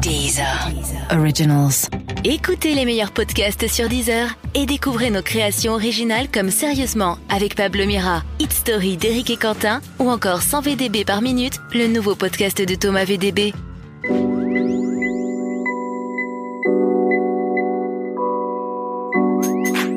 Deezer. 0.00 0.70
Originals. 1.10 1.88
Écoutez 2.24 2.74
les 2.74 2.86
meilleurs 2.86 3.12
podcasts 3.12 3.68
sur 3.68 3.88
Deezer 3.88 4.34
et 4.54 4.64
découvrez 4.64 5.10
nos 5.10 5.20
créations 5.20 5.74
originales 5.74 6.28
comme 6.32 6.50
Sérieusement 6.50 7.18
avec 7.28 7.54
Pablo 7.54 7.84
Mira, 7.84 8.22
Hit 8.38 8.50
Story 8.52 8.96
d'Éric 8.96 9.28
et 9.28 9.36
Quentin 9.36 9.82
ou 9.98 10.08
encore 10.08 10.40
100 10.40 10.62
VDB 10.62 11.04
par 11.04 11.20
minute, 11.20 11.60
le 11.74 11.86
nouveau 11.86 12.14
podcast 12.14 12.62
de 12.66 12.74
Thomas 12.74 13.04
VDB. 13.04 13.52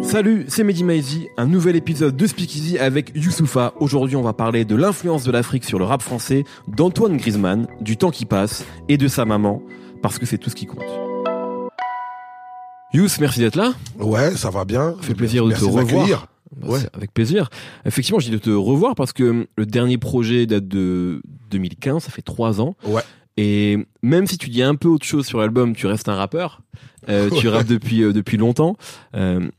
Salut, 0.03 0.45
c'est 0.47 0.63
Mehdi 0.63 0.83
Maizi, 0.83 1.29
un 1.37 1.47
nouvel 1.47 1.75
épisode 1.75 2.17
de 2.17 2.27
Speakeasy 2.27 2.77
avec 2.77 3.13
Youssoufa. 3.15 3.73
Aujourd'hui, 3.79 4.15
on 4.15 4.21
va 4.21 4.33
parler 4.33 4.65
de 4.65 4.75
l'influence 4.75 5.23
de 5.23 5.31
l'Afrique 5.31 5.63
sur 5.63 5.79
le 5.79 5.85
rap 5.85 6.01
français, 6.01 6.43
d'Antoine 6.67 7.17
Griezmann, 7.17 7.67
du 7.81 7.97
temps 7.97 8.11
qui 8.11 8.25
passe 8.25 8.65
et 8.89 8.97
de 8.97 9.07
sa 9.07 9.25
maman, 9.25 9.63
parce 10.03 10.19
que 10.19 10.25
c'est 10.27 10.37
tout 10.37 10.51
ce 10.51 10.55
qui 10.55 10.67
compte. 10.67 10.83
Youss, 12.93 13.19
merci 13.19 13.39
d'être 13.39 13.55
là. 13.55 13.73
Ouais, 13.97 14.35
ça 14.35 14.51
va 14.51 14.65
bien. 14.65 14.95
Ça 14.97 15.07
fait 15.07 15.15
plaisir 15.15 15.45
de 15.45 15.53
te 15.53 15.63
revoir. 15.63 15.85
m'accueillir. 15.85 16.27
Bah, 16.55 16.67
Ouais. 16.67 16.81
Avec 16.93 17.11
plaisir. 17.11 17.49
Effectivement, 17.83 18.19
je 18.19 18.25
dis 18.25 18.31
de 18.31 18.37
te 18.37 18.51
revoir 18.51 18.93
parce 18.93 19.11
que 19.11 19.47
le 19.55 19.65
dernier 19.65 19.97
projet 19.97 20.45
date 20.45 20.67
de 20.67 21.23
2015, 21.49 22.03
ça 22.03 22.11
fait 22.11 22.21
trois 22.21 22.61
ans. 22.61 22.75
Ouais. 22.85 23.01
Et 23.37 23.79
même 24.03 24.27
si 24.27 24.37
tu 24.37 24.49
dis 24.51 24.61
un 24.61 24.75
peu 24.75 24.87
autre 24.87 25.05
chose 25.05 25.25
sur 25.25 25.39
l'album, 25.39 25.75
tu 25.75 25.87
restes 25.87 26.09
un 26.09 26.15
rappeur. 26.15 26.61
Euh, 27.09 27.29
tu 27.39 27.47
rappes 27.47 27.65
depuis 27.65 28.03
euh, 28.03 28.13
depuis 28.13 28.37
longtemps. 28.37 28.77
Euh, 29.15 29.49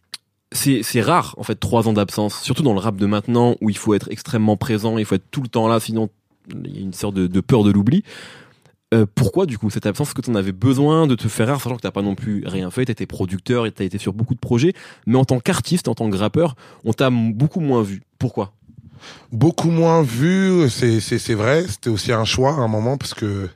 c'est 0.52 0.84
c'est 0.84 1.00
rare 1.00 1.34
en 1.36 1.42
fait 1.42 1.56
trois 1.56 1.88
ans 1.88 1.94
d'absence, 1.94 2.40
surtout 2.42 2.62
dans 2.62 2.74
le 2.74 2.78
rap 2.78 2.94
de 2.94 3.06
maintenant 3.06 3.56
où 3.60 3.70
il 3.70 3.76
faut 3.76 3.94
être 3.94 4.08
extrêmement 4.12 4.56
présent, 4.56 4.96
il 4.98 5.04
faut 5.04 5.16
être 5.16 5.28
tout 5.32 5.42
le 5.42 5.48
temps 5.48 5.66
là, 5.66 5.80
sinon 5.80 6.10
il 6.64 6.76
y 6.76 6.78
a 6.78 6.82
une 6.82 6.92
sorte 6.92 7.14
de, 7.14 7.26
de 7.26 7.40
peur 7.40 7.64
de 7.64 7.72
l'oubli. 7.72 8.04
Euh, 8.94 9.06
pourquoi 9.12 9.46
du 9.46 9.58
coup 9.58 9.70
cette 9.70 9.86
absence? 9.86 10.08
Est-ce 10.08 10.14
que 10.14 10.20
tu 10.20 10.30
en 10.30 10.36
avais 10.36 10.52
besoin 10.52 11.06
de 11.06 11.16
te 11.16 11.26
faire 11.26 11.48
rare, 11.48 11.60
sachant 11.60 11.76
que 11.76 11.82
t'as 11.82 11.90
pas 11.90 12.02
non 12.02 12.14
plus 12.14 12.44
rien 12.46 12.70
fait, 12.70 12.84
t'étais 12.84 13.06
producteur 13.06 13.66
et 13.66 13.72
t'as 13.72 13.84
été 13.84 13.98
sur 13.98 14.12
beaucoup 14.12 14.34
de 14.34 14.38
projets, 14.38 14.72
mais 15.06 15.18
en 15.18 15.24
tant 15.24 15.40
qu'artiste, 15.40 15.88
en 15.88 15.94
tant 15.94 16.08
que 16.08 16.16
rappeur, 16.16 16.54
on 16.84 16.92
t'a 16.92 17.10
beaucoup 17.10 17.60
moins 17.60 17.82
vu. 17.82 18.02
Pourquoi? 18.18 18.52
Beaucoup 19.32 19.70
moins 19.70 20.02
vu, 20.02 20.70
c'est 20.70 21.34
vrai. 21.34 21.66
C'était 21.68 21.90
aussi 21.90 22.12
un 22.12 22.24
choix 22.24 22.52
à 22.52 22.58
un 22.58 22.68
moment 22.68 22.96
parce 22.96 23.14
que 23.14 23.48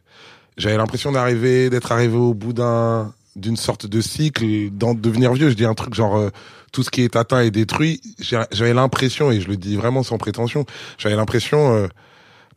j'avais 0.57 0.77
l'impression 0.77 1.13
d'arriver, 1.13 1.71
d'être 1.71 1.93
arrivé 1.93 2.17
au 2.17 2.35
bout 2.35 2.53
d'un 2.53 3.13
d'une 3.37 3.57
sorte 3.57 3.87
de 3.87 4.01
cycle, 4.01 4.45
d'en 4.73 4.95
devenir 4.95 5.33
vieux. 5.33 5.49
Je 5.49 5.55
dis 5.55 5.65
un 5.65 5.75
truc 5.75 5.95
genre 5.95 6.17
euh, 6.17 6.31
tout 6.73 6.83
ce 6.83 6.91
qui 6.91 7.03
est 7.03 7.15
atteint 7.15 7.41
est 7.41 7.53
détruit. 7.53 8.01
J'avais 8.19 8.75
l'impression, 8.75 9.31
et 9.31 9.41
je 9.41 9.47
le 9.47 9.57
dis 9.57 9.77
vraiment 9.77 10.03
sans 10.03 10.19
prétention, 10.19 10.67
j'avais 10.99 11.15
l'impression 11.15 11.73
euh, 11.73 11.87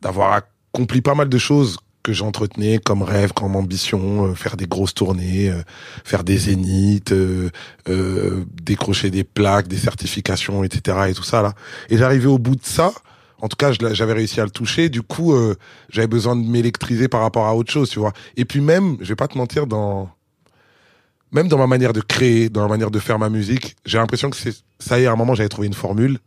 d'avoir 0.00 0.32
accompli 0.32 1.00
pas 1.00 1.14
mal 1.14 1.28
de 1.28 1.38
choses 1.38 1.78
que 2.02 2.12
j'entretenais 2.12 2.78
comme 2.78 3.02
rêve, 3.02 3.32
comme 3.32 3.56
ambition, 3.56 4.26
euh, 4.26 4.34
faire 4.34 4.56
des 4.56 4.66
grosses 4.66 4.94
tournées, 4.94 5.50
euh, 5.50 5.62
faire 6.04 6.24
des 6.24 6.36
zéniths, 6.36 7.12
euh, 7.12 7.50
euh, 7.88 8.44
décrocher 8.62 9.10
des 9.10 9.24
plaques, 9.24 9.68
des 9.68 9.76
certifications, 9.76 10.64
etc. 10.64 10.98
et 11.08 11.14
tout 11.14 11.22
ça 11.22 11.42
là. 11.42 11.54
Et 11.90 11.96
j'arrivais 11.96 12.26
au 12.26 12.38
bout 12.38 12.56
de 12.56 12.64
ça. 12.64 12.92
En 13.40 13.48
tout 13.48 13.56
cas, 13.56 13.72
j'avais 13.72 14.12
réussi 14.12 14.40
à 14.40 14.44
le 14.44 14.50
toucher. 14.50 14.88
Du 14.88 15.02
coup, 15.02 15.32
euh, 15.32 15.56
j'avais 15.90 16.06
besoin 16.06 16.36
de 16.36 16.46
m'électriser 16.46 17.08
par 17.08 17.22
rapport 17.22 17.46
à 17.46 17.56
autre 17.56 17.72
chose, 17.72 17.90
tu 17.90 17.98
vois. 17.98 18.12
Et 18.36 18.44
puis 18.44 18.60
même, 18.60 18.96
je 19.00 19.08
vais 19.08 19.16
pas 19.16 19.26
te 19.26 19.36
mentir, 19.36 19.66
dans 19.66 20.08
même 21.32 21.48
dans 21.48 21.58
ma 21.58 21.66
manière 21.66 21.92
de 21.92 22.00
créer, 22.00 22.50
dans 22.50 22.62
la 22.62 22.68
manière 22.68 22.90
de 22.90 22.98
faire 22.98 23.18
ma 23.18 23.30
musique, 23.30 23.76
j'ai 23.86 23.98
l'impression 23.98 24.30
que 24.30 24.36
c'est 24.36 24.54
ça 24.78 25.00
y 25.00 25.04
est, 25.04 25.06
à 25.06 25.12
un 25.12 25.16
moment, 25.16 25.34
j'avais 25.34 25.48
trouvé 25.48 25.66
une 25.66 25.74
formule. 25.74 26.18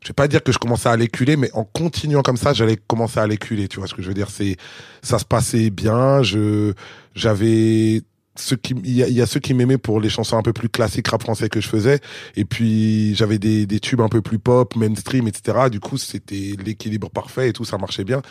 Je 0.00 0.08
vais 0.08 0.14
pas 0.14 0.28
dire 0.28 0.42
que 0.42 0.52
je 0.52 0.58
commençais 0.58 0.88
à 0.88 0.96
l'éculer, 0.96 1.36
mais 1.36 1.50
en 1.54 1.64
continuant 1.64 2.22
comme 2.22 2.36
ça, 2.36 2.52
j'allais 2.52 2.76
commencer 2.76 3.18
à 3.18 3.26
l'éculer. 3.26 3.68
Tu 3.68 3.78
vois 3.78 3.88
ce 3.88 3.94
que 3.94 4.02
je 4.02 4.08
veux 4.08 4.14
dire 4.14 4.30
C'est 4.30 4.56
ça 5.02 5.18
se 5.18 5.24
passait 5.24 5.70
bien. 5.70 6.22
Je 6.22 6.72
j'avais 7.14 8.02
ceux 8.40 8.56
qui 8.56 8.74
il 8.84 8.94
y 8.94 9.20
a, 9.20 9.26
ceux 9.26 9.40
qui 9.40 9.54
m'aimaient 9.54 9.78
pour 9.78 10.00
les 10.00 10.08
chansons 10.08 10.36
un 10.36 10.42
peu 10.42 10.52
plus 10.52 10.68
classiques 10.68 11.08
rap 11.08 11.22
français 11.22 11.48
que 11.48 11.60
je 11.60 11.68
faisais 11.68 12.00
et 12.36 12.44
puis 12.44 13.14
j'avais 13.14 13.38
des, 13.38 13.66
des 13.66 13.80
tubes 13.80 14.00
un 14.00 14.08
peu 14.08 14.22
plus 14.22 14.38
pop 14.38 14.76
mainstream 14.76 15.26
etc 15.26 15.68
du 15.70 15.80
coup 15.80 15.98
c'était 15.98 16.54
l'équilibre 16.64 17.10
parfait 17.10 17.48
et 17.48 17.52
tout 17.52 17.64
ça 17.64 17.78
marchait 17.78 18.04
bien 18.04 18.22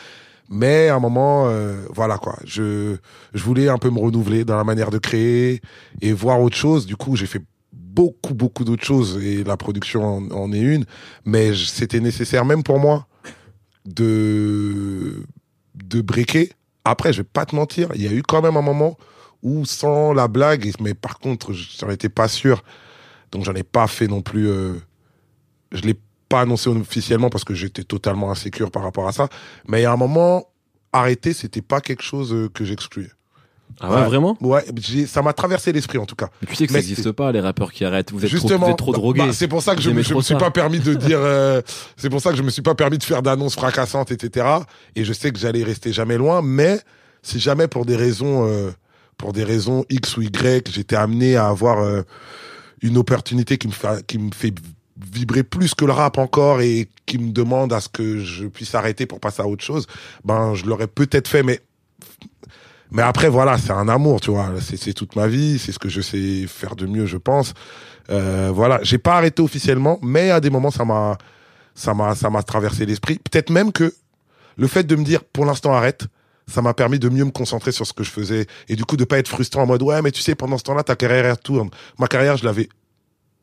mais 0.50 0.88
à 0.88 0.96
un 0.96 1.00
moment 1.00 1.48
euh, 1.48 1.86
voilà 1.94 2.18
quoi 2.18 2.38
je 2.46 2.96
je 3.34 3.44
voulais 3.44 3.68
un 3.68 3.78
peu 3.78 3.90
me 3.90 4.00
renouveler 4.00 4.46
dans 4.46 4.56
la 4.56 4.64
manière 4.64 4.92
de 4.92 4.98
créer 4.98 5.62
et 6.02 6.14
voir 6.14 6.42
autre 6.42 6.56
chose 6.56 6.86
du 6.86 6.96
coup 6.96 7.16
j'ai 7.16 7.28
fait 7.28 7.42
beaucoup 7.98 8.36
beaucoup 8.36 8.64
d'autres 8.64 8.86
choses 8.86 9.12
et 9.24 9.44
la 9.44 9.58
production 9.58 10.02
en, 10.32 10.54
est 10.54 10.60
une 10.76 10.86
mais 11.26 11.54
c'était 11.56 12.00
nécessaire 12.00 12.46
même 12.46 12.64
pour 12.64 12.80
moi 12.80 13.08
de 13.86 15.24
de 15.76 16.02
breaker 16.02 16.50
après 16.86 17.12
je 17.14 17.22
vais 17.22 17.30
pas 17.38 17.46
te 17.46 17.56
mentir 17.56 17.90
il 17.96 18.04
y 18.04 18.08
a 18.08 18.14
eu 18.14 18.24
quand 18.24 18.42
même 18.42 18.58
un 18.58 18.62
moment 18.62 18.98
où 19.44 19.66
sans 19.66 20.14
la 20.14 20.28
blague, 20.28 20.72
mais 20.80 20.94
par 20.94 21.20
contre, 21.20 21.54
j'en 21.54 21.90
étais 21.90 22.10
pas 22.10 22.28
sûr. 22.28 22.64
Donc 23.32 23.44
j'en 23.46 23.54
ai 23.56 23.64
pas 23.64 23.88
fait 23.88 24.08
non 24.08 24.22
plus. 24.22 24.48
euh, 24.48 24.74
je 25.72 25.82
l'ai 25.82 26.00
pas 26.30 26.42
annoncé 26.42 26.70
officiellement 26.70 27.30
parce 27.30 27.44
que 27.44 27.54
j'étais 27.54 27.84
totalement 27.84 28.32
insécure 28.32 28.72
par 28.72 28.84
rapport 28.84 29.08
à 29.08 29.12
ça. 29.12 29.30
Mais 29.68 29.80
il 29.82 29.84
y 29.84 29.86
a 29.86 29.92
un 29.92 29.98
moment, 29.98 30.48
arrêter, 30.94 31.34
c'était 31.34 31.62
pas 31.62 31.82
quelque 31.82 32.04
chose 32.04 32.34
euh, 32.34 32.50
que 32.50 32.66
j'excluais. 32.66 33.12
Ah 33.80 33.90
ouais, 33.90 33.96
Ouais. 33.98 34.06
vraiment 34.06 34.38
Ouais, 34.42 34.66
ça 35.08 35.22
m'a 35.22 35.34
traversé 35.34 35.72
l'esprit 35.72 35.98
en 35.98 36.06
tout 36.06 36.16
cas. 36.16 36.30
Mais 36.42 36.48
Tu 36.48 36.56
sais 36.56 36.68
que 36.68 36.74
ça 36.74 36.80
n'existe 36.80 37.12
pas 37.12 37.32
les 37.32 37.40
rappeurs 37.40 37.72
qui 37.72 37.86
arrêtent. 37.86 38.12
Vous 38.12 38.24
êtes 38.24 38.30
trop, 38.30 38.40
Justement, 38.40 38.66
vous 38.66 38.72
êtes 38.72 38.78
trop 38.78 38.92
bah, 38.92 38.98
drogués. 38.98 39.28
bah, 39.28 39.34
c'est 39.34 39.48
pour 39.48 39.62
ça 39.62 39.76
que 39.76 39.82
je, 39.82 39.90
trop 39.90 40.18
me 40.18 40.22
suis 40.22 40.36
pas 40.36 40.52
permis 40.52 40.80
de 40.80 40.94
dire. 40.96 41.20
euh, 41.22 41.62
c'est 41.96 42.10
pour 42.10 42.22
ça 42.22 42.32
que 42.32 42.38
je 42.38 42.44
me 42.44 42.50
suis 42.50 42.62
pas 42.62 42.76
permis 42.76 42.98
de 42.98 43.04
faire 43.04 43.22
d'annonces 43.22 43.56
fracassantes, 43.56 44.12
etc. 44.12 44.48
Et 44.96 45.04
je 45.04 45.14
sais 45.14 45.32
que 45.32 45.38
j'allais 45.40 45.64
rester 45.64 45.92
jamais 45.94 46.18
loin. 46.18 46.42
Mais 46.42 46.80
si 47.22 47.40
jamais 47.40 47.68
pour 47.68 47.86
des 47.86 47.96
raisons, 47.96 48.48
euh, 48.48 48.72
pour 49.18 49.34
des 49.34 49.44
raisons 49.44 49.86
X 49.90 50.18
ou 50.18 50.22
Y, 50.24 50.70
j'étais 50.72 50.96
amené 50.96 51.36
à 51.36 51.48
avoir 51.48 51.80
euh, 51.80 52.02
une 52.82 52.98
opportunité 52.98 53.58
qui 53.58 53.68
me 53.68 53.74
fait, 53.74 54.06
qui 54.08 54.18
me 54.18 54.32
fait 54.34 54.54
vibrer 55.14 55.44
plus 55.44 55.76
que 55.76 55.86
le 55.86 55.92
rap 55.92 56.18
encore 56.18 56.62
et 56.62 56.88
qui 57.06 57.20
me 57.20 57.32
demande 57.32 57.72
à 57.72 57.80
ce 57.80 57.90
que 57.90 58.18
je 58.20 58.46
puisse 58.48 58.74
arrêter 58.74 59.06
pour 59.06 59.20
passer 59.20 59.44
à 59.44 59.48
autre 59.48 59.64
chose, 59.64 59.86
ben 60.26 60.56
je 60.56 60.66
l'aurais 60.66 60.88
peut-être 60.88 61.28
fait, 61.28 61.44
mais 61.44 61.60
mais 62.92 63.02
après 63.02 63.30
voilà, 63.30 63.58
c'est 63.58 63.72
un 63.72 63.88
amour, 63.90 64.22
tu 64.22 64.32
vois, 64.32 64.52
c'est 64.62 64.94
toute 64.94 65.16
ma 65.16 65.28
vie, 65.28 65.60
c'est 65.60 65.72
ce 65.72 65.80
que 65.80 65.90
je 65.90 66.02
sais 66.02 66.46
faire 66.48 66.76
de 66.76 66.86
mieux, 66.86 67.06
je 67.06 67.18
pense. 67.18 67.54
Euh, 68.10 68.52
voilà, 68.54 68.80
j'ai 68.84 68.98
pas 68.98 69.18
arrêté 69.18 69.42
officiellement, 69.42 70.00
mais 70.02 70.32
à 70.32 70.40
des 70.40 70.50
moments 70.50 70.72
ça 70.72 70.86
m'a 70.86 71.18
ça 71.76 71.94
m'a 71.94 72.16
ça 72.16 72.30
m'a 72.30 72.44
traversé 72.44 72.86
l'esprit. 72.86 73.20
Peut-être 73.20 73.50
même 73.50 73.72
que 73.72 73.94
le 74.56 74.68
fait 74.68 74.84
de 74.84 74.96
me 74.96 75.04
dire 75.04 75.24
pour 75.24 75.46
l'instant 75.46 75.74
arrête, 75.74 76.08
ça 76.48 76.62
m'a 76.62 76.74
permis 76.74 77.00
de 77.00 77.10
mieux 77.10 77.26
me 77.26 77.32
concentrer 77.32 77.72
sur 77.72 77.86
ce 77.86 77.94
que 77.94 78.04
je 78.04 78.10
faisais 78.10 78.48
et 78.70 78.76
du 78.76 78.86
coup 78.86 78.96
de 78.96 79.04
pas 79.04 79.20
être 79.20 79.28
frustrant 79.28 79.64
en 79.64 79.68
mode 79.68 79.82
ouais 79.84 80.02
mais 80.02 80.12
tu 80.12 80.22
sais 80.22 80.34
pendant 80.34 80.58
ce 80.58 80.64
temps-là 80.64 80.84
ta 80.84 80.96
carrière 80.96 81.26
elle 81.26 81.38
tourne. 81.38 81.70
Ma 82.00 82.08
carrière 82.08 82.38
je 82.38 82.46
l'avais 82.46 82.70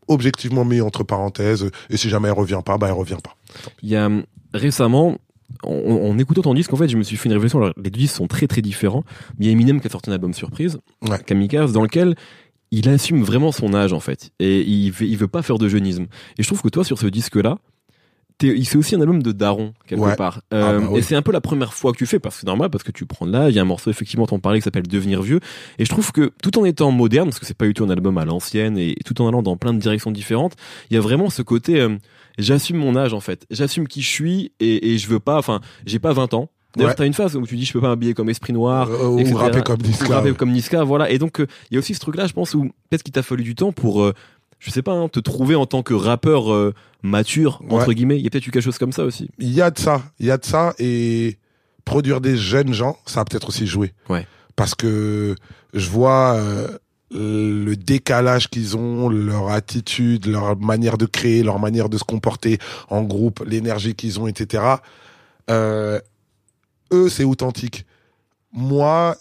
objectivement 0.09 0.65
mis 0.65 0.81
entre 0.81 1.05
parenthèses 1.05 1.71
et 1.91 1.97
si 1.97 2.09
jamais 2.09 2.29
elle 2.29 2.35
revient 2.35 2.61
pas, 2.65 2.79
bah 2.79 2.89
elle 2.89 2.95
revient 2.95 3.19
pas. 3.23 3.37
Il 3.83 3.91
y 3.91 3.97
a 3.97 4.07
hum, 4.07 4.25
récemment, 4.53 5.19
en, 5.63 5.71
en 5.73 6.19
écoutant 6.19 6.43
ton 6.43 6.55
disque, 6.55 6.73
en 6.73 6.77
fait, 6.77 6.89
je 6.89 6.97
me 6.97 7.03
suis 7.03 7.17
fait 7.17 7.29
une 7.29 7.35
réflexion. 7.35 7.59
Alors, 7.61 7.73
les 7.77 7.91
deux 7.91 7.99
disques 8.01 8.17
sont 8.17 8.27
très 8.27 8.47
très 8.47 8.63
différents. 8.63 9.05
Mais 9.39 9.45
il 9.45 9.47
y 9.47 9.51
a 9.51 9.53
Eminem 9.53 9.81
qui 9.81 9.87
a 9.87 9.91
sorti 9.91 10.11
un 10.11 10.13
album 10.13 10.35
surprise, 10.35 10.79
Ouais. 11.03 11.19
Kamikaze, 11.25 11.73
dans 11.73 11.83
lequel 11.83 12.15
il 12.71 12.89
assume 12.89 13.23
vraiment 13.23 13.53
son 13.53 13.73
âge 13.75 13.93
en 13.93 14.01
fait, 14.01 14.31
et 14.41 14.61
il 14.63 14.91
veut, 14.91 15.07
il 15.07 15.17
veut 15.17 15.29
pas 15.29 15.43
faire 15.43 15.59
de 15.59 15.69
jeunisme. 15.69 16.07
Et 16.39 16.43
je 16.43 16.49
trouve 16.49 16.61
que 16.61 16.69
toi, 16.69 16.83
sur 16.85 16.99
ce 16.99 17.07
disque-là, 17.07 17.59
c'est 18.41 18.77
aussi 18.77 18.97
un 18.97 19.01
album 19.01 19.23
de 19.23 19.31
daron 19.31 19.75
quelque 19.87 20.01
Ouais. 20.01 20.17
part. 20.17 20.41
Ah 20.51 20.57
Euh, 20.57 20.81
bah 20.81 20.87
oui. 20.91 20.99
Et 20.99 21.03
c'est 21.03 21.15
un 21.15 21.23
peu 21.23 21.31
la 21.31 21.41
première 21.41 21.73
fois 21.73 21.93
que 21.93 21.99
tu 21.99 22.05
fais, 22.05 22.19
parce 22.19 22.35
que 22.35 22.41
c'est 22.41 22.47
normal, 22.49 22.69
parce 22.69 22.83
que 22.83 22.91
tu 22.91 23.07
prends 23.07 23.27
de 23.27 23.33
l'âge. 23.33 23.53
Il 23.53 23.57
y 23.57 23.59
a 23.61 23.63
un 23.63 23.67
morceau 23.67 23.91
effectivement, 23.91 24.27
t'en 24.27 24.41
parlais, 24.41 24.59
qui 24.59 24.65
s'appelle 24.65 24.89
Devenir 24.89 25.23
vieux. 25.23 25.39
Et 25.79 25.85
je 25.85 25.89
trouve 25.91 26.11
que 26.11 26.33
tout 26.43 26.59
en 26.59 26.65
étant 26.65 26.91
moderne, 26.91 27.29
parce 27.29 27.39
que 27.39 27.47
c'est 27.47 27.57
pas 27.57 27.67
du 27.67 27.75
tout 27.75 27.85
un 27.85 27.91
album 27.91 28.19
à 28.19 28.25
l'ancienne, 28.25 28.77
et 28.77 28.97
tout 29.05 29.23
en 29.23 29.29
allant 29.29 29.43
dans 29.43 29.57
plein 29.57 29.73
de 29.73 29.79
directions 29.79 30.11
différentes, 30.11 30.55
il 30.91 30.95
y 30.95 30.97
a 30.97 31.01
vraiment 31.01 31.31
ce 31.31 31.43
côté. 31.43 31.81
euh, 31.81 31.97
J'assume 32.39 32.77
mon 32.79 32.97
âge 32.97 33.13
en 33.15 33.21
fait. 33.21 33.47
J'assume 33.51 33.87
qui 33.89 34.03
je 34.03 34.09
suis 34.09 34.53
et, 34.61 34.93
et 34.93 34.99
je 34.99 35.09
veux 35.09 35.21
pas. 35.21 35.39
Enfin, 35.39 35.61
j'ai 35.87 35.99
pas 35.99 36.13
20 36.13 36.35
ans. 36.35 36.51
D'ailleurs, 36.77 36.91
Ouais. 36.91 36.95
t'as 36.97 37.07
une 37.07 37.15
phase 37.15 37.37
où 37.37 37.47
tu 37.47 37.55
dis 37.57 37.65
je 37.65 37.73
peux 37.73 37.81
pas 37.81 37.87
m'habiller 37.89 38.15
comme 38.15 38.29
Esprit 38.29 38.53
Noir, 38.53 38.91
Euh, 38.91 39.07
ou 39.09 39.19
etc. 39.21 39.35
rapper 39.37 39.63
comme 39.63 39.79
Ou 39.81 39.87
Niska. 39.87 40.15
rapper 40.17 40.31
ouais. 40.31 40.37
comme 40.37 40.51
Niska, 40.51 40.83
voilà. 40.83 41.09
Et 41.11 41.19
donc, 41.19 41.41
euh, 41.41 41.47
il 41.71 41.75
y 41.75 41.77
a 41.77 41.79
aussi 41.79 41.95
ce 41.95 42.01
truc-là, 42.01 42.27
je 42.27 42.33
pense, 42.33 42.55
où 42.55 42.65
peut-être 42.91 43.05
qu'il 43.05 43.13
t'a 43.13 43.23
fallu 43.23 43.45
du 43.45 43.55
temps 43.55 43.71
pour, 43.71 44.03
euh, 44.03 44.13
je 44.59 44.73
sais 44.73 44.83
pas, 44.83 44.91
hein, 44.93 45.09
te 45.09 45.21
trouver 45.21 45.55
en 45.55 45.67
tant 45.67 45.85
que 45.85 45.95
rappeur 45.95 46.53
euh, 46.53 46.75
mature, 47.05 47.63
entre 47.71 47.87
Ouais. 47.89 47.95
guillemets. 47.95 48.19
Il 48.19 48.25
y 48.25 48.27
a 48.27 48.31
peut-être 48.31 48.49
eu 48.49 48.51
quelque 48.51 48.65
chose 48.65 48.79
comme 48.79 48.91
ça 48.91 49.05
aussi. 49.05 49.31
Il 49.39 49.53
y 49.53 49.61
a 49.63 49.71
de 49.71 49.79
ça, 49.79 50.03
il 50.19 50.27
y 50.27 50.33
a 50.33 50.37
de 50.37 50.45
ça 50.45 50.75
et 50.81 51.39
produire 51.85 52.21
des 52.21 52.37
jeunes 52.37 52.73
gens, 52.73 52.97
ça 53.07 53.21
a 53.21 53.25
peut-être 53.25 53.51
aussi 53.51 53.69
joué. 53.69 53.93
Ouais. 54.09 54.27
Parce 54.57 54.75
que 54.75 55.37
je 55.75 55.89
vois 55.91 56.35
euh, 56.35 56.67
le 57.11 57.75
décalage 57.75 58.49
qu'ils 58.49 58.77
ont, 58.77 59.09
leur 59.09 59.51
attitude, 59.51 60.27
leur 60.27 60.57
manière 60.57 60.99
de 60.99 61.07
créer, 61.07 61.43
leur 61.43 61.59
manière 61.59 61.89
de 61.89 61.99
se 61.99 62.05
comporter 62.05 62.59
en 62.89 63.03
groupe, 63.03 63.45
l'énergie 63.47 63.95
qu'ils 63.95 64.19
ont, 64.21 64.27
etc. 64.27 64.65
Euh, 65.51 66.01
eux, 66.93 67.09
c'est 67.09 67.25
authentique. 67.25 67.87
Moi, 68.53 69.17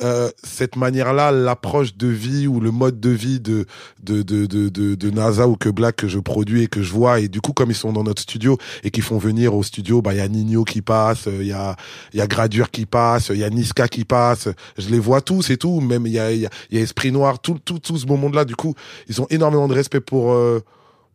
euh, 0.00 0.30
cette 0.44 0.76
manière-là, 0.76 1.32
l'approche 1.32 1.96
de 1.96 2.06
vie 2.06 2.46
ou 2.46 2.60
le 2.60 2.70
mode 2.70 3.00
de 3.00 3.10
vie 3.10 3.40
de 3.40 3.66
de, 4.02 4.22
de, 4.22 4.46
de, 4.46 4.68
de, 4.68 4.94
de 4.94 5.10
NASA 5.10 5.48
ou 5.48 5.56
que 5.56 5.68
Black 5.68 5.96
que 5.96 6.08
je 6.08 6.18
produis 6.18 6.64
et 6.64 6.66
que 6.68 6.82
je 6.82 6.92
vois. 6.92 7.20
Et 7.20 7.28
du 7.28 7.40
coup, 7.40 7.52
comme 7.52 7.70
ils 7.70 7.76
sont 7.76 7.92
dans 7.92 8.04
notre 8.04 8.22
studio 8.22 8.58
et 8.84 8.90
qu'ils 8.90 9.02
font 9.02 9.18
venir 9.18 9.54
au 9.54 9.62
studio, 9.62 10.00
bah 10.00 10.14
il 10.14 10.18
y 10.18 10.20
a 10.20 10.28
Nino 10.28 10.64
qui 10.64 10.82
passe, 10.82 11.26
il 11.26 11.46
y 11.46 11.52
a 11.52 11.76
il 12.12 12.18
y 12.18 12.22
a 12.22 12.26
Gradure 12.26 12.70
qui 12.70 12.86
passe, 12.86 13.30
il 13.30 13.38
y 13.38 13.44
a 13.44 13.50
Niska 13.50 13.88
qui 13.88 14.04
passe. 14.04 14.48
Je 14.76 14.88
les 14.88 14.98
vois 14.98 15.20
tous 15.20 15.50
et 15.50 15.56
tout. 15.56 15.80
Même 15.80 16.06
il 16.06 16.12
y 16.12 16.18
a 16.18 16.32
il 16.32 16.48
y 16.70 16.78
a 16.78 16.80
Esprit 16.80 17.12
Noir, 17.12 17.40
tout 17.40 17.58
tout 17.64 17.78
tout 17.78 17.96
ce 17.96 18.06
beau 18.06 18.16
monde-là. 18.16 18.44
Du 18.44 18.56
coup, 18.56 18.74
ils 19.08 19.20
ont 19.20 19.26
énormément 19.30 19.68
de 19.68 19.74
respect 19.74 20.00
pour 20.00 20.32
euh, 20.32 20.60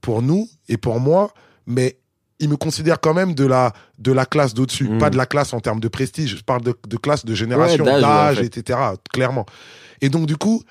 pour 0.01 0.21
nous 0.21 0.49
et 0.67 0.77
pour 0.77 0.99
moi, 0.99 1.33
mais 1.65 1.97
ils 2.39 2.49
me 2.49 2.55
considèrent 2.57 2.99
quand 2.99 3.13
même 3.13 3.33
de 3.35 3.45
la 3.45 3.73
de 3.99 4.11
la 4.11 4.25
classe 4.25 4.53
d'au-dessus, 4.53 4.89
Mm. 4.89 4.97
pas 4.97 5.09
de 5.09 5.17
la 5.17 5.25
classe 5.25 5.53
en 5.53 5.59
termes 5.59 5.79
de 5.79 5.87
prestige. 5.87 6.37
Je 6.37 6.43
parle 6.43 6.61
de, 6.61 6.73
de 6.87 6.97
classe, 6.97 7.23
de 7.25 7.33
génération, 7.35 7.83
Ouais, 7.85 7.91
d'âge, 7.91 8.01
d'âge, 8.01 8.35
ouais, 8.37 8.41
en 8.41 8.43
fait. 8.51 8.57
etc. 8.59 8.79
Clairement. 9.13 9.45
Et 10.01 10.09
donc 10.09 10.25
du 10.25 10.35
coup, 10.37 10.61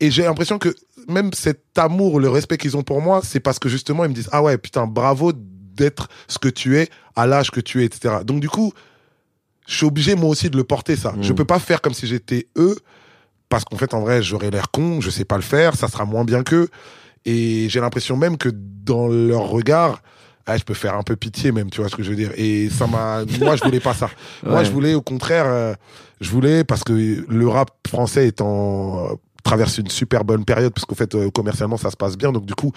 et 0.00 0.10
j'ai 0.10 0.22
l'impression 0.22 0.58
que 0.58 0.74
même 1.08 1.32
cet 1.32 1.76
amour, 1.78 2.20
le 2.20 2.28
respect 2.28 2.56
qu'ils 2.58 2.76
ont 2.76 2.82
pour 2.82 3.00
moi, 3.00 3.20
c'est 3.24 3.40
parce 3.40 3.58
que 3.58 3.68
justement 3.68 4.04
ils 4.04 4.10
me 4.10 4.14
disent 4.14 4.28
ah 4.32 4.42
ouais 4.42 4.58
putain 4.58 4.86
bravo 4.86 5.32
d'être 5.34 6.08
ce 6.28 6.38
que 6.38 6.48
tu 6.48 6.76
es 6.78 6.88
à 7.16 7.26
l'âge 7.26 7.50
que 7.50 7.60
tu 7.60 7.82
es, 7.82 7.84
etc. 7.86 8.16
Donc 8.24 8.40
du 8.40 8.48
coup, 8.48 8.72
je 9.66 9.76
suis 9.76 9.86
obligé 9.86 10.14
moi 10.14 10.28
aussi 10.30 10.50
de 10.50 10.56
le 10.56 10.64
porter 10.64 10.94
ça. 10.96 11.12
Mm. 11.12 11.22
Je 11.22 11.32
peux 11.32 11.44
pas 11.44 11.58
faire 11.58 11.80
comme 11.80 11.94
si 11.94 12.06
j'étais 12.06 12.48
eux 12.56 12.76
parce 13.48 13.64
qu'en 13.64 13.76
fait 13.76 13.94
en 13.94 14.00
vrai 14.00 14.22
j'aurais 14.22 14.50
l'air 14.50 14.70
con, 14.70 15.00
je 15.00 15.08
sais 15.10 15.24
pas 15.24 15.36
le 15.36 15.42
faire, 15.42 15.74
ça 15.74 15.88
sera 15.88 16.04
moins 16.04 16.24
bien 16.24 16.42
qu'eux. 16.44 16.68
Et 17.24 17.68
j'ai 17.68 17.80
l'impression 17.80 18.16
même 18.16 18.36
que 18.36 18.48
dans 18.52 19.08
leur 19.08 19.48
regard, 19.48 20.00
ah, 20.48 20.56
je 20.56 20.64
peux 20.64 20.74
faire 20.74 20.94
un 20.94 21.02
peu 21.02 21.14
pitié 21.14 21.52
même, 21.52 21.68
tu 21.68 21.80
vois 21.80 21.90
ce 21.90 21.96
que 21.96 22.02
je 22.02 22.08
veux 22.08 22.16
dire. 22.16 22.32
Et 22.36 22.70
ça 22.70 22.86
m'a, 22.86 23.24
moi 23.38 23.54
je 23.54 23.62
voulais 23.62 23.80
pas 23.80 23.92
ça. 23.92 24.08
Moi 24.44 24.64
je 24.64 24.70
voulais 24.70 24.94
au 24.94 25.02
contraire, 25.02 25.44
euh, 25.46 25.74
je 26.20 26.30
voulais 26.30 26.64
parce 26.64 26.82
que 26.82 27.24
le 27.28 27.48
rap 27.48 27.70
français 27.86 28.26
est 28.26 28.40
en 28.40 29.10
euh, 29.10 29.14
traverse 29.44 29.76
une 29.76 29.90
super 29.90 30.24
bonne 30.24 30.46
période 30.46 30.72
parce 30.72 30.86
qu'en 30.86 30.94
fait 30.94 31.14
euh, 31.14 31.30
commercialement 31.30 31.76
ça 31.76 31.90
se 31.90 31.96
passe 31.96 32.16
bien. 32.16 32.32
Donc 32.32 32.46
du 32.46 32.54
coup 32.54 32.72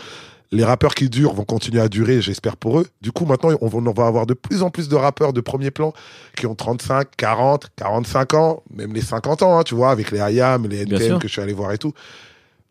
les 0.51 0.65
rappeurs 0.65 0.95
qui 0.95 1.09
durent 1.09 1.33
vont 1.33 1.45
continuer 1.45 1.79
à 1.79 1.87
durer, 1.87 2.21
j'espère 2.21 2.57
pour 2.57 2.81
eux. 2.81 2.87
Du 3.01 3.13
coup, 3.13 3.23
maintenant, 3.23 3.51
on 3.61 3.67
va, 3.67 3.77
on 3.77 3.93
va 3.93 4.05
avoir 4.05 4.25
de 4.25 4.33
plus 4.33 4.63
en 4.63 4.69
plus 4.69 4.89
de 4.89 4.97
rappeurs 4.97 5.31
de 5.31 5.39
premier 5.39 5.71
plan 5.71 5.93
qui 6.35 6.45
ont 6.45 6.55
35, 6.55 7.07
40, 7.15 7.67
45 7.77 8.33
ans, 8.33 8.63
même 8.69 8.93
les 8.93 8.99
50 8.99 9.43
ans, 9.43 9.57
hein, 9.57 9.63
tu 9.63 9.75
vois, 9.75 9.91
avec 9.91 10.11
les 10.11 10.19
IAM, 10.19 10.67
les 10.67 10.81
NTM 10.81 11.19
que 11.19 11.29
je 11.29 11.31
suis 11.31 11.41
allé 11.41 11.53
voir 11.53 11.71
et 11.71 11.77
tout. 11.77 11.93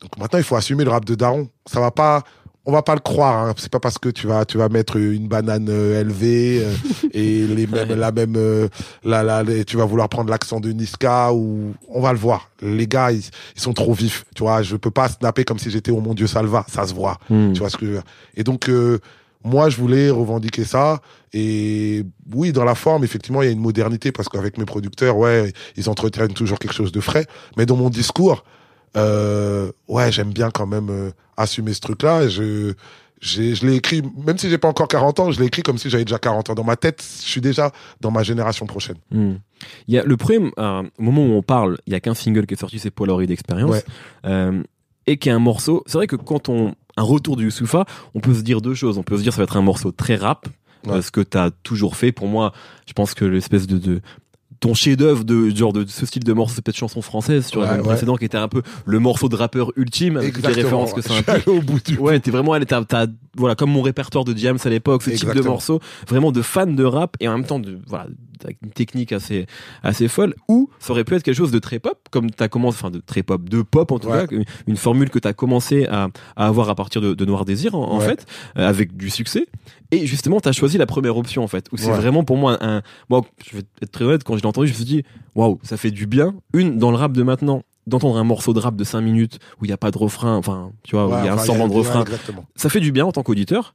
Donc 0.03 0.19
maintenant, 0.19 0.39
il 0.39 0.45
faut 0.45 0.57
assumer 0.57 0.85
le 0.85 0.91
rap 0.91 1.07
de 1.07 1.15
Daron. 1.15 1.49
Ça 1.65 1.81
va 1.81 1.91
pas, 1.91 2.23
on 2.67 2.73
va 2.73 2.83
pas 2.83 2.95
le 2.95 3.01
croire. 3.01 3.47
Hein. 3.47 3.55
C'est 3.57 3.71
pas 3.73 3.81
parce 3.81 3.99
que 3.99 4.09
tu 4.11 4.27
vas, 4.27 4.45
tu 4.45 4.59
vas 4.59 4.69
mettre 4.69 4.97
une 4.97 5.29
banane 5.29 5.69
euh, 5.71 6.01
élevée 6.01 6.63
euh, 6.63 6.75
et 7.13 7.47
les 7.47 7.67
mêmes, 7.67 7.95
la 7.95 8.13
même, 8.13 8.35
euh, 8.37 8.69
la, 9.03 9.23
la, 9.23 9.43
les- 9.43 9.65
tu 9.65 9.77
vas 9.77 9.85
vouloir 9.87 10.09
prendre 10.09 10.31
l'accent 10.31 10.61
de 10.61 10.71
Niska 10.71 11.33
ou 11.33 11.75
on 11.89 12.01
va 12.01 12.13
le 12.13 12.19
voir. 12.19 12.51
Les 12.63 12.87
gars, 12.87 13.13
ils, 13.13 13.23
ils 13.57 13.61
sont 13.61 13.73
trop 13.73 13.95
vifs. 13.95 14.25
Tu 14.35 14.43
vois, 14.43 14.63
je 14.63 14.77
peux 14.77 14.91
pas 14.91 15.09
snapper 15.09 15.45
comme 15.45 15.59
si 15.59 15.71
j'étais 15.71 15.91
au 15.91 16.01
mon 16.01 16.15
Dieu 16.15 16.27
Salva. 16.27 16.65
Ça 16.69 16.87
se 16.87 16.95
voit. 16.95 17.19
Mm. 17.31 17.53
Tu 17.55 17.61
vois 17.61 17.71
ce 17.71 17.77
que 17.77 17.87
je 17.87 17.91
veux 17.93 17.97
dire 17.97 18.07
Et 18.37 18.45
donc, 18.45 18.69
euh, 18.69 18.99
moi, 19.43 19.71
je 19.71 19.79
voulais 19.79 20.11
revendiquer 20.11 20.65
ça. 20.65 21.01
Et 21.33 22.05
oui, 22.35 22.53
dans 22.53 22.65
la 22.65 22.75
forme, 22.75 23.05
effectivement, 23.05 23.41
il 23.41 23.47
y 23.47 23.49
a 23.49 23.53
une 23.53 23.61
modernité 23.61 24.13
parce 24.13 24.29
qu'avec 24.29 24.59
mes 24.59 24.67
producteurs, 24.67 25.17
ouais, 25.17 25.53
ils 25.77 25.89
entretiennent 25.89 26.35
toujours 26.35 26.59
quelque 26.59 26.75
chose 26.75 26.93
de 26.93 27.01
frais. 27.01 27.25
Mais 27.57 27.65
dans 27.65 27.77
mon 27.77 27.89
discours, 27.89 28.45
euh, 28.97 29.71
ouais, 29.89 30.11
j'aime 30.13 30.33
bien 30.33 30.51
quand 30.51 30.67
même 30.67 30.89
euh, 30.91 31.11
assumer 31.37 31.73
ce 31.75 31.81
truc-là. 31.81 32.25
Et 32.25 32.31
Je, 32.31 32.75
je 33.23 33.67
l'ai 33.67 33.75
écrit, 33.77 34.03
même 34.27 34.39
si 34.39 34.49
j'ai 34.49 34.57
pas 34.59 34.69
encore 34.69 34.89
40 34.89 35.21
ans, 35.21 35.31
je 35.31 35.39
l'ai 35.41 35.47
écrit 35.47 35.63
comme 35.63 35.77
si 35.79 35.91
j'avais 35.91 36.05
déjà 36.05 36.19
40 36.19 36.51
ans. 36.51 36.55
Dans 36.55 36.65
ma 36.65 36.77
tête, 36.77 37.05
je 37.23 37.29
suis 37.29 37.41
déjà 37.43 37.71
dans 38.01 38.11
ma 38.11 38.23
génération 38.23 38.67
prochaine. 38.67 38.97
Hmm. 39.11 39.35
Il 39.89 39.95
y 39.95 39.99
a 39.99 40.05
le 40.05 40.17
premier, 40.17 40.51
euh, 40.59 40.83
au 40.99 41.03
moment 41.03 41.23
où 41.27 41.33
on 41.33 41.43
parle, 41.43 41.77
il 41.87 41.93
y 41.93 41.97
a 41.97 42.01
qu'un 42.01 42.15
single 42.15 42.47
qui 42.47 42.55
est 42.55 42.61
sorti, 42.61 42.79
c'est 42.79 42.91
Polaroid 42.91 43.23
Experience, 43.31 43.71
Ouais. 43.71 43.85
euh, 44.25 44.63
et 45.07 45.19
qui 45.19 45.29
est 45.29 45.33
un 45.33 45.39
morceau. 45.39 45.83
C'est 45.87 45.99
vrai 45.99 46.07
que 46.07 46.17
quand 46.17 46.49
on 46.49 46.75
un 46.97 47.03
retour 47.03 47.37
du 47.37 47.45
Youssoufa, 47.45 47.85
on 48.15 48.21
peut 48.21 48.35
se 48.35 48.41
dire 48.43 48.61
deux 48.61 48.75
choses. 48.75 48.99
On 48.99 49.03
peut 49.03 49.17
se 49.17 49.23
dire 49.23 49.33
ça 49.33 49.39
va 49.39 49.45
être 49.45 49.57
un 49.57 49.63
morceau 49.63 49.93
très 49.93 50.17
rap, 50.17 50.49
Ouais. 50.87 50.95
euh, 50.95 51.03
ce 51.03 51.11
que 51.11 51.21
t'as 51.21 51.51
toujours 51.63 51.97
fait. 51.97 52.11
Pour 52.13 52.27
moi, 52.27 52.53
je 52.87 52.93
pense 52.95 53.13
que 53.15 53.25
l'espèce 53.27 53.67
de, 53.67 53.77
de 53.79 54.01
ton 54.61 54.75
chef-d'œuvre 54.75 55.25
de 55.25 55.49
genre 55.57 55.73
de 55.73 55.87
ce 55.89 56.05
style 56.07 56.23
de 56.23 56.33
morceau, 56.35 56.61
peut-être 56.61 56.77
chanson 56.77 57.01
française 57.03 57.47
sur 57.47 57.61
Ouais, 57.63 57.67
l'album 57.67 57.87
ouais. 57.87 57.93
précédent, 57.95 58.17
qui 58.17 58.27
était 58.27 58.37
un 58.39 58.49
peu 58.49 58.63
le 58.85 58.99
morceau 58.99 59.29
de 59.31 59.37
rappeur 59.37 59.73
ultime 59.77 60.19
avec 60.19 60.35
toutes 60.35 60.47
les 60.47 60.53
références 60.53 60.93
que 60.93 61.01
ça 61.01 61.15
implique. 61.15 61.49
au 61.49 61.61
bout 61.63 61.81
du. 61.83 61.97
Ouais, 61.97 62.21
t'es 62.21 62.31
vraiment 62.31 62.53
allé, 62.53 62.67
t'as, 62.67 62.85
t'as- 62.85 63.07
voilà, 63.37 63.55
comme 63.55 63.71
mon 63.71 63.81
répertoire 63.83 64.25
de 64.25 64.33
Diams 64.35 64.59
à 64.63 64.69
l'époque, 64.69 65.03
ce 65.03 65.11
type 65.11 65.33
de 65.35 65.41
morceau, 65.41 65.81
vraiment 66.09 66.31
de 66.31 66.43
fan 66.43 66.77
de 66.77 66.85
rap 66.85 67.17
et 67.21 67.29
en 67.29 67.33
même 67.39 67.47
temps 67.47 67.59
de, 67.59 67.79
voilà, 67.87 68.07
une 68.63 68.71
technique 68.71 69.13
assez, 69.13 69.47
assez 69.83 70.09
folle, 70.09 70.35
ou 70.49 70.69
ça 70.79 70.93
aurait 70.93 71.05
pu 71.05 71.15
être 71.15 71.23
quelque 71.23 71.35
chose 71.37 71.51
de 71.53 71.59
très 71.59 71.79
pop, 71.79 71.99
comme 72.11 72.31
t'as 72.31 72.49
commencé, 72.49 72.77
enfin 72.81 72.91
de 72.91 73.01
très 73.01 73.23
pop, 73.23 73.49
de 73.49 73.63
pop 73.63 73.91
en 73.93 73.99
tout 73.99 74.09
Ouais. 74.09 74.27
cas, 74.27 74.37
une, 74.67 74.77
formule 74.77 75.11
que 75.11 75.19
t'as 75.19 75.33
commencé 75.33 75.87
à, 75.87 76.09
à 76.37 76.47
avoir 76.47 76.69
à 76.71 76.75
partir 76.75 77.01
de, 77.01 77.15
de 77.15 77.25
Noir 77.25 77.45
Désir 77.45 77.75
en, 77.75 77.85
en 77.93 77.99
Ouais. 77.99 78.07
fait, 78.07 78.27
euh, 78.59 78.69
avec 78.69 78.97
du 78.97 79.11
succès. 79.11 79.47
Et 79.91 80.07
justement, 80.07 80.41
t'as 80.41 80.53
choisi 80.53 80.79
la 80.79 80.87
première 80.87 81.17
option 81.17 81.43
en 81.45 81.49
fait, 81.49 81.67
où 81.73 81.77
c'est 81.77 81.91
Ouais. 81.91 81.97
vraiment 81.97 82.25
pour 82.25 82.37
moi 82.37 82.57
un, 82.65 82.83
moi, 83.09 83.23
je 83.45 83.57
vais 83.57 83.63
être 83.83 83.91
très 83.93 84.05
honnête, 84.05 84.25
quand 84.25 84.37
je 84.37 84.43
l'ai 84.43 84.47
entendu, 84.49 84.67
je 84.69 84.73
me 84.73 84.77
suis 84.77 84.85
dit, 84.85 85.03
waouh, 85.35 85.59
ça 85.63 85.77
fait 85.77 85.91
du 85.91 86.07
bien. 86.07 86.35
Une, 86.55 86.79
dans 86.79 86.91
le 86.91 86.97
rap 86.97 87.13
de 87.13 87.23
maintenant, 87.23 87.63
d'entendre 87.87 88.19
un 88.19 88.25
morceau 88.25 88.53
de 88.53 88.61
rap 88.61 88.77
de 88.77 88.85
5 88.85 89.01
minutes 89.01 89.39
où 89.61 89.65
il 89.65 89.69
n'y 89.69 89.75
a 89.75 89.77
pas 89.79 89.91
de 89.91 89.99
refrain, 89.99 90.37
enfin, 90.37 90.71
tu 90.85 90.95
vois, 90.97 91.07
où 91.09 91.19
il 91.19 91.25
y 91.25 91.29
a 91.29 91.35
un 91.35 91.39
semblant 91.39 91.67
de 91.67 91.73
refrain 91.73 92.03
Exactement. 92.03 92.45
ça 92.55 92.69
fait 92.69 92.79
du 92.81 92.93
bien 92.93 93.05
en 93.07 93.13
tant 93.13 93.23
qu'auditeur 93.23 93.75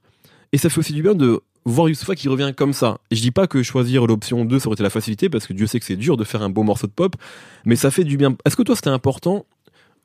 et 0.52 0.58
ça 0.58 0.70
fait 0.70 0.78
aussi 0.78 0.92
du 0.94 1.02
bien 1.02 1.14
de 1.14 1.40
voir 1.66 1.88
Youssoufa 1.88 2.14
qui 2.14 2.28
revient 2.28 2.52
comme 2.56 2.72
ça. 2.72 2.98
Et 3.10 3.16
je 3.16 3.20
dis 3.20 3.32
pas 3.32 3.46
que 3.46 3.62
choisir 3.62 4.06
l'option 4.06 4.44
2 4.44 4.58
ça 4.58 4.68
aurait 4.68 4.74
été 4.74 4.82
la 4.82 4.90
facilité 4.90 5.28
parce 5.28 5.46
que 5.46 5.52
Dieu 5.52 5.66
sait 5.66 5.78
que 5.78 5.84
c'est 5.84 5.96
dur 5.96 6.16
de 6.16 6.24
faire 6.24 6.42
un 6.42 6.48
beau 6.48 6.62
morceau 6.62 6.86
de 6.86 6.92
pop, 6.92 7.16
mais 7.64 7.76
ça 7.76 7.90
fait 7.90 8.04
du 8.04 8.16
bien. 8.16 8.36
Est-ce 8.46 8.56
que 8.56 8.62
toi 8.62 8.76
c'était 8.76 8.88
important 8.88 9.44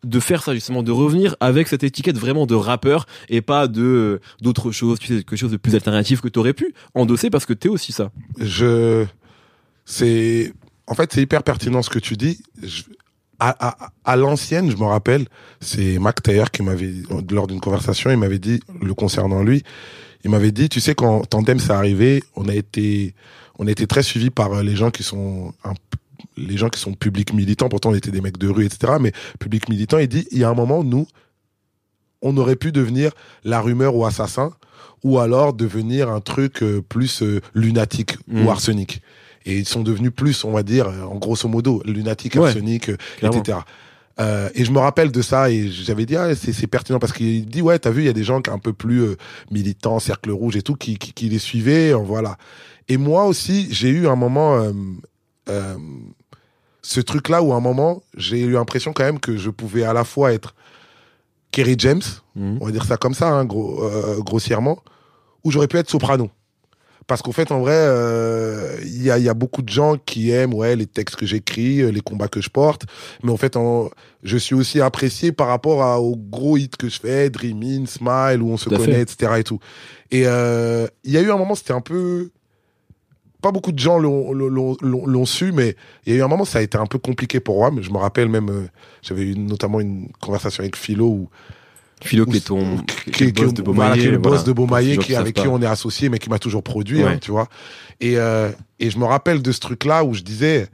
de 0.03 0.19
faire 0.19 0.41
ça 0.41 0.53
justement, 0.55 0.81
de 0.81 0.91
revenir 0.91 1.35
avec 1.39 1.67
cette 1.67 1.83
étiquette 1.83 2.17
vraiment 2.17 2.47
de 2.47 2.55
rappeur 2.55 3.05
et 3.29 3.41
pas 3.41 3.67
de 3.67 4.19
d'autres 4.41 4.71
choses, 4.71 4.97
tu 4.99 5.07
sais, 5.07 5.13
quelque 5.23 5.35
chose 5.35 5.51
de 5.51 5.57
plus 5.57 5.75
alternatif 5.75 6.21
que 6.21 6.27
t'aurais 6.27 6.53
pu 6.53 6.73
endosser 6.95 7.29
parce 7.29 7.45
que 7.45 7.53
t'es 7.53 7.69
aussi 7.69 7.91
ça? 7.91 8.11
je 8.39 9.05
c'est 9.85 10.53
en 10.87 10.95
fait 10.95 11.13
c'est 11.13 11.21
hyper 11.21 11.43
pertinent 11.43 11.83
ce 11.83 11.91
que 11.91 11.99
tu 11.99 12.17
dis 12.17 12.41
à, 13.39 13.77
à 14.03 14.15
l'ancienne 14.15 14.71
je 14.71 14.77
me 14.77 14.85
rappelle 14.85 15.27
c'est 15.59 15.99
Mac 15.99 16.23
Taylor 16.23 16.49
qui 16.49 16.63
m'avait 16.63 16.93
lors 17.29 17.45
d'une 17.45 17.59
conversation 17.59 18.09
il 18.09 18.17
m'avait 18.17 18.39
dit 18.39 18.59
le 18.81 18.93
concernant 18.95 19.43
lui 19.43 19.63
il 20.23 20.29
m'avait 20.31 20.51
dit 20.51 20.69
tu 20.69 20.79
sais 20.79 20.95
quand 20.95 21.25
Tandem 21.25 21.59
s'est 21.59 21.71
arrivé 21.73 22.23
on 22.35 22.47
a 22.47 22.53
été 22.55 23.13
on 23.59 23.67
a 23.67 23.71
été 23.71 23.87
très 23.87 24.03
suivi 24.03 24.29
par 24.29 24.53
euh, 24.53 24.63
les 24.63 24.75
gens 24.75 24.91
qui 24.91 25.03
sont 25.03 25.53
un 25.63 25.73
les 26.37 26.55
gens 26.57 26.69
qui 26.69 26.79
sont 26.79 26.93
publics 26.93 27.33
militants 27.33 27.67
pourtant 27.69 27.89
on 27.89 27.95
était 27.95 28.11
des 28.11 28.21
mecs 28.21 28.37
de 28.37 28.47
rue 28.47 28.65
etc 28.65 28.93
mais 28.99 29.11
public 29.39 29.67
militant 29.69 29.97
il 29.97 30.07
dit 30.07 30.27
il 30.31 30.37
y 30.39 30.43
a 30.43 30.49
un 30.49 30.53
moment 30.53 30.83
nous 30.83 31.07
on 32.21 32.37
aurait 32.37 32.55
pu 32.55 32.71
devenir 32.71 33.11
la 33.43 33.59
rumeur 33.61 33.95
ou 33.95 34.05
assassin 34.05 34.53
ou 35.03 35.17
alors 35.19 35.53
devenir 35.53 36.09
un 36.09 36.21
truc 36.21 36.61
euh, 36.61 36.81
plus 36.87 37.23
euh, 37.23 37.41
lunatique 37.55 38.17
Mm. 38.27 38.45
ou 38.45 38.51
arsenic. 38.51 39.01
Et 39.47 39.57
ils 39.57 39.67
sont 39.67 39.81
devenus 39.81 40.11
plus, 40.15 40.43
on 40.45 40.51
va 40.51 40.61
dire, 40.61 40.87
en 40.87 41.15
grosso 41.15 41.47
modo, 41.49 41.81
lunatique, 41.83 42.35
Ouais, 42.35 42.45
arsenic, 42.49 42.91
clairement. 43.17 43.39
etc. 43.41 43.57
Euh, 44.19 44.49
et 44.55 44.65
je 44.65 44.71
me 44.71 44.79
rappelle 44.79 45.11
de 45.11 45.21
ça 45.21 45.49
et 45.49 45.69
j'avais 45.69 46.05
dit 46.05 46.15
ah 46.17 46.35
c'est 46.35 46.67
pertinent 46.67 46.99
parce 46.99 47.13
qu'il 47.13 47.45
dit 47.45 47.61
ouais 47.61 47.79
t'as 47.79 47.91
vu 47.91 48.01
il 48.01 48.05
y 48.05 48.09
a 48.09 48.13
des 48.13 48.25
gens 48.25 48.41
qui 48.41 48.49
un 48.49 48.59
peu 48.59 48.73
plus 48.73 49.01
euh, 49.01 49.15
militants 49.51 49.99
cercle 49.99 50.31
rouge 50.31 50.57
et 50.57 50.61
tout 50.61 50.75
qui 50.75 50.97
qui, 50.97 51.13
qui 51.13 51.29
les 51.29 51.39
suivaient 51.39 51.93
voilà 51.93 52.37
et 52.89 52.97
moi 52.97 53.25
aussi 53.25 53.67
j'ai 53.71 53.87
eu 53.89 54.07
un 54.07 54.17
moment 54.17 54.69
euh, 55.49 55.77
ce 56.81 56.99
truc 56.99 57.29
là 57.29 57.41
où 57.41 57.53
à 57.53 57.55
un 57.55 57.61
moment 57.61 58.03
j'ai 58.17 58.41
eu 58.41 58.51
l'impression 58.51 58.91
quand 58.91 59.05
même 59.05 59.19
que 59.19 59.37
je 59.37 59.49
pouvais 59.49 59.83
à 59.83 59.93
la 59.93 60.03
fois 60.03 60.33
être 60.33 60.55
Kerry 61.51 61.75
James 61.77 62.01
Mhm. 62.35 62.59
on 62.61 62.65
va 62.65 62.71
dire 62.71 62.85
ça 62.85 62.95
comme 62.97 63.13
ça, 63.13 63.29
hein, 63.29 63.43
gros, 63.43 63.83
grossièrement, 64.19 64.81
où 65.43 65.51
j'aurais 65.51 65.67
pu 65.67 65.77
être 65.77 65.89
soprano. 65.89 66.29
Parce 67.11 67.21
qu'en 67.21 67.33
fait, 67.33 67.51
en 67.51 67.59
vrai, 67.59 67.75
euh, 67.75 68.77
il 68.83 69.03
y, 69.03 69.11
a, 69.11 69.17
il 69.17 69.25
y 69.25 69.27
a 69.27 69.33
beaucoup 69.33 69.61
de 69.61 69.67
gens 69.67 69.97
qui 69.97 70.31
aiment 70.31 70.53
ouais, 70.53 70.77
les 70.77 70.87
textes 70.87 71.17
que 71.17 71.25
j'écris, 71.25 71.81
euh, 71.81 71.91
les 71.91 71.99
combats 71.99 72.29
que 72.29 72.39
je 72.39 72.49
porte. 72.49 72.83
Mais 73.21 73.31
en 73.33 73.35
fait, 73.35 73.57
en, 73.57 73.89
je 74.23 74.37
suis 74.37 74.55
aussi 74.55 74.79
apprécié 74.79 75.33
par 75.33 75.47
rapport 75.47 75.83
à, 75.83 75.99
aux 75.99 76.15
gros 76.15 76.55
hits 76.55 76.69
que 76.69 76.87
je 76.87 77.01
fais, 77.01 77.29
Dream 77.29 77.61
In, 77.63 77.85
Smile, 77.85 78.41
où 78.41 78.49
on 78.49 78.55
se 78.55 78.69
Tout 78.69 78.77
connaît, 78.77 78.93
fait. 78.93 79.01
etc. 79.01 79.33
Et 79.39 79.43
tout. 79.43 79.59
Et 80.09 80.23
euh, 80.25 80.87
il 81.03 81.11
y 81.11 81.17
a 81.17 81.21
eu 81.21 81.29
un 81.31 81.37
moment, 81.37 81.53
c'était 81.55 81.73
un 81.73 81.81
peu... 81.81 82.29
Pas 83.41 83.51
beaucoup 83.51 83.73
de 83.73 83.79
gens 83.79 83.99
l'ont- 83.99 85.25
su, 85.25 85.51
mais 85.51 85.75
il 86.05 86.13
y 86.13 86.15
a 86.15 86.19
eu 86.19 86.23
un 86.23 86.29
moment, 86.29 86.45
ça 86.45 86.59
a 86.59 86.61
été 86.61 86.77
un 86.77 86.85
peu 86.85 86.97
compliqué 86.97 87.41
pour 87.41 87.57
moi. 87.57 87.71
Mais 87.71 87.83
je 87.83 87.91
me 87.91 87.97
rappelle 87.97 88.29
même, 88.29 88.49
euh, 88.49 88.67
j'avais 89.01 89.23
eu 89.23 89.35
notamment 89.37 89.81
une 89.81 90.07
conversation 90.21 90.61
avec 90.61 90.77
Philo 90.77 91.07
où 91.07 91.29
Philo 92.03 92.25
qui 92.25 92.37
est 92.37 92.47
ton 92.47 92.77
qui, 93.11 93.25
est 93.25 93.31
boss 93.31 93.53
de 93.53 93.61
est 93.61 94.11
le 94.11 94.17
boss 94.17 94.43
de 94.43 94.53
ceux 94.55 95.01
qui, 95.01 95.15
avec 95.15 95.35
qui 95.35 95.47
on 95.47 95.61
est 95.61 95.67
associé, 95.67 96.09
mais 96.09 96.17
qui 96.17 96.29
m'a 96.29 96.39
toujours 96.39 96.63
produit, 96.63 97.03
hein, 97.03 97.17
tu 97.21 97.31
vois. 97.31 97.47
Et, 97.99 98.17
euh, 98.17 98.49
et 98.79 98.89
je 98.89 98.97
me 98.97 99.05
rappelle 99.05 99.41
de 99.41 99.51
ce 99.51 99.59
truc-là 99.59 100.03
où 100.03 100.13
je 100.13 100.21
disais, 100.21 100.67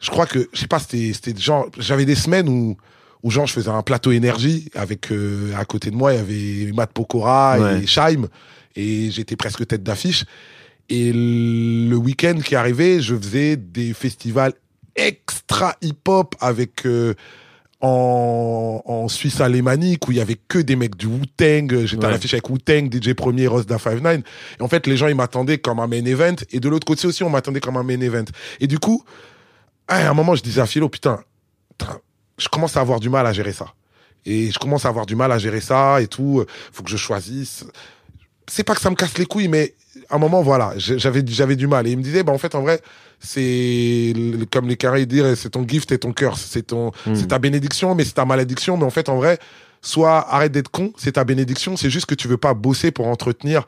je 0.00 0.10
crois 0.10 0.26
que, 0.26 0.48
je 0.52 0.60
sais 0.60 0.66
pas, 0.66 0.78
c'était, 0.78 1.12
c'était 1.12 1.38
genre, 1.38 1.66
j'avais 1.78 2.06
des 2.06 2.14
semaines 2.14 2.48
où, 2.48 2.76
où 3.22 3.30
genre, 3.30 3.46
je 3.46 3.52
faisais 3.52 3.68
un 3.70 3.82
plateau 3.82 4.12
énergie 4.12 4.70
avec, 4.74 5.12
euh, 5.12 5.52
à 5.56 5.64
côté 5.64 5.90
de 5.90 5.96
moi, 5.96 6.14
il 6.14 6.16
y 6.16 6.20
avait 6.64 6.72
Matt 6.72 6.92
Pokora 6.92 7.58
Ouais. 7.58 7.82
et 7.82 7.86
Shaim, 7.86 8.28
et 8.74 9.10
j'étais 9.10 9.36
presque 9.36 9.66
tête 9.66 9.82
d'affiche. 9.82 10.24
Et 10.88 11.12
le 11.12 11.96
week-end 11.96 12.38
qui 12.42 12.54
arrivait, 12.54 13.00
je 13.00 13.16
faisais 13.16 13.56
des 13.56 13.92
festivals 13.92 14.52
extra 14.94 15.76
hip-hop 15.82 16.34
avec 16.40 16.86
euh, 16.86 17.14
en, 17.80 18.82
en 18.84 19.08
Suisse 19.08 19.40
alémanique 19.40 20.08
où 20.08 20.12
il 20.12 20.18
y 20.18 20.20
avait 20.20 20.38
que 20.48 20.58
des 20.58 20.76
mecs 20.76 20.96
du 20.96 21.06
Wu-Tang. 21.06 21.84
J'étais 21.84 22.04
à 22.04 22.08
Ouais. 22.08 22.14
l'affiche 22.14 22.32
avec 22.34 22.48
Wu-Tang, 22.48 22.88
DJ 22.92 23.12
Premier, 23.14 23.46
Rosda 23.46 23.78
59. 23.78 24.22
Et 24.58 24.62
en 24.62 24.68
fait, 24.68 24.86
les 24.86 24.96
gens, 24.96 25.08
ils 25.08 25.14
m'attendaient 25.14 25.58
comme 25.58 25.78
un 25.80 25.86
main 25.86 26.04
event. 26.04 26.36
Et 26.50 26.60
de 26.60 26.68
l'autre 26.68 26.86
côté 26.86 27.06
aussi, 27.06 27.22
on 27.22 27.30
m'attendait 27.30 27.60
comme 27.60 27.76
un 27.76 27.82
main 27.82 28.00
event. 28.00 28.24
Et 28.60 28.66
du 28.66 28.78
coup, 28.78 29.04
à 29.88 30.08
un 30.08 30.14
moment, 30.14 30.34
je 30.34 30.42
disais 30.42 30.60
à 30.60 30.66
Philo, 30.66 30.88
putain, 30.88 31.20
putain, 31.78 31.98
je 32.38 32.48
commence 32.48 32.76
à 32.76 32.80
avoir 32.80 32.98
du 33.00 33.08
mal 33.10 33.26
à 33.26 33.32
gérer 33.32 33.52
ça. 33.52 33.66
Et 34.24 34.50
je 34.50 34.58
commence 34.58 34.84
à 34.84 34.88
avoir 34.88 35.06
du 35.06 35.14
mal 35.14 35.30
à 35.30 35.38
gérer 35.38 35.60
ça 35.60 36.00
et 36.00 36.08
tout. 36.08 36.44
Faut 36.72 36.82
que 36.82 36.90
je 36.90 36.96
choisisse. 36.96 37.64
C'est 38.48 38.64
pas 38.64 38.74
que 38.74 38.80
ça 38.80 38.90
me 38.90 38.94
casse 38.94 39.18
les 39.18 39.26
couilles, 39.26 39.48
mais 39.48 39.74
à 40.08 40.16
un 40.16 40.18
moment, 40.18 40.42
voilà, 40.42 40.72
j'avais, 40.76 41.22
j'avais 41.26 41.56
du 41.56 41.66
mal. 41.66 41.86
Et 41.86 41.90
il 41.92 41.98
me 41.98 42.02
disait, 42.02 42.22
bah, 42.22 42.32
en 42.32 42.38
fait, 42.38 42.54
en 42.54 42.62
vrai, 42.62 42.80
c'est 43.18 44.12
comme 44.52 44.68
les 44.68 44.76
carrés 44.76 45.06
disent, 45.06 45.34
c'est 45.34 45.50
ton 45.50 45.66
gift 45.66 45.90
et 45.92 45.98
ton 45.98 46.12
curse. 46.12 46.46
C'est 46.48 46.62
ton, 46.68 46.92
Hmm. 47.06 47.14
c'est 47.14 47.28
ta 47.28 47.38
bénédiction, 47.38 47.94
mais 47.94 48.04
c'est 48.04 48.14
ta 48.14 48.24
malédiction. 48.24 48.76
Mais 48.76 48.84
en 48.84 48.90
fait, 48.90 49.08
en 49.08 49.16
vrai, 49.16 49.38
soit 49.82 50.32
arrête 50.32 50.52
d'être 50.52 50.70
con, 50.70 50.92
c'est 50.96 51.12
ta 51.12 51.24
bénédiction. 51.24 51.76
C'est 51.76 51.90
juste 51.90 52.06
que 52.06 52.14
tu 52.14 52.28
veux 52.28 52.36
pas 52.36 52.54
bosser 52.54 52.90
pour 52.90 53.06
entretenir 53.08 53.66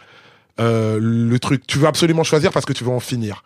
euh, 0.60 0.98
le 1.00 1.38
truc. 1.38 1.66
Tu 1.66 1.78
veux 1.78 1.86
absolument 1.86 2.24
choisir 2.24 2.52
parce 2.52 2.66
que 2.66 2.72
tu 2.72 2.84
veux 2.84 2.90
en 2.90 3.00
finir. 3.00 3.42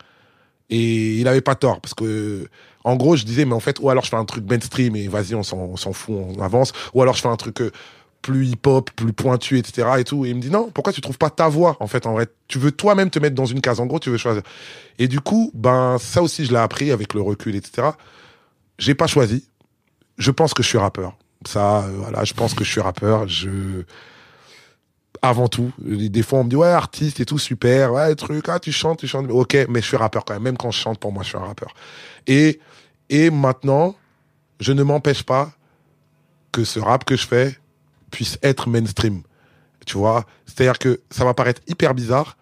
Et 0.71 1.17
il 1.17 1.29
avait 1.29 1.43
pas 1.43 1.55
tort 1.55 1.81
parce 1.81 1.93
que, 1.95 2.47
en 2.85 2.97
gros, 2.97 3.17
je 3.17 3.25
disais, 3.25 3.45
mais 3.45 3.53
en 3.55 3.61
fait, 3.61 3.79
ou 3.81 3.91
alors 3.91 4.05
je 4.05 4.11
fais 4.11 4.17
un 4.17 4.25
truc 4.25 4.49
mainstream 4.49 4.97
et 4.97 5.07
vas-y, 5.09 5.35
on 5.35 5.43
s'en, 5.43 5.59
on 5.59 5.77
s'en 5.77 5.93
fout, 5.93 6.15
on 6.17 6.41
avance. 6.43 6.73
Ou 6.95 7.03
alors 7.03 7.15
je 7.15 7.21
fais 7.21 7.29
un 7.29 7.37
truc 7.37 7.61
euh, 7.61 7.71
plus 8.23 8.51
hip-hop, 8.51 8.91
plus 8.93 9.13
pointu, 9.13 9.59
etc. 9.59 9.89
Et 9.99 10.05
tout. 10.05 10.25
Et 10.25 10.31
il 10.31 10.37
me 10.37 10.41
dit, 10.41 10.51
non, 10.51 10.71
pourquoi 10.73 10.93
tu 10.93 11.01
trouves 11.01 11.19
pas 11.19 11.31
ta 11.31 11.49
voix, 11.49 11.77
en 11.81 11.87
fait, 11.87 12.07
en 12.07 12.13
vrai? 12.13 12.29
Tu 12.49 12.59
veux 12.59 12.73
toi-même 12.73 13.11
te 13.11 13.19
mettre 13.19 13.35
dans 13.35 13.47
une 13.47 13.61
case. 13.61 13.81
En 13.81 13.87
gros, 13.87 13.99
tu 13.99 14.11
veux 14.11 14.17
choisir. 14.17 14.43
Et 14.99 15.09
du 15.09 15.21
coup, 15.21 15.51
ben, 15.55 15.99
ça 15.99 16.23
aussi, 16.23 16.45
je 16.45 16.53
l'ai 16.53 16.59
appris 16.59 16.91
avec 16.91 17.15
le 17.15 17.21
recul, 17.21 17.57
etc. 17.57 17.89
J'ai 18.79 18.95
pas 18.95 19.07
choisi. 19.07 19.47
Je 20.19 20.31
pense 20.31 20.55
que 20.55 20.63
je 20.63 20.69
suis 20.69 20.79
rappeur. 20.79 21.17
Ça, 21.47 21.81
euh, 21.81 21.93
voilà, 21.97 22.25
je 22.25 22.35
pense 22.35 22.55
que 22.55 22.65
je 22.65 22.71
suis 22.71 22.81
rappeur. 22.81 23.27
Je, 23.27 23.83
avant 25.21 25.49
tout, 25.49 25.73
des 25.79 26.23
fois 26.23 26.41
on 26.41 26.45
me 26.45 26.51
dit 26.51 26.57
ouais 26.57 26.69
artiste 26.69 27.21
et 27.21 27.25
tout 27.25 27.39
super, 27.39 27.93
ouais 27.93 28.15
truc, 28.17 28.49
ah 28.49 28.59
tu 28.59 28.73
chantes, 28.73 28.99
tu 28.99 29.07
chantes, 29.07 29.31
ok, 29.31 29.67
mais 29.69 29.81
je 29.81 29.87
suis 29.87 29.97
rappeur 29.97 30.25
quand 30.25 30.35
même. 30.35 30.43
Même 30.43 30.57
quand 30.57 30.71
je 30.71 30.79
chante, 30.79 30.99
pour 30.99 31.13
moi, 31.13 31.23
je 31.23 31.29
suis 31.29 31.39
un 31.39 31.45
rappeur. 31.45 31.75
Et 32.27 32.61
et 33.09 33.31
maintenant, 33.31 33.95
je 34.61 34.73
ne 34.73 34.83
m'empêche 34.83 35.23
pas 35.23 35.53
que 36.51 36.65
ce 36.65 36.81
rap 36.81 37.05
que 37.05 37.17
je 37.17 37.27
fais 37.27 37.59
puisse 38.13 38.39
être 38.45 38.69
mainstream. 38.69 39.23
Tu 39.85 39.99
vois, 39.99 40.25
c'est-à-dire 40.47 40.79
que 40.79 41.01
ça 41.11 41.25
va 41.25 41.35
paraître 41.35 41.61
hyper 41.67 41.93
bizarre, 41.95 42.37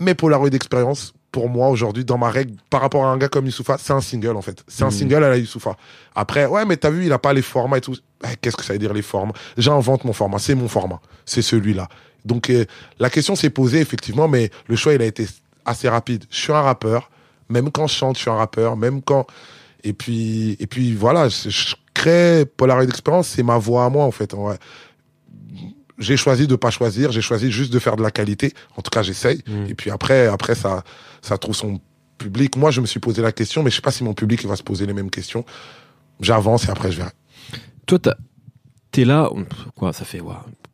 mais 0.00 0.14
Polaroid 0.14 0.50
d'expérience, 0.50 1.12
pour 1.30 1.48
moi 1.48 1.68
aujourd'hui, 1.68 2.04
dans 2.04 2.18
ma 2.18 2.30
règle, 2.30 2.54
par 2.70 2.80
rapport 2.80 3.04
à 3.04 3.08
un 3.10 3.16
gars 3.16 3.28
comme 3.28 3.46
Youssoufa, 3.46 3.76
c'est 3.78 3.92
un 3.92 4.00
single 4.00 4.36
en 4.36 4.42
fait. 4.42 4.64
C'est 4.68 4.82
un 4.84 4.86
Mhm. 4.86 4.92
single 4.92 5.24
à 5.24 5.30
la 5.30 5.36
Youssoufa. 5.36 5.76
Après, 6.14 6.46
ouais, 6.46 6.64
mais 6.64 6.76
t'as 6.76 6.90
vu, 6.90 7.06
il 7.06 7.12
a 7.12 7.18
pas 7.18 7.32
les 7.32 7.42
formats 7.42 7.78
et 7.78 7.80
tout. 7.80 7.96
Eh, 8.24 8.36
Qu'est-ce 8.40 8.56
que 8.56 8.64
ça 8.64 8.72
veut 8.72 8.78
dire 8.78 8.92
les 8.92 9.02
formats 9.02 9.34
J'invente 9.56 10.04
mon 10.04 10.12
format, 10.12 10.38
c'est 10.38 10.54
mon 10.54 10.68
format, 10.68 11.00
c'est 11.24 11.42
celui-là. 11.42 11.88
Donc 12.24 12.50
euh, 12.50 12.64
la 12.98 13.10
question 13.10 13.36
s'est 13.36 13.50
posée 13.50 13.80
effectivement, 13.80 14.26
mais 14.28 14.50
le 14.66 14.76
choix 14.76 14.94
il 14.94 15.02
a 15.02 15.06
été 15.06 15.26
assez 15.64 15.88
rapide. 15.88 16.24
Je 16.30 16.38
suis 16.38 16.52
un 16.52 16.62
rappeur, 16.62 17.10
même 17.48 17.70
quand 17.70 17.86
je 17.86 17.94
chante, 17.94 18.16
je 18.16 18.22
suis 18.22 18.30
un 18.30 18.36
rappeur, 18.36 18.76
même 18.76 19.02
quand 19.02 19.26
et 19.84 19.92
puis 19.92 20.56
et 20.58 20.66
puis 20.66 20.94
voilà, 20.94 21.28
je, 21.28 21.50
je 21.50 21.74
crée 22.04 22.44
Polaroid 22.46 22.86
d'expérience, 22.86 23.28
c'est 23.28 23.42
ma 23.42 23.58
voix 23.58 23.84
à 23.84 23.88
moi 23.90 24.04
en 24.04 24.10
fait. 24.10 24.34
en. 24.34 24.54
J'ai 25.98 26.16
choisi 26.16 26.46
de 26.48 26.56
pas 26.56 26.70
choisir, 26.70 27.12
j'ai 27.12 27.20
choisi 27.20 27.52
juste 27.52 27.72
de 27.72 27.78
faire 27.78 27.94
de 27.96 28.02
la 28.02 28.10
qualité. 28.10 28.52
En 28.76 28.82
tout 28.82 28.90
cas, 28.90 29.02
j'essaye. 29.02 29.42
Mm. 29.46 29.66
Et 29.68 29.74
puis 29.74 29.90
après, 29.90 30.26
après 30.26 30.56
ça, 30.56 30.82
ça 31.22 31.38
trouve 31.38 31.54
son 31.54 31.80
public. 32.18 32.56
Moi, 32.56 32.72
je 32.72 32.80
me 32.80 32.86
suis 32.86 32.98
posé 33.00 33.22
la 33.22 33.30
question, 33.30 33.62
mais 33.62 33.70
je 33.70 33.76
sais 33.76 33.82
pas 33.82 33.92
si 33.92 34.02
mon 34.02 34.12
public 34.14 34.40
il 34.42 34.48
va 34.48 34.56
se 34.56 34.62
poser 34.64 34.86
les 34.86 34.92
mêmes 34.92 35.10
questions. 35.10 35.44
J'avance 36.20 36.66
et 36.66 36.70
après 36.70 36.90
je 36.90 36.96
verrai. 36.98 37.12
Toi, 37.86 37.98
t'es 38.90 39.04
là, 39.04 39.28
on- 39.32 39.46
quoi, 39.76 39.92
ça 39.92 40.04
fait 40.04 40.20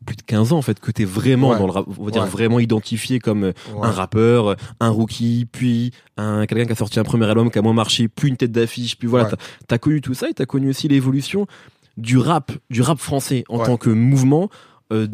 plus 0.06 0.16
de 0.16 0.22
15 0.22 0.52
ans 0.52 0.58
en 0.58 0.62
fait 0.62 0.80
que 0.80 0.90
t'es 0.90 1.04
vraiment 1.04 1.50
Ouais. 1.50 1.58
dans 1.58 1.66
le 1.66 1.72
rap, 1.72 1.84
on 1.98 2.04
va 2.04 2.10
dire 2.10 2.22
Ouais. 2.22 2.28
vraiment 2.28 2.58
identifié 2.58 3.18
comme 3.18 3.44
euh, 3.44 3.52
Ouais. 3.74 3.86
un 3.86 3.90
rappeur, 3.90 4.56
un 4.80 4.88
rookie, 4.88 5.46
puis 5.50 5.92
un 6.16 6.46
quelqu'un 6.46 6.64
qui 6.66 6.72
a 6.72 6.76
sorti 6.76 6.98
un 6.98 7.04
premier 7.04 7.26
album 7.26 7.50
qui 7.50 7.58
a 7.58 7.62
moins 7.62 7.72
marché, 7.74 8.08
puis 8.08 8.28
une 8.28 8.36
tête 8.36 8.52
d'affiche, 8.52 8.96
puis 8.98 9.08
voilà, 9.08 9.26
t'as 9.30 9.36
t'as 9.68 9.78
connu 9.78 10.00
tout 10.00 10.14
ça 10.14 10.28
et 10.30 10.34
t'as 10.34 10.46
connu 10.46 10.70
aussi 10.70 10.88
l'évolution 10.88 11.46
du 11.96 12.16
rap, 12.18 12.52
du 12.70 12.80
rap 12.82 12.98
français 12.98 13.44
en 13.48 13.58
tant 13.58 13.76
que 13.76 13.90
mouvement. 13.90 14.48
Euh, 14.92 15.06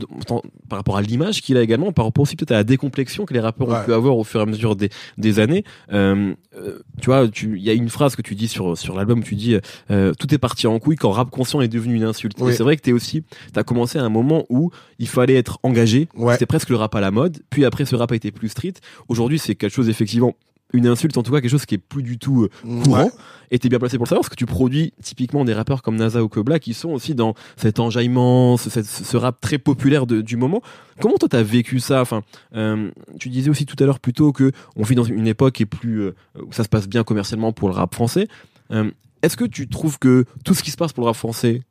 par 0.68 0.78
rapport 0.78 0.96
à 0.96 1.02
l'image 1.02 1.42
qu'il 1.42 1.56
a 1.56 1.62
également, 1.62 1.92
par 1.92 2.04
rapport 2.06 2.22
aussi 2.22 2.36
peut-être 2.36 2.52
à 2.52 2.56
la 2.56 2.64
décomplexion 2.64 3.24
que 3.26 3.34
les 3.34 3.40
rappeurs 3.40 3.68
ont 3.68 3.84
pu 3.84 3.92
avoir 3.92 4.16
au 4.16 4.24
fur 4.24 4.40
et 4.40 4.42
à 4.42 4.46
mesure 4.46 4.76
des, 4.76 4.88
des 5.18 5.38
années. 5.40 5.64
Euh, 5.92 6.34
euh, 6.56 6.78
tu 7.00 7.06
vois, 7.06 7.28
tu- 7.28 7.56
il 7.58 7.62
y 7.62 7.70
a 7.70 7.72
une 7.72 7.88
phrase 7.88 8.16
que 8.16 8.22
tu 8.22 8.34
dis 8.34 8.48
sur 8.48 8.76
sur 8.78 8.94
l'album 8.96 9.20
où 9.20 9.22
tu 9.22 9.34
dis 9.34 9.56
euh, 9.90 10.12
tout 10.18 10.32
est 10.34 10.38
parti 10.38 10.66
en 10.66 10.78
couille 10.78 10.96
quand 10.96 11.10
rap 11.10 11.30
conscient 11.30 11.60
est 11.60 11.68
devenu 11.68 11.94
une 11.94 12.04
insulte. 12.04 12.36
Oui. 12.40 12.52
Et 12.52 12.54
c'est 12.54 12.62
vrai 12.62 12.76
que 12.76 12.82
t'es 12.82 12.92
aussi, 12.92 13.22
t'as 13.52 13.62
commencé 13.64 13.98
à 13.98 14.02
un 14.04 14.08
moment 14.08 14.44
où 14.48 14.70
il 14.98 15.08
fallait 15.08 15.34
être 15.36 15.58
engagé. 15.62 16.08
Ouais. 16.16 16.32
C'était 16.34 16.46
presque 16.46 16.70
le 16.70 16.76
rap 16.76 16.94
à 16.94 17.00
la 17.00 17.10
mode. 17.10 17.38
Puis 17.50 17.64
après, 17.64 17.84
ce 17.84 17.94
rap 17.96 18.12
a 18.12 18.16
été 18.16 18.30
plus 18.32 18.48
street. 18.48 18.74
Aujourd'hui, 19.08 19.38
c'est 19.38 19.54
quelque 19.54 19.72
chose 19.74 19.88
effectivement 19.88 20.34
une 20.72 20.86
insulte, 20.86 21.16
en 21.16 21.22
tout 21.22 21.32
cas 21.32 21.40
quelque 21.40 21.50
chose 21.50 21.64
qui 21.66 21.76
est 21.76 21.78
plus 21.78 22.02
du 22.02 22.18
tout 22.18 22.42
euh, 22.44 22.82
courant. 22.82 23.04
Ouais. 23.04 23.10
Et 23.50 23.58
t'es 23.58 23.68
bien 23.68 23.78
placé 23.78 23.96
pour 23.96 24.04
le 24.04 24.08
savoir 24.08 24.22
parce 24.22 24.28
que 24.30 24.34
tu 24.34 24.46
produis 24.46 24.92
typiquement 25.02 25.44
des 25.44 25.54
rappeurs 25.54 25.82
comme 25.82 25.94
NASA 25.96 26.22
ou 26.22 26.28
Kobla 26.28 26.58
qui 26.58 26.74
sont 26.74 26.88
aussi 26.90 27.14
dans 27.14 27.34
cet 27.56 27.78
enjaillement, 27.78 28.56
ce, 28.56 29.16
rap 29.16 29.40
très 29.40 29.58
populaire 29.58 30.06
de- 30.06 30.20
du 30.20 30.36
moment. 30.36 30.62
Comment 31.00 31.16
toi 31.16 31.28
t'as 31.28 31.42
vécu 31.44 31.78
ça? 31.78 32.00
Enfin, 32.00 32.22
euh, 32.56 32.90
tu 33.20 33.28
disais 33.28 33.48
aussi 33.48 33.64
tout 33.64 33.76
à 33.78 33.86
l'heure 33.86 34.00
plutôt 34.00 34.32
que 34.32 34.50
on 34.74 34.82
vit 34.82 34.96
dans 34.96 35.04
une 35.04 35.28
époque 35.28 35.54
qui 35.54 35.62
est 35.62 35.66
plus 35.66 36.00
euh, 36.00 36.14
où 36.44 36.52
ça 36.52 36.64
se 36.64 36.68
passe 36.68 36.88
bien 36.88 37.04
commercialement 37.04 37.52
pour 37.52 37.68
le 37.68 37.74
rap 37.74 37.94
français. 37.94 38.26
Euh, 38.72 38.90
Est-ce 39.22 39.36
que 39.36 39.44
tu 39.44 39.68
trouves 39.68 39.98
que 40.00 40.24
tout 40.44 40.54
ce 40.54 40.62
qui 40.64 40.72
se 40.72 40.76
passe 40.76 40.92
pour 40.92 41.04
le 41.04 41.06
rap 41.06 41.16
français 41.16 41.62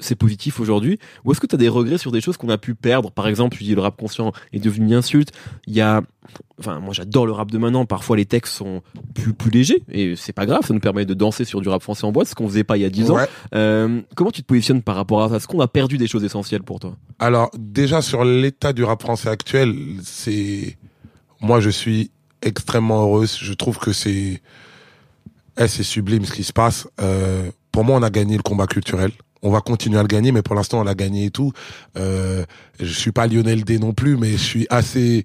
c'est 0.00 0.16
positif 0.16 0.60
aujourd'hui 0.60 0.98
ou 1.24 1.32
est-ce 1.32 1.40
que 1.40 1.46
tu 1.46 1.54
as 1.54 1.58
des 1.58 1.68
regrets 1.68 1.98
sur 1.98 2.12
des 2.12 2.20
choses 2.20 2.36
qu'on 2.36 2.48
a 2.48 2.58
pu 2.58 2.74
perdre? 2.74 3.10
Par 3.10 3.28
exemple 3.28 3.56
tu 3.56 3.64
dis 3.64 3.74
le 3.74 3.80
rap 3.80 3.96
conscient 3.96 4.32
est 4.52 4.58
devenu 4.58 4.86
une 4.86 4.94
insulte 4.94 5.32
il 5.66 5.74
y 5.74 5.80
a 5.80 6.02
enfin 6.58 6.80
moi 6.80 6.92
j'adore 6.92 7.26
le 7.26 7.32
rap 7.32 7.50
de 7.50 7.58
maintenant 7.58 7.86
parfois 7.86 8.16
les 8.16 8.26
textes 8.26 8.54
sont 8.54 8.82
plus 9.14 9.32
plus 9.32 9.50
légers 9.50 9.82
et 9.90 10.16
c'est 10.16 10.32
pas 10.32 10.46
grave 10.46 10.64
ça 10.66 10.74
nous 10.74 10.80
permet 10.80 11.04
de 11.04 11.14
danser 11.14 11.44
sur 11.44 11.60
du 11.60 11.68
rap 11.68 11.82
français 11.82 12.04
en 12.04 12.12
boîte 12.12 12.28
ce 12.28 12.34
qu'on 12.34 12.48
faisait 12.48 12.64
pas 12.64 12.76
il 12.76 12.82
y 12.82 12.86
a 12.86 12.90
10 12.90 13.10
ans. 13.10 13.18
Euh, 13.54 14.00
comment 14.14 14.30
tu 14.30 14.42
te 14.42 14.46
positionnes 14.46 14.82
par 14.82 14.96
rapport 14.96 15.22
à 15.22 15.28
ça? 15.28 15.36
Est-ce 15.36 15.48
qu'on 15.48 15.60
a 15.60 15.68
perdu 15.68 15.98
des 15.98 16.06
choses 16.06 16.24
essentielles 16.24 16.62
pour 16.62 16.80
toi? 16.80 16.96
Alors 17.18 17.50
déjà 17.58 18.02
sur 18.02 18.24
l'état 18.24 18.72
du 18.72 18.84
rap 18.84 19.00
français 19.02 19.28
actuel, 19.28 19.74
c'est 20.02 20.76
moi 21.40 21.60
je 21.60 21.70
suis 21.70 22.10
extrêmement 22.42 23.02
heureuse. 23.02 23.38
Je 23.40 23.52
trouve 23.52 23.78
que 23.78 23.92
c'est 23.92 24.40
eh, 25.58 25.68
c'est 25.68 25.82
sublime 25.82 26.24
ce 26.24 26.32
qui 26.32 26.44
se 26.44 26.52
passe. 26.52 26.88
Euh, 27.00 27.50
pour 27.72 27.84
moi, 27.84 27.96
on 27.96 28.02
a 28.02 28.10
gagné 28.10 28.36
le 28.36 28.42
combat 28.42 28.66
culturel. 28.66 29.12
On 29.42 29.50
va 29.50 29.60
continuer 29.60 29.98
à 29.98 30.02
le 30.02 30.08
gagner, 30.08 30.32
mais 30.32 30.42
pour 30.42 30.54
l'instant, 30.54 30.80
on 30.80 30.84
l'a 30.84 30.94
gagné 30.94 31.26
et 31.26 31.30
tout. 31.30 31.52
Euh, 31.96 32.44
je 32.78 32.92
suis 32.92 33.12
pas 33.12 33.26
Lionel 33.26 33.64
D 33.64 33.78
non 33.78 33.92
plus, 33.92 34.16
mais 34.16 34.32
je 34.32 34.36
suis 34.36 34.66
assez 34.70 35.24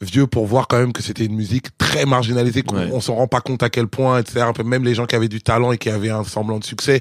vieux 0.00 0.28
pour 0.28 0.46
voir 0.46 0.68
quand 0.68 0.78
même 0.78 0.92
que 0.92 1.02
c'était 1.02 1.24
une 1.24 1.34
musique 1.34 1.76
très 1.76 2.06
marginalisée, 2.06 2.62
qu'on 2.62 2.76
Ouais. 2.76 2.88
on 2.92 3.00
s'en 3.00 3.16
rend 3.16 3.26
pas 3.26 3.40
compte 3.40 3.64
à 3.64 3.68
quel 3.68 3.88
point, 3.88 4.20
etc. 4.20 4.42
Un 4.42 4.52
peu 4.52 4.62
même 4.62 4.84
les 4.84 4.94
gens 4.94 5.06
qui 5.06 5.16
avaient 5.16 5.26
du 5.28 5.42
talent 5.42 5.72
et 5.72 5.78
qui 5.78 5.90
avaient 5.90 6.10
un 6.10 6.22
semblant 6.22 6.60
de 6.60 6.64
succès, 6.64 7.00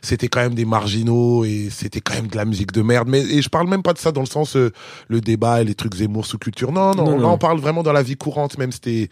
c'était 0.00 0.28
quand 0.28 0.40
même 0.40 0.54
des 0.54 0.64
marginaux 0.64 1.44
et 1.44 1.68
c'était 1.70 2.00
quand 2.00 2.14
même 2.14 2.28
de 2.28 2.36
la 2.36 2.46
musique 2.46 2.72
de 2.72 2.80
merde. 2.80 3.06
Mais 3.06 3.20
et 3.20 3.42
je 3.42 3.50
parle 3.50 3.68
même 3.68 3.82
pas 3.82 3.92
de 3.92 3.98
ça 3.98 4.12
dans 4.12 4.22
le 4.22 4.26
sens 4.26 4.56
euh, 4.56 4.72
le 5.08 5.20
débat 5.20 5.60
et 5.60 5.64
les 5.66 5.74
trucs 5.74 5.94
Zemmour 5.96 6.24
sous 6.24 6.38
culture. 6.38 6.72
Non, 6.72 6.94
non, 6.94 7.04
Non, 7.04 7.16
là 7.16 7.22
non. 7.24 7.32
on 7.32 7.38
parle 7.38 7.60
vraiment 7.60 7.82
dans 7.82 7.92
la 7.92 8.02
vie 8.02 8.16
courante. 8.16 8.56
Même 8.56 8.72
c'était, 8.72 9.10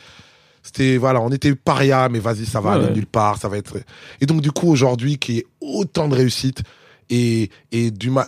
c'était 0.62 0.96
voilà, 0.96 1.20
on 1.20 1.28
était 1.28 1.54
paria, 1.54 2.08
mais 2.08 2.20
vas-y, 2.20 2.46
ça 2.46 2.62
va 2.62 2.70
Ouais, 2.70 2.76
aller 2.76 2.86
ouais. 2.86 2.94
nulle 2.94 3.06
part, 3.06 3.36
ça 3.36 3.48
va 3.50 3.58
être. 3.58 3.76
Et 4.22 4.24
donc 4.24 4.40
du 4.40 4.50
coup 4.50 4.70
aujourd'hui, 4.70 5.18
qui 5.18 5.40
est 5.40 5.46
autant 5.60 6.08
de 6.08 6.14
réussite 6.14 6.62
et 7.10 7.50
et 7.72 7.90
du 7.90 8.10
ma 8.10 8.26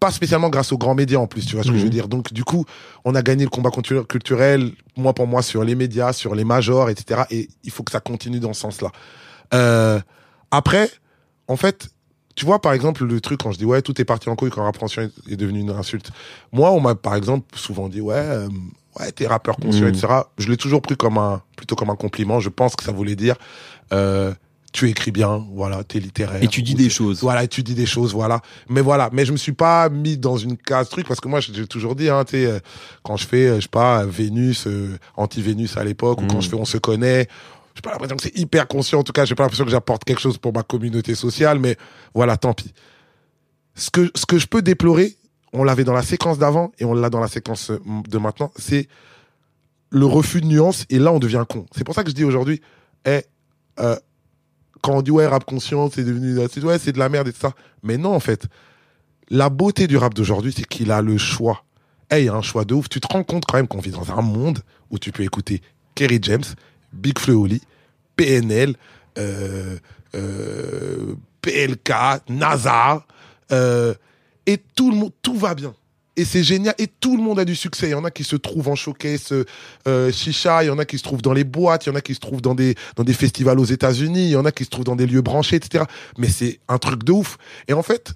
pas 0.00 0.10
spécialement 0.10 0.50
grâce 0.50 0.72
aux 0.72 0.78
grands 0.78 0.96
médias 0.96 1.18
en 1.20 1.28
plus, 1.28 1.46
tu 1.46 1.54
vois 1.54 1.62
ce 1.62 1.68
que 1.68 1.74
Mhm. 1.74 1.78
je 1.78 1.84
veux 1.84 1.90
dire. 1.90 2.08
Donc 2.08 2.32
du 2.32 2.42
coup, 2.42 2.64
on 3.04 3.14
a 3.14 3.22
gagné 3.22 3.44
le 3.44 3.50
combat 3.50 3.70
cultu- 3.70 4.04
culturel, 4.06 4.72
moi 4.96 5.12
pour 5.12 5.28
moi, 5.28 5.42
sur 5.42 5.62
les 5.62 5.76
médias, 5.76 6.12
sur 6.12 6.34
les 6.34 6.42
majors, 6.44 6.90
etc. 6.90 7.22
Et 7.30 7.48
il 7.62 7.70
faut 7.70 7.84
que 7.84 7.92
ça 7.92 8.00
continue 8.00 8.40
dans 8.40 8.52
ce 8.52 8.62
sens-là. 8.62 8.90
Euh, 9.54 10.00
après, 10.50 10.90
en 11.46 11.56
fait, 11.56 11.88
tu 12.34 12.44
vois 12.46 12.60
par 12.60 12.72
exemple 12.72 13.04
le 13.04 13.20
truc 13.20 13.40
quand 13.42 13.52
je 13.52 13.58
dis 13.58 13.64
ouais 13.64 13.80
tout 13.82 14.00
est 14.00 14.04
parti 14.04 14.28
en 14.28 14.34
couille 14.36 14.50
quand 14.50 14.64
rap 14.64 14.76
conscient 14.78 15.02
est 15.02 15.12
est 15.32 15.36
devenu 15.36 15.60
une 15.60 15.70
insulte. 15.70 16.10
Moi, 16.50 16.72
on 16.72 16.80
m'a 16.80 16.94
par 16.96 17.14
exemple 17.14 17.56
souvent 17.56 17.88
dit 17.88 18.00
ouais 18.00 18.14
euh, 18.16 18.48
ouais 18.98 19.12
t'es 19.12 19.26
rappeur 19.28 19.56
conscient, 19.56 19.82
Mhm. 19.86 19.94
etc. 19.94 20.08
Je 20.38 20.48
l'ai 20.50 20.56
toujours 20.56 20.82
pris 20.82 20.96
comme 20.96 21.18
un 21.18 21.42
plutôt 21.56 21.76
comme 21.76 21.90
un 21.90 21.96
compliment. 21.96 22.40
Je 22.40 22.48
pense 22.48 22.74
que 22.74 22.82
ça 22.82 22.90
voulait 22.92 23.16
dire 23.16 23.36
euh, 23.92 24.32
tu 24.72 24.88
écris 24.88 25.10
bien, 25.10 25.46
voilà, 25.54 25.84
t'es 25.84 26.00
littéraire. 26.00 26.42
et 26.42 26.48
tu 26.48 26.62
dis 26.62 26.74
des 26.74 26.88
choses 26.88 27.20
voilà, 27.22 27.46
tu 27.46 27.62
dis 27.62 27.74
des 27.74 27.86
choses, 27.86 28.12
voilà. 28.14 28.40
Mais 28.68 28.80
voilà, 28.80 29.10
mais 29.12 29.24
je 29.26 29.32
me 29.32 29.36
suis 29.36 29.52
pas 29.52 29.88
mis 29.90 30.16
dans 30.16 30.36
une 30.36 30.56
case 30.56 30.88
truc 30.88 31.06
parce 31.06 31.20
que 31.20 31.28
moi 31.28 31.40
j'ai 31.40 31.66
toujours 31.66 31.94
dit, 31.94 32.08
hein, 32.08 32.24
tu 32.24 32.36
euh, 32.36 32.58
quand 33.02 33.16
je 33.16 33.26
fais, 33.26 33.46
euh, 33.48 33.56
je 33.56 33.62
sais 33.62 33.68
pas, 33.68 34.04
Vénus, 34.06 34.66
euh, 34.66 34.98
anti-Vénus 35.16 35.76
à 35.76 35.84
l'époque, 35.84 36.20
ou 36.20 36.24
Mm. 36.24 36.28
quand 36.28 36.40
je 36.40 36.48
fais 36.48 36.56
On 36.56 36.64
se 36.64 36.78
connaît, 36.78 37.28
j'ai 37.74 37.80
pas 37.82 37.90
l'impression 37.92 38.16
que 38.16 38.22
c'est 38.22 38.36
hyper 38.38 38.66
conscient. 38.66 39.00
En 39.00 39.02
tout 39.02 39.12
cas, 39.12 39.24
j'ai 39.24 39.34
pas 39.34 39.42
l'impression 39.42 39.64
que 39.64 39.70
j'apporte 39.70 40.04
quelque 40.04 40.20
chose 40.20 40.38
pour 40.38 40.52
ma 40.52 40.62
communauté 40.62 41.14
sociale, 41.14 41.58
mais 41.58 41.76
voilà, 42.14 42.36
tant 42.36 42.54
pis. 42.54 42.72
Ce 43.74 43.90
que 43.90 44.10
ce 44.14 44.26
que 44.26 44.38
je 44.38 44.46
peux 44.46 44.62
déplorer, 44.62 45.16
on 45.52 45.64
l'avait 45.64 45.84
dans 45.84 45.92
la 45.92 46.02
séquence 46.02 46.38
d'avant 46.38 46.72
et 46.78 46.84
on 46.84 46.94
l'a 46.94 47.10
dans 47.10 47.20
la 47.20 47.28
séquence 47.28 47.70
euh, 47.70 47.78
de 48.08 48.18
maintenant, 48.18 48.50
c'est 48.56 48.88
le 49.90 50.06
refus 50.06 50.40
de 50.40 50.46
nuance 50.46 50.86
et 50.88 50.98
là 50.98 51.12
on 51.12 51.18
devient 51.18 51.44
con. 51.48 51.66
C'est 51.76 51.84
pour 51.84 51.94
ça 51.94 52.02
que 52.02 52.10
je 52.10 52.14
dis 52.14 52.24
aujourd'hui, 52.24 52.60
eh, 53.06 53.22
euh, 53.80 53.96
quand 54.82 54.92
on 54.92 55.02
dit 55.02 55.10
ouais 55.10 55.26
rap 55.26 55.44
conscient, 55.44 55.88
c'est 55.90 56.04
devenu 56.04 56.34
de 56.34 56.98
la 56.98 57.08
merde 57.08 57.28
et 57.28 57.32
tout 57.32 57.40
ça. 57.40 57.54
Mais 57.82 57.96
non 57.96 58.14
en 58.14 58.20
fait, 58.20 58.46
la 59.30 59.48
beauté 59.48 59.86
du 59.86 59.96
rap 59.96 60.12
d'aujourd'hui, 60.12 60.52
c'est 60.54 60.66
qu'il 60.66 60.90
a 60.90 61.00
le 61.00 61.16
choix. 61.16 61.64
Hey, 62.10 62.24
il 62.24 62.26
y 62.26 62.28
a 62.28 62.34
un 62.34 62.42
choix 62.42 62.66
de 62.66 62.74
ouf. 62.74 62.90
Tu 62.90 63.00
te 63.00 63.06
rends 63.10 63.24
compte 63.24 63.46
quand 63.46 63.56
même 63.56 63.68
qu'on 63.68 63.80
vit 63.80 63.92
dans 63.92 64.12
un 64.12 64.20
monde 64.20 64.58
où 64.90 64.98
tu 64.98 65.12
peux 65.12 65.22
écouter 65.22 65.62
Kerry 65.94 66.18
James, 66.20 66.44
Big 66.92 67.16
Oli, 67.28 67.62
PNL, 68.16 68.74
PLK, 71.40 71.92
NASA, 72.28 73.06
et 73.50 74.58
tout 74.74 74.90
le 74.90 74.96
monde, 74.96 75.12
tout 75.22 75.36
va 75.36 75.54
bien. 75.54 75.72
Et 76.16 76.24
c'est 76.24 76.42
génial. 76.42 76.74
Et 76.78 76.86
tout 76.86 77.16
le 77.16 77.22
monde 77.22 77.38
a 77.38 77.44
du 77.44 77.56
succès. 77.56 77.88
Il 77.88 77.92
y 77.92 77.94
en 77.94 78.04
a 78.04 78.10
qui 78.10 78.24
se 78.24 78.36
trouvent 78.36 78.68
en 78.68 78.74
showcase 78.74 79.32
euh, 79.86 80.12
chicha, 80.12 80.62
il 80.62 80.66
y 80.66 80.70
en 80.70 80.78
a 80.78 80.84
qui 80.84 80.98
se 80.98 81.02
trouvent 81.02 81.22
dans 81.22 81.32
les 81.32 81.44
boîtes, 81.44 81.86
il 81.86 81.88
y 81.88 81.92
en 81.92 81.94
a 81.94 82.02
qui 82.02 82.14
se 82.14 82.20
trouvent 82.20 82.42
dans 82.42 82.54
des, 82.54 82.74
dans 82.96 83.04
des 83.04 83.14
festivals 83.14 83.58
aux 83.58 83.64
États-Unis, 83.64 84.26
il 84.26 84.30
y 84.30 84.36
en 84.36 84.44
a 84.44 84.52
qui 84.52 84.64
se 84.64 84.70
trouvent 84.70 84.84
dans 84.84 84.96
des 84.96 85.06
lieux 85.06 85.22
branchés, 85.22 85.56
etc. 85.56 85.84
Mais 86.18 86.28
c'est 86.28 86.60
un 86.68 86.78
truc 86.78 87.04
de 87.04 87.12
ouf. 87.12 87.38
Et 87.66 87.72
en 87.72 87.82
fait, 87.82 88.12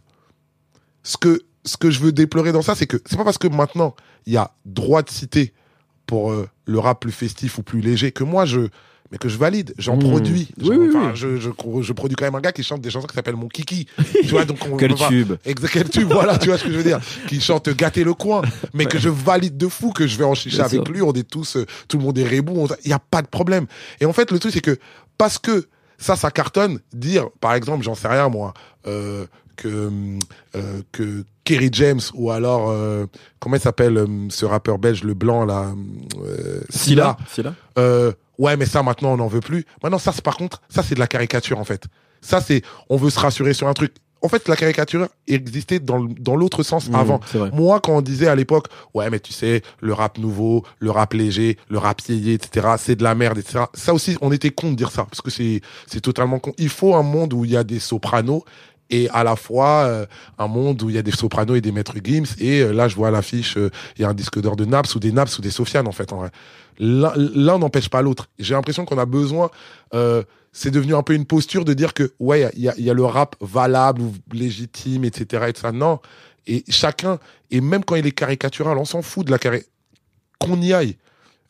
ce 1.03 1.17
que, 1.17 1.43
ce 1.65 1.77
que 1.77 1.91
je 1.91 2.01
veux 2.01 2.13
déplorer 2.13 2.53
dans 2.53 2.63
ça, 2.63 2.75
c'est 2.75 2.87
que 2.87 2.99
c'est 3.07 3.17
pas 3.17 3.25
parce 3.25 3.39
que 3.39 3.49
maintenant 3.49 3.95
il 4.27 4.33
y 4.33 4.37
a 4.37 4.51
droit 4.65 5.03
de 5.03 5.11
citer 5.11 5.55
pour 6.07 6.33
euh, 6.33 6.49
le 6.67 6.79
rap 6.79 7.01
plus 7.01 7.13
festif 7.13 7.59
ou 7.59 7.63
plus 7.63 7.81
léger 7.81 8.13
que 8.13 8.25
moi 8.25 8.45
je 8.45 8.69
mais 9.13 9.19
que 9.19 9.29
je 9.29 9.37
valide, 9.39 9.75
j'en 9.79 9.97
Mmh. 9.97 10.01
produis. 10.01 10.49
Genre, 10.61 10.71
oui. 10.77 10.91
Je, 11.15 11.37
je, 11.37 11.51
je 11.83 11.93
produis 11.93 12.17
quand 12.17 12.25
même 12.25 12.35
un 12.35 12.41
gars 12.41 12.53
qui 12.53 12.63
chante 12.63 12.81
des 12.81 12.91
chansons 12.91 13.07
qui 13.07 13.15
s'appellent 13.15 13.37
Mon 13.37 13.49
Kiki. 13.49 13.87
tu 14.23 14.27
vois, 14.29 14.45
donc 14.45 14.59
on, 14.71 14.77
Quel 14.77 14.93
on 14.93 14.97
va- 14.97 15.09
tube. 15.09 15.33
Exact, 15.45 15.71
quel 15.73 15.89
tube, 15.89 16.09
voilà, 16.11 16.39
tu 16.39 16.49
vois 16.49 16.59
ce 16.59 16.65
que 16.65 16.73
je 16.73 16.77
veux 16.77 16.83
dire. 16.85 17.01
Qui 17.29 17.41
chante 17.41 17.69
Gâter 17.71 18.05
le 18.05 18.15
coin, 18.15 18.43
mais 18.75 18.87
que 18.87 18.99
je 18.99 19.09
valide 19.09 19.57
de 19.57 19.69
fou, 19.69 19.93
que 19.93 20.07
je 20.07 20.17
vais 20.19 20.25
en 20.25 20.35
chicha 20.35 20.65
avec 20.65 20.83
sûr. 20.85 20.93
lui, 20.93 21.03
on 21.03 21.13
est 21.13 21.29
tous, 21.29 21.57
euh, 21.57 21.67
tout 21.89 21.99
le 21.99 22.05
monde 22.05 22.19
est 22.19 22.29
rebou, 22.29 22.67
il 22.85 22.89
n'y 22.89 22.93
a 22.95 22.99
pas 22.99 23.23
de 23.23 23.29
problème. 23.29 23.67
Et 24.01 24.07
en 24.07 24.13
fait, 24.13 24.31
le 24.31 24.39
truc, 24.39 24.53
c'est 24.53 24.61
que, 24.61 24.79
parce 25.19 25.39
que 25.39 25.67
ça, 25.99 26.17
ça 26.17 26.31
cartonne, 26.31 26.81
dire, 26.93 27.29
par 27.41 27.55
exemple, 27.55 27.83
j'en 27.85 27.95
sais 27.95 28.09
rien, 28.09 28.29
moi, 28.29 28.53
euh, 28.87 29.25
que, 29.57 29.91
euh, 30.55 30.81
que 30.93 31.25
Kerry 31.45 31.71
James, 31.73 32.01
ou 32.15 32.31
alors, 32.31 32.69
euh, 32.71 33.07
comment 33.41 33.57
il 33.57 33.63
s'appelle, 33.63 33.97
hum, 33.97 34.31
ce 34.31 34.45
rappeur 34.45 34.79
belge, 34.79 35.03
le 35.05 35.15
blanc, 35.15 35.45
là, 35.47 35.73
euh, 36.25 36.61
Silla. 36.69 37.17
Ouais, 38.39 38.57
mais 38.57 38.67
ça 38.67 38.83
maintenant 38.83 39.13
on 39.13 39.17
n'en 39.17 39.29
veut 39.29 39.41
plus. 39.41 39.65
Maintenant, 39.83 39.99
ça, 39.99 40.13
c'est 40.13 40.25
par 40.25 40.37
contre, 40.37 40.61
ça 40.69 40.83
c'est 40.83 40.95
de 40.95 41.01
la 41.01 41.07
caricature 41.07 41.59
en 41.59 41.65
fait. 41.65 41.85
Ça 42.21 42.41
c'est, 42.41 42.63
on 42.89 42.97
veut 42.97 43.11
se 43.11 43.21
rassurer 43.21 43.55
sur 43.55 43.69
un 43.69 43.75
truc. 43.75 43.95
En 44.23 44.29
fait, 44.29 44.49
la 44.49 44.57
caricature 44.57 45.09
existait 45.29 45.79
dans, 45.79 45.99
l'autre 46.35 46.63
sens 46.63 46.89
Mmh, 46.89 46.95
avant. 46.95 47.21
Moi, 47.53 47.81
quand 47.81 47.97
on 47.97 48.01
disait 48.01 48.29
à 48.29 48.35
l'époque, 48.35 48.69
ouais, 48.95 49.09
mais 49.11 49.21
tu 49.21 49.33
sais, 49.33 49.63
le 49.81 49.93
rap 49.93 50.19
nouveau, 50.19 50.65
le 50.79 50.91
rap 50.91 51.13
léger, 51.13 51.59
le 51.69 51.79
rap 51.79 52.01
vieillé, 52.03 52.33
etc., 52.33 52.75
c'est 52.79 52.97
de 52.97 53.05
la 53.05 53.15
merde, 53.15 53.39
etc. 53.39 53.65
Ça 53.75 53.93
aussi, 53.93 54.17
on 54.23 54.33
était 54.33 54.51
con 54.51 54.71
de 54.71 54.77
dire 54.77 54.91
ça, 54.91 55.05
parce 55.05 55.21
que 55.21 55.31
c'est, 55.31 55.61
c'est 55.87 56.01
totalement 56.01 56.39
con. 56.39 56.55
Il 56.57 56.71
faut 56.71 56.95
un 56.95 57.03
monde 57.03 57.35
où 57.35 57.45
il 57.45 57.51
y 57.53 57.57
a 57.57 57.63
des 57.63 57.79
sopranos 57.79 58.45
et 58.91 59.09
à 59.11 59.25
la 59.25 59.37
fois 59.37 59.85
euh, 59.85 60.07
un 60.39 60.47
monde 60.49 60.83
où 60.83 60.91
il 60.91 60.97
y 60.97 60.99
a 60.99 61.03
des 61.03 61.11
sopranos 61.11 61.57
et 61.57 61.61
des 61.61 61.73
maîtres 61.73 61.97
Gims. 62.03 62.27
Et 62.39 62.61
euh, 62.61 62.73
là, 62.73 62.89
je 62.89 62.97
vois 62.97 63.11
l'affiche, 63.11 63.57
euh, 63.57 63.71
il 63.97 64.03
y 64.03 64.05
a 64.05 64.09
un 64.09 64.15
disque 64.15 64.41
d'or 64.41 64.57
de 64.57 64.65
Naps 64.65 64.95
ou 64.95 65.01
des 65.01 65.13
Naps 65.13 65.39
ou 65.39 65.43
des 65.43 65.51
Sofiane, 65.51 65.89
en 65.89 65.93
fait, 65.93 66.13
en 66.13 66.19
vrai. 66.19 66.31
L'un 66.79 67.59
n'empêche 67.59 67.89
pas 67.89 68.03
l'autre. 68.03 68.29
J'ai 68.39 68.55
l'impression 68.55 68.85
qu'on 68.85 68.99
a 68.99 69.07
besoin. 69.07 69.51
euh, 69.95 70.23
c'est 70.53 70.71
devenu 70.71 70.95
un 70.95 71.03
peu 71.03 71.13
une 71.13 71.27
posture 71.27 71.67
de 71.67 71.75
dire 71.75 71.93
que 71.93 72.15
ouais, 72.19 72.51
il 72.57 72.63
y 72.63 72.69
a, 72.69 72.75
y 72.79 72.89
a 72.89 72.95
le 72.95 73.05
rap 73.05 73.37
valable 73.43 74.01
ou 74.01 74.15
légitime, 74.33 75.05
etc. 75.05 75.53
Et. 75.55 75.73
Non. 75.73 76.01
Et 76.47 76.65
chacun, 76.69 77.19
et 77.51 77.61
même 77.61 77.85
quand 77.85 77.97
il 77.97 78.07
est 78.07 78.13
caricatural, 78.13 78.79
on 78.79 78.85
s'en 78.85 79.03
fout 79.03 79.27
de 79.27 79.31
la 79.31 79.39
carré. 79.39 79.65
Qu'on 80.39 80.61
y 80.63 80.73
aille. 80.73 80.97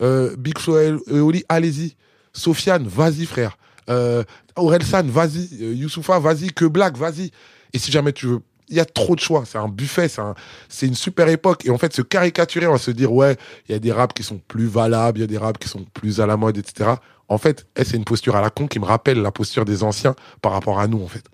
Euh, 0.02 0.34
Big 0.36 0.58
Flo 0.58 0.78
et 0.78 1.20
Oli, 1.20 1.44
allez-y. 1.48 1.94
Sofiane, 2.32 2.86
vas-y 2.86 3.26
frère. 3.26 3.56
Euh, 3.88 4.24
Orelsan, 4.56 5.04
vas-y. 5.04 5.48
Euh, 5.62 5.74
Youssoufa, 5.74 6.18
vas-y. 6.18 6.52
Que 6.52 6.64
Black, 6.64 6.96
vas-y. 6.96 7.30
Et 7.72 7.78
si 7.78 7.90
jamais 7.90 8.12
tu 8.12 8.26
veux, 8.26 8.40
il 8.68 8.76
y 8.76 8.80
a 8.80 8.84
trop 8.84 9.14
de 9.14 9.20
choix. 9.20 9.44
C'est 9.46 9.58
un 9.58 9.68
buffet. 9.68 10.08
C'est 10.08 10.20
un, 10.20 10.34
une 10.82 10.94
super 10.94 11.28
époque. 11.28 11.64
Et 11.66 11.70
en 11.70 11.78
fait, 11.78 11.92
se 11.92 12.02
caricaturer, 12.02 12.66
on 12.66 12.72
va 12.72 12.78
se 12.78 12.90
dire 12.90 13.12
ouais, 13.12 13.36
il 13.68 13.72
y 13.72 13.74
a 13.74 13.78
des 13.78 13.92
raps 13.92 14.14
qui 14.14 14.22
sont 14.22 14.40
plus 14.48 14.66
valables, 14.66 15.18
il 15.18 15.22
y 15.22 15.24
a 15.24 15.28
des 15.28 15.38
raps 15.38 15.58
qui 15.58 15.68
sont 15.68 15.84
plus 15.94 16.20
à 16.20 16.26
la 16.26 16.36
mode, 16.36 16.58
etc. 16.58 16.90
En 17.28 17.38
fait, 17.38 17.66
eh, 17.76 17.84
c'est 17.84 17.96
une 17.96 18.04
posture 18.04 18.36
à 18.36 18.40
la 18.40 18.50
con 18.50 18.66
qui 18.66 18.78
me 18.78 18.84
rappelle 18.84 19.20
la 19.20 19.32
posture 19.32 19.64
des 19.64 19.82
anciens 19.82 20.14
par 20.42 20.52
rapport 20.52 20.78
à 20.78 20.86
nous, 20.86 21.02
en 21.02 21.08
fait. 21.08 21.24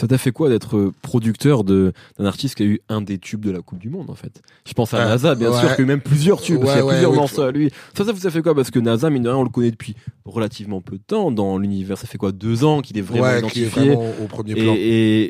Ça 0.00 0.08
t'a 0.08 0.18
fait 0.18 0.32
quoi 0.32 0.48
d'être 0.48 0.90
producteur 1.02 1.62
d'un 1.62 1.92
artiste 2.18 2.56
qui 2.56 2.62
a 2.64 2.66
eu 2.66 2.80
un 2.88 3.00
des 3.00 3.18
tubes 3.18 3.44
de 3.44 3.52
la 3.52 3.60
Coupe 3.60 3.78
du 3.78 3.88
Monde 3.90 4.10
en 4.10 4.14
fait? 4.14 4.42
Je 4.66 4.72
pense 4.72 4.92
à 4.92 4.98
Euh, 4.98 5.08
NASA, 5.08 5.34
bien 5.36 5.52
ouais. 5.52 5.60
sûr, 5.60 5.76
que 5.76 5.82
même 5.82 6.00
plusieurs 6.00 6.40
tubes, 6.40 6.58
parce 6.60 6.72
qu'il 6.72 6.78
y 6.78 6.82
a 6.82 6.84
Ouais, 6.86 6.92
plusieurs 6.94 7.12
morceaux 7.12 7.42
à 7.42 7.52
lui. 7.52 7.70
Ça, 7.96 8.04
ça 8.04 8.10
vous 8.12 8.26
a 8.26 8.30
fait 8.30 8.42
quoi? 8.42 8.54
Parce 8.56 8.70
que 8.72 8.80
NASA, 8.80 9.08
mine 9.10 9.22
de 9.22 9.28
rien, 9.28 9.38
on 9.38 9.44
le 9.44 9.50
connaît 9.50 9.70
depuis 9.70 9.94
relativement 10.24 10.80
peu 10.80 10.96
de 10.96 11.02
temps 11.06 11.30
dans 11.30 11.58
l'univers. 11.58 11.96
Ça 11.96 12.06
fait 12.08 12.18
quoi? 12.18 12.32
Deux 12.32 12.64
ans 12.64 12.80
qu'il 12.80 12.98
est 12.98 13.02
vraiment 13.02 13.22
ouais, 13.24 13.42
qui 13.50 13.60
est 13.62 13.66
identifié. 13.66 13.90
vraiment 13.94 14.12
au 14.22 14.26
premier 14.26 14.54
plan. 14.54 14.74
Et, 14.76 15.22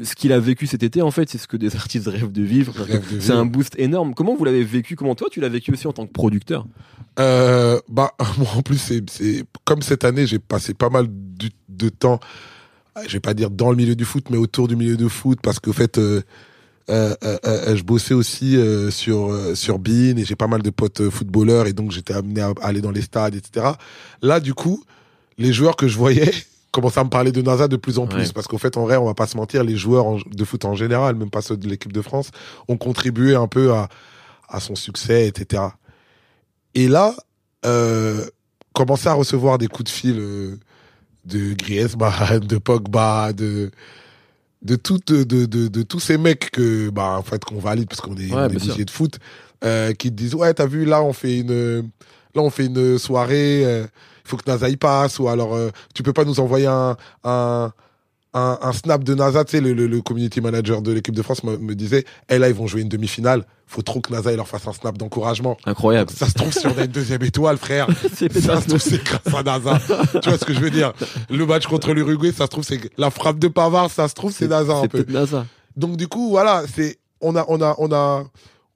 et 0.00 0.04
ce 0.04 0.14
qu'il 0.16 0.32
a 0.32 0.40
vécu 0.40 0.66
cet 0.66 0.82
été, 0.82 1.00
en 1.00 1.10
fait, 1.12 1.28
c'est 1.28 1.38
ce 1.38 1.46
que 1.46 1.56
des 1.56 1.76
artistes 1.76 2.08
rêvent 2.08 2.32
de 2.32 2.42
vivre. 2.42 2.74
C'est 3.20 3.32
un 3.32 3.46
boost 3.46 3.74
énorme. 3.78 4.14
Comment 4.14 4.34
vous 4.34 4.44
l'avez 4.44 4.64
vécu? 4.64 4.96
Comment 4.96 5.14
toi, 5.14 5.28
tu 5.30 5.40
l'as 5.40 5.48
vécu 5.48 5.70
aussi 5.72 5.86
en 5.86 5.92
tant 5.92 6.06
que 6.06 6.12
producteur? 6.12 6.66
Euh, 7.20 7.78
bah, 7.88 8.12
moi, 8.38 8.48
en 8.56 8.62
plus, 8.62 8.78
c'est, 9.06 9.44
comme 9.64 9.82
cette 9.82 10.04
année, 10.04 10.26
j'ai 10.26 10.38
passé 10.40 10.74
pas 10.74 10.90
mal 10.90 11.06
de 11.68 11.88
temps, 11.88 12.18
je 13.06 13.12
vais 13.12 13.20
pas 13.20 13.34
dire 13.34 13.50
dans 13.50 13.70
le 13.70 13.76
milieu 13.76 13.94
du 13.94 14.04
foot, 14.04 14.26
mais 14.30 14.36
autour 14.36 14.68
du 14.68 14.76
milieu 14.76 14.96
de 14.96 15.08
foot, 15.08 15.38
parce 15.42 15.58
qu'au 15.60 15.72
fait, 15.72 15.98
euh, 15.98 16.22
euh, 16.90 17.14
euh, 17.22 17.38
euh, 17.44 17.76
je 17.76 17.82
bossais 17.84 18.14
aussi 18.14 18.56
euh, 18.56 18.90
sur 18.90 19.30
euh, 19.30 19.54
sur 19.54 19.78
Bean 19.78 20.16
et 20.16 20.24
j'ai 20.24 20.36
pas 20.36 20.46
mal 20.46 20.62
de 20.62 20.70
potes 20.70 21.10
footballeurs 21.10 21.66
et 21.66 21.72
donc 21.74 21.90
j'étais 21.92 22.14
amené 22.14 22.40
à 22.40 22.52
aller 22.62 22.80
dans 22.80 22.90
les 22.90 23.02
stades, 23.02 23.34
etc. 23.34 23.66
Là, 24.22 24.40
du 24.40 24.54
coup, 24.54 24.82
les 25.36 25.52
joueurs 25.52 25.76
que 25.76 25.86
je 25.86 25.98
voyais 25.98 26.32
commençaient 26.72 27.00
à 27.00 27.04
me 27.04 27.10
parler 27.10 27.30
de 27.32 27.42
NASA 27.42 27.68
de 27.68 27.76
plus 27.76 27.98
en 27.98 28.06
plus 28.06 28.18
Ouais. 28.28 28.32
parce 28.34 28.46
qu'au 28.46 28.58
fait, 28.58 28.76
en 28.76 28.82
vrai, 28.84 28.96
on 28.96 29.04
va 29.04 29.14
pas 29.14 29.26
se 29.26 29.36
mentir, 29.36 29.64
les 29.64 29.76
joueurs 29.76 30.16
de 30.26 30.44
foot 30.44 30.64
en 30.64 30.74
général, 30.74 31.14
même 31.16 31.30
pas 31.30 31.42
ceux 31.42 31.56
de 31.56 31.68
l'équipe 31.68 31.92
de 31.92 32.02
France, 32.02 32.30
ont 32.68 32.76
contribué 32.76 33.34
un 33.34 33.48
peu 33.48 33.72
à 33.72 33.88
à 34.50 34.60
son 34.60 34.74
succès, 34.74 35.26
etc. 35.28 35.62
Et 36.74 36.88
là, 36.88 37.14
euh, 37.66 38.24
commencer 38.72 39.08
à 39.08 39.12
recevoir 39.12 39.58
des 39.58 39.66
coups 39.68 39.90
de 39.90 39.94
fil 39.94 40.16
euh, 40.18 40.56
de 41.28 41.54
Griezmann, 41.54 42.40
de 42.42 42.58
Pogba, 42.58 43.32
de 43.32 43.70
de 44.62 44.74
tout 44.74 44.98
de, 45.06 45.22
de, 45.22 45.46
de, 45.46 45.82
tous 45.82 46.00
ces 46.00 46.18
mecs 46.18 46.50
que 46.50 46.90
bah 46.90 47.16
en 47.16 47.22
fait 47.22 47.44
qu'on 47.44 47.60
valide 47.60 47.88
parce 47.88 48.00
qu'on 48.00 48.16
est, 48.16 48.32
Ouais, 48.32 48.48
on 48.50 48.78
est 48.80 48.84
de 48.84 48.90
foot 48.90 49.18
euh, 49.64 49.92
qui 49.92 50.10
te 50.10 50.16
disent 50.16 50.34
ouais 50.34 50.52
t'as 50.52 50.66
vu 50.66 50.84
là 50.84 51.02
on 51.02 51.12
fait 51.12 51.38
une 51.38 51.90
là 52.34 52.42
on 52.42 52.50
fait 52.50 52.66
une 52.66 52.98
soirée 52.98 53.64
euh, 53.64 53.86
il 54.24 54.28
faut 54.28 54.36
que 54.36 54.50
NASA 54.50 54.68
y 54.68 54.76
passe 54.76 55.20
ou 55.20 55.28
alors 55.28 55.54
euh, 55.54 55.70
tu 55.94 56.02
peux 56.02 56.12
pas 56.12 56.24
nous 56.24 56.40
envoyer 56.40 56.66
un 56.66 56.96
un 57.22 57.72
un, 58.34 58.58
un 58.60 58.72
snap 58.72 59.04
de 59.04 59.14
NASA, 59.14 59.44
tu 59.44 59.52
sais, 59.52 59.60
le, 59.60 59.72
le, 59.72 59.86
le 59.86 60.00
community 60.02 60.40
manager 60.40 60.82
de 60.82 60.92
l'équipe 60.92 61.14
de 61.14 61.22
France 61.22 61.44
me, 61.44 61.56
me 61.56 61.74
disait, 61.74 62.04
eh 62.28 62.38
là, 62.38 62.48
ils 62.48 62.54
vont 62.54 62.66
jouer 62.66 62.82
une 62.82 62.88
demi-finale. 62.88 63.44
Faut 63.66 63.82
trop 63.82 64.00
que 64.00 64.12
NASA 64.12 64.32
il 64.32 64.36
leur 64.36 64.48
fasse 64.48 64.66
un 64.66 64.72
snap 64.72 64.96
d'encouragement. 64.96 65.56
Incroyable. 65.66 66.10
Ça 66.10 66.26
se 66.26 66.34
trouve, 66.34 66.52
si 66.52 66.66
on 66.66 66.76
a 66.78 66.84
une 66.84 66.90
deuxième 66.90 67.22
étoile, 67.22 67.58
frère, 67.58 67.86
ça 68.12 68.60
se 68.60 68.66
trouve, 68.68 68.78
c'est 68.80 69.02
grâce 69.02 69.34
à 69.34 69.42
NASA. 69.42 69.78
tu 70.22 70.28
vois 70.28 70.38
ce 70.38 70.44
que 70.44 70.54
je 70.54 70.60
veux 70.60 70.70
dire? 70.70 70.92
Le 71.30 71.44
match 71.46 71.66
contre 71.66 71.92
l'Uruguay, 71.92 72.32
ça 72.32 72.44
se 72.44 72.50
trouve, 72.50 72.64
c'est 72.64 72.80
la 72.98 73.10
frappe 73.10 73.38
de 73.38 73.48
Pavard, 73.48 73.90
ça 73.90 74.08
se 74.08 74.14
trouve, 74.14 74.32
c'est 74.32 74.48
NASA 74.48 74.74
un 74.74 74.88
peu. 74.88 75.04
NASA. 75.08 75.46
Donc 75.76 75.96
du 75.96 76.08
coup, 76.08 76.30
voilà, 76.30 76.62
c'est 76.74 76.98
on 77.20 77.36
a 77.36 77.44
on 77.48 77.60
a 77.60 77.74
on 77.78 77.92
a 77.92 78.24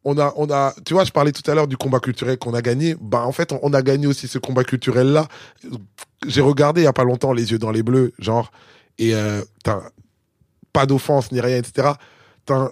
on 0.04 0.18
a 0.18 0.32
on 0.36 0.50
a 0.50 0.74
tu 0.84 0.94
vois, 0.94 1.04
je 1.04 1.10
parlais 1.10 1.32
tout 1.32 1.48
à 1.50 1.54
l'heure 1.54 1.68
du 1.68 1.76
combat 1.76 2.00
culturel 2.00 2.38
qu'on 2.38 2.54
a 2.54 2.62
gagné. 2.62 2.96
Bah 3.00 3.22
en 3.26 3.32
fait, 3.32 3.52
on, 3.52 3.60
on 3.62 3.72
a 3.72 3.82
gagné 3.82 4.06
aussi 4.06 4.28
ce 4.28 4.38
combat 4.38 4.64
culturel 4.64 5.08
là. 5.08 5.26
J'ai 6.26 6.40
regardé 6.40 6.82
il 6.82 6.84
y 6.84 6.88
a 6.88 6.92
pas 6.92 7.04
longtemps 7.04 7.32
les 7.32 7.50
yeux 7.50 7.58
dans 7.58 7.70
les 7.70 7.82
bleus, 7.82 8.12
genre 8.18 8.52
et 8.98 9.14
euh, 9.14 9.42
t'as 9.64 9.81
pas 10.72 10.87
d'offense 10.87 11.33
ni 11.33 11.40
rien, 11.40 11.57
etc. 11.59 11.88
T'as 12.46 12.68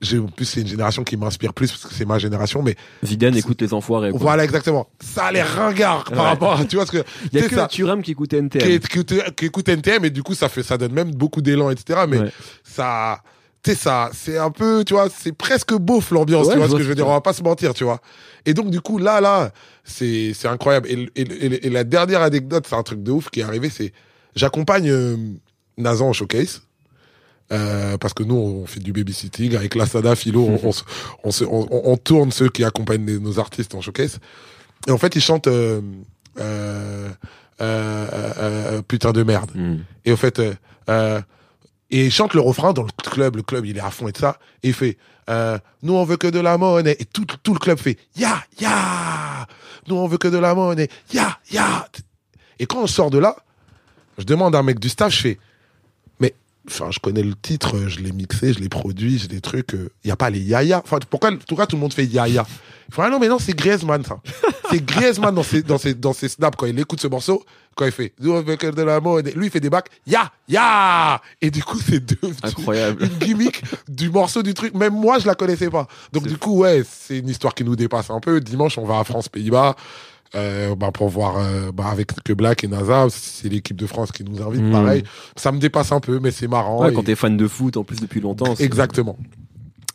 j'ai 0.00 0.18
en 0.18 0.26
plus 0.26 0.44
c'est 0.44 0.60
une 0.60 0.66
génération 0.66 1.02
qui 1.02 1.16
m'inspire 1.16 1.54
plus 1.54 1.70
parce 1.70 1.84
que 1.86 1.94
c'est 1.94 2.04
ma 2.04 2.18
génération, 2.18 2.60
mais 2.62 2.76
Zidane 3.04 3.36
écoute 3.36 3.62
les 3.62 3.72
enfoirés. 3.72 4.10
quoi. 4.10 4.18
voilà 4.20 4.44
exactement. 4.44 4.86
Ça 5.00 5.26
a 5.26 5.32
l'air 5.32 5.48
ringard 5.48 6.04
par 6.04 6.12
Ouais. 6.18 6.24
rapport, 6.30 6.60
à, 6.60 6.64
tu 6.66 6.76
vois 6.76 6.84
ce 6.84 6.92
que 6.92 7.04
Il 7.32 7.38
y 7.40 7.42
a 7.42 7.48
que 7.48 7.54
ça. 7.54 7.68
Thuram 7.68 8.02
qui 8.02 8.10
écoute 8.10 8.32
NTM. 8.34 8.62
qui 8.62 8.72
écoute- 8.72 9.14
qui 9.36 9.46
écoute 9.46 9.68
NTM 9.68 10.04
et 10.04 10.10
du 10.10 10.22
coup 10.22 10.34
ça 10.34 10.50
fait 10.50 10.62
ça 10.62 10.76
donne 10.76 10.92
même 10.92 11.10
beaucoup 11.12 11.40
d'élan 11.40 11.70
etc 11.70 12.00
mais 12.06 12.18
Ouais. 12.18 12.32
ça 12.64 13.22
tu 13.62 13.70
sais 13.70 13.76
ça 13.76 14.10
c'est 14.12 14.36
un 14.36 14.50
peu 14.50 14.84
tu 14.84 14.92
vois 14.92 15.08
c'est 15.08 15.32
presque 15.32 15.72
beauf 15.72 16.10
l'ambiance 16.10 16.48
Ouais, 16.48 16.52
tu 16.54 16.58
vois 16.58 16.68
ce 16.68 16.74
que 16.74 16.82
je 16.82 16.88
veux 16.88 16.94
dire 16.94 17.06
on 17.08 17.12
va 17.12 17.22
pas 17.22 17.32
se 17.32 17.42
mentir 17.42 17.72
tu 17.72 17.84
vois 17.84 18.00
et 18.44 18.52
donc 18.52 18.68
du 18.68 18.82
coup 18.82 18.98
là 18.98 19.22
là 19.22 19.52
c'est 19.84 20.32
c'est 20.34 20.48
incroyable 20.48 20.86
et, 20.90 21.08
et, 21.16 21.22
et- 21.22 21.66
et 21.66 21.70
la 21.70 21.84
dernière 21.84 22.20
anecdote 22.20 22.66
c'est 22.68 22.74
un 22.76 22.82
truc 22.82 23.02
de 23.02 23.10
ouf 23.10 23.30
qui 23.30 23.40
est 23.40 23.44
arrivé 23.44 23.70
c'est 23.70 23.92
j'accompagne 24.34 24.88
euh, 24.90 25.16
Nazan 25.78 26.10
au 26.10 26.12
showcase 26.12 26.62
euh, 27.52 27.96
parce 27.98 28.14
que 28.14 28.22
nous 28.22 28.36
on 28.36 28.66
fait 28.66 28.80
du 28.80 28.92
babysitting 28.92 29.54
avec 29.56 29.74
la 29.74 29.86
Sada 29.86 30.14
Philo 30.16 30.44
on, 30.46 30.70
on, 31.24 31.30
se- 31.30 31.44
on, 31.44 31.96
tourne 31.96 32.32
ceux 32.32 32.48
qui 32.48 32.64
accompagnent 32.64 33.04
les- 33.06 33.18
nos 33.18 33.38
artistes 33.38 33.74
en 33.74 33.80
showcase. 33.80 34.18
Et 34.86 34.90
en 34.90 34.98
fait 34.98 35.14
ils 35.16 35.20
chantent 35.22 35.46
euh, 35.48 35.80
euh, 37.60 38.82
putain 38.88 39.12
de 39.12 39.22
merde. 39.22 39.50
Hmm. 39.54 39.78
et 40.04 40.12
au 40.12 40.16
fait, 40.16 40.40
et 41.90 42.06
il 42.06 42.10
chante 42.12 42.34
le 42.34 42.40
refrain 42.40 42.72
dans 42.72 42.82
le 42.82 42.88
club, 43.10 43.36
le 43.36 43.42
club 43.42 43.66
il 43.66 43.76
est 43.76 43.80
à 43.80 43.90
fond 43.90 44.08
et 44.08 44.12
tout 44.12 44.22
ça, 44.22 44.38
et 44.62 44.68
il 44.68 44.74
fait, 44.74 44.96
nous 45.82 45.94
on 45.94 46.04
veut 46.04 46.16
que 46.16 46.26
de 46.26 46.40
la 46.40 46.58
monnaie, 46.58 46.96
et 46.98 47.04
tout, 47.04 47.24
tout 47.42 47.52
le 47.52 47.58
club 47.58 47.78
fait, 47.78 47.98
ya, 48.16 48.42
ya, 48.60 49.46
nous 49.86 49.96
on 49.96 50.06
veut 50.08 50.18
que 50.18 50.28
de 50.28 50.38
la 50.38 50.54
monnaie, 50.54 50.88
ya, 51.12 51.38
ya. 51.52 51.88
Et 52.58 52.66
quand 52.66 52.82
on 52.82 52.86
sort 52.86 53.10
de 53.10 53.18
là, 53.18 53.36
Je 54.18 54.24
demande 54.24 54.54
à 54.54 54.58
un 54.58 54.62
mec 54.62 54.78
du 54.78 54.88
staff, 54.88 55.12
je 55.12 55.20
fais, 55.20 55.38
mais, 56.20 56.34
enfin, 56.68 56.90
je 56.90 56.98
connais 56.98 57.22
le 57.22 57.34
titre, 57.34 57.88
je 57.88 58.00
l'ai 58.00 58.12
mixé, 58.12 58.52
je 58.52 58.60
l'ai 58.60 58.68
produit, 58.68 59.18
j'ai 59.18 59.28
des 59.28 59.40
trucs, 59.40 59.72
il 59.72 60.06
n'y 60.06 60.10
a 60.10 60.16
pas 60.16 60.30
les 60.30 60.40
Yaya. 60.40 60.80
Enfin, 60.84 60.98
pourquoi, 61.10 61.30
en 61.32 61.36
tout 61.36 61.56
cas, 61.56 61.66
tout 61.66 61.76
le 61.76 61.80
monde 61.80 61.92
fait 61.92 62.06
Yaya? 62.06 62.46
Il 62.88 62.94
faut, 62.94 63.02
ah 63.02 63.10
non, 63.10 63.18
mais 63.18 63.28
non, 63.28 63.38
c'est 63.38 63.54
Griezmann, 63.54 64.04
ça. 64.04 64.20
C'est 64.70 64.84
Griezmann 64.84 65.34
dans 65.34 65.42
ses, 65.42 65.62
dans 65.62 65.78
ses, 65.78 65.94
dans 65.94 66.12
ses 66.12 66.28
snaps 66.28 66.56
quand 66.56 66.66
il 66.66 66.78
écoute 66.78 67.00
ce 67.00 67.08
morceau, 67.08 67.42
quand 67.74 67.86
il 67.86 67.92
fait, 67.92 68.12
de 68.18 68.82
la 68.82 69.00
mode, 69.00 69.32
lui, 69.34 69.46
il 69.46 69.50
fait 69.50 69.60
des 69.60 69.70
bacs, 69.70 69.88
ya, 70.06 70.30
ya! 70.48 71.20
Et 71.40 71.50
du 71.50 71.62
coup, 71.64 71.78
c'est 71.80 72.04
devenu 72.04 72.34
Incroyable. 72.42 73.02
une 73.04 73.18
gimmick 73.18 73.62
du 73.88 74.10
morceau 74.10 74.42
du 74.42 74.54
truc. 74.54 74.74
Même 74.74 74.94
moi, 74.94 75.18
je 75.18 75.26
la 75.26 75.34
connaissais 75.34 75.70
pas. 75.70 75.88
Donc, 76.12 76.26
du 76.26 76.36
coup, 76.36 76.58
ouais, 76.58 76.82
c'est 76.88 77.18
une 77.18 77.28
histoire 77.28 77.54
qui 77.54 77.64
nous 77.64 77.74
dépasse 77.74 78.10
un 78.10 78.20
peu. 78.20 78.40
Dimanche, 78.40 78.78
on 78.78 78.84
va 78.84 79.00
à 79.00 79.04
France-Pays-Bas. 79.04 79.74
Euh, 80.36 80.74
bah, 80.74 80.90
pour 80.92 81.08
voir 81.08 81.36
euh, 81.38 81.70
bah, 81.72 81.86
avec 81.86 82.08
que 82.24 82.32
Black 82.32 82.64
et 82.64 82.68
NASA, 82.68 83.06
c'est 83.10 83.48
l'équipe 83.48 83.76
de 83.76 83.86
France 83.86 84.10
qui 84.12 84.24
nous 84.24 84.42
invite, 84.42 84.70
pareil. 84.72 85.04
Ça 85.36 85.52
me 85.52 85.58
dépasse 85.58 85.92
un 85.92 86.00
peu, 86.00 86.18
mais 86.18 86.30
c'est 86.32 86.48
marrant. 86.48 86.82
Ouais, 86.82 86.90
et- 86.90 86.94
quand 86.94 87.04
t'es 87.04 87.14
fan 87.14 87.36
de 87.36 87.46
foot, 87.46 87.76
en 87.76 87.84
plus 87.84 88.00
depuis 88.00 88.20
longtemps. 88.20 88.54
Exactement. 88.58 89.16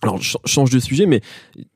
Alors, 0.02 0.16
ch- 0.16 0.38
change 0.46 0.70
de 0.70 0.80
sujet, 0.80 1.06
mais 1.06 1.20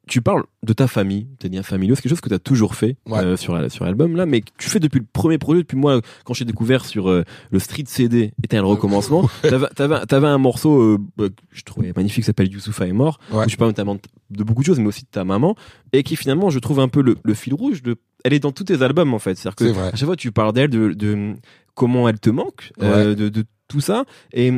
tu 0.08 0.22
parles 0.22 0.44
de 0.66 0.72
ta 0.72 0.88
famille, 0.88 1.28
tes 1.40 1.50
liens 1.50 1.62
familiaux, 1.62 1.96
c'est 1.96 2.02
quelque 2.04 2.12
chose 2.12 2.22
que 2.22 2.30
tu 2.30 2.36
as 2.36 2.40
toujours 2.40 2.74
fait 2.76 2.96
Ouais. 3.06 3.20
euh, 3.20 3.36
sur, 3.36 3.70
sur 3.70 3.84
l'album 3.84 4.16
là, 4.16 4.26
mais 4.26 4.40
que 4.40 4.50
tu 4.58 4.70
fais 4.70 4.80
depuis 4.80 5.00
le 5.00 5.06
premier 5.12 5.38
projet, 5.38 5.60
depuis 5.60 5.76
moi, 5.76 6.00
quand 6.24 6.34
j'ai 6.34 6.46
découvert 6.46 6.86
sur 6.86 7.10
euh, 7.10 7.26
le 7.52 7.60
Street 7.60 7.84
CD, 7.86 8.32
était 8.42 8.56
un 8.56 8.64
recommencement. 8.64 9.30
T'avais 9.42 9.68
t'avais- 9.76 10.06
t'avais 10.06 10.28
un 10.28 10.38
morceau 10.38 10.82
euh, 10.82 10.98
bah, 11.18 11.28
que 11.28 11.34
je 11.52 11.64
trouvais 11.64 11.92
magnifique, 11.94 12.24
qui 12.24 12.28
s'appelle 12.28 12.50
Youssoufa 12.50 12.88
est 12.88 12.94
mort, 12.94 13.20
Ouais. 13.34 13.44
où 13.44 13.48
tu 13.48 13.58
parles 13.58 13.72
notamment 13.72 13.96
de, 13.96 14.02
de 14.30 14.44
beaucoup 14.46 14.62
de 14.62 14.68
choses, 14.68 14.80
mais 14.80 14.88
aussi 14.88 15.02
de 15.04 15.10
ta 15.12 15.26
maman, 15.26 15.58
et 15.92 16.04
qui 16.04 16.16
finalement, 16.16 16.50
je 16.50 16.60
trouve 16.60 16.80
un 16.80 16.88
peu 16.88 17.02
le, 17.02 17.18
le 17.22 17.34
fil 17.34 17.54
rouge 17.54 17.84
de. 17.84 17.98
Elle 18.24 18.34
est 18.34 18.40
dans 18.40 18.52
tous 18.52 18.64
tes 18.66 18.82
albums 18.82 19.14
en 19.14 19.20
fait, 19.20 19.36
c'est-à-dire 19.36 19.56
que 19.56 19.64
vrai. 19.66 19.88
à 19.88 19.96
chaque 19.96 20.06
fois 20.06 20.16
tu 20.16 20.32
parles 20.32 20.54
d'elle, 20.54 20.70
de, 20.70 20.94
de 20.94 21.36
comment 21.76 22.08
elle 22.08 22.20
te 22.20 22.30
manque, 22.30 22.72
euh, 22.82 23.16
de, 23.16 23.30
de 23.30 23.44
tout 23.68 23.82
ça. 23.82 24.06
Et 24.34 24.54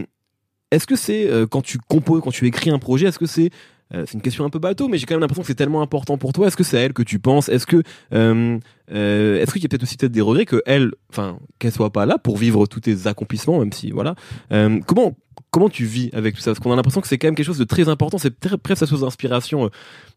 est-ce 0.72 0.86
que 0.88 0.96
c'est 0.96 1.28
euh, 1.30 1.48
quand 1.48 1.62
tu 1.62 1.78
composes, 1.80 2.22
quand 2.22 2.32
tu 2.32 2.46
écris 2.48 2.70
un 2.70 2.80
projet, 2.80 3.08
est-ce 3.08 3.20
que 3.20 3.26
c'est 3.26 3.50
euh, 3.94 4.04
c'est 4.08 4.14
une 4.16 4.22
question 4.22 4.46
un 4.46 4.50
peu 4.50 4.60
bateau, 4.60 4.88
mais 4.88 4.98
j'ai 4.98 5.06
quand 5.06 5.14
même 5.14 5.22
l'impression 5.22 5.44
que 5.44 5.48
c'est 5.48 5.56
tellement 5.56 5.82
important 5.82 6.18
pour 6.18 6.34
toi. 6.34 6.48
Est-ce 6.48 6.58
que 6.58 6.64
c'est 6.64 6.78
à 6.78 6.82
elle 6.82 6.94
que 6.94 7.04
tu 7.04 7.20
penses? 7.20 7.50
Est-ce 7.50 7.68
que 7.68 7.84
euh, 8.14 8.58
euh, 8.92 9.42
est-ce 9.42 9.52
qu'il 9.54 9.62
y 9.62 9.66
a 9.66 9.70
peut-être 9.70 9.84
aussi 9.84 9.98
peut-être 9.98 10.12
des 10.12 10.22
regrets 10.22 10.46
que 10.46 10.62
elle, 10.66 10.92
enfin 11.10 11.38
qu'elle 11.60 11.72
soit 11.72 11.92
pas 11.92 12.06
là 12.06 12.18
pour 12.18 12.38
vivre 12.38 12.66
tous 12.66 12.80
tes 12.80 13.08
accomplissements, 13.08 13.60
même 13.60 13.74
si 13.74 13.92
voilà. 13.92 14.16
Euh, 14.52 14.80
comment 14.86 15.16
comment 15.52 15.70
tu 15.70 15.86
vis 15.86 16.10
avec 16.14 16.36
tout 16.36 16.42
ça? 16.42 16.52
Parce 16.52 16.60
qu'on 16.60 16.74
a 16.74 16.76
l'impression 16.76 17.00
que 17.02 17.08
c'est 17.08 17.18
quand 17.18 17.28
même 17.28 17.36
quelque 17.36 17.46
chose 17.46 17.60
de 17.60 17.64
très 17.64 17.88
important. 17.88 18.18
C'est 18.18 18.40
très- 18.40 18.58
presque 18.58 18.80
sa 18.82 18.88
source 18.88 19.02
d'inspiration 19.02 19.66
euh, 19.66 19.70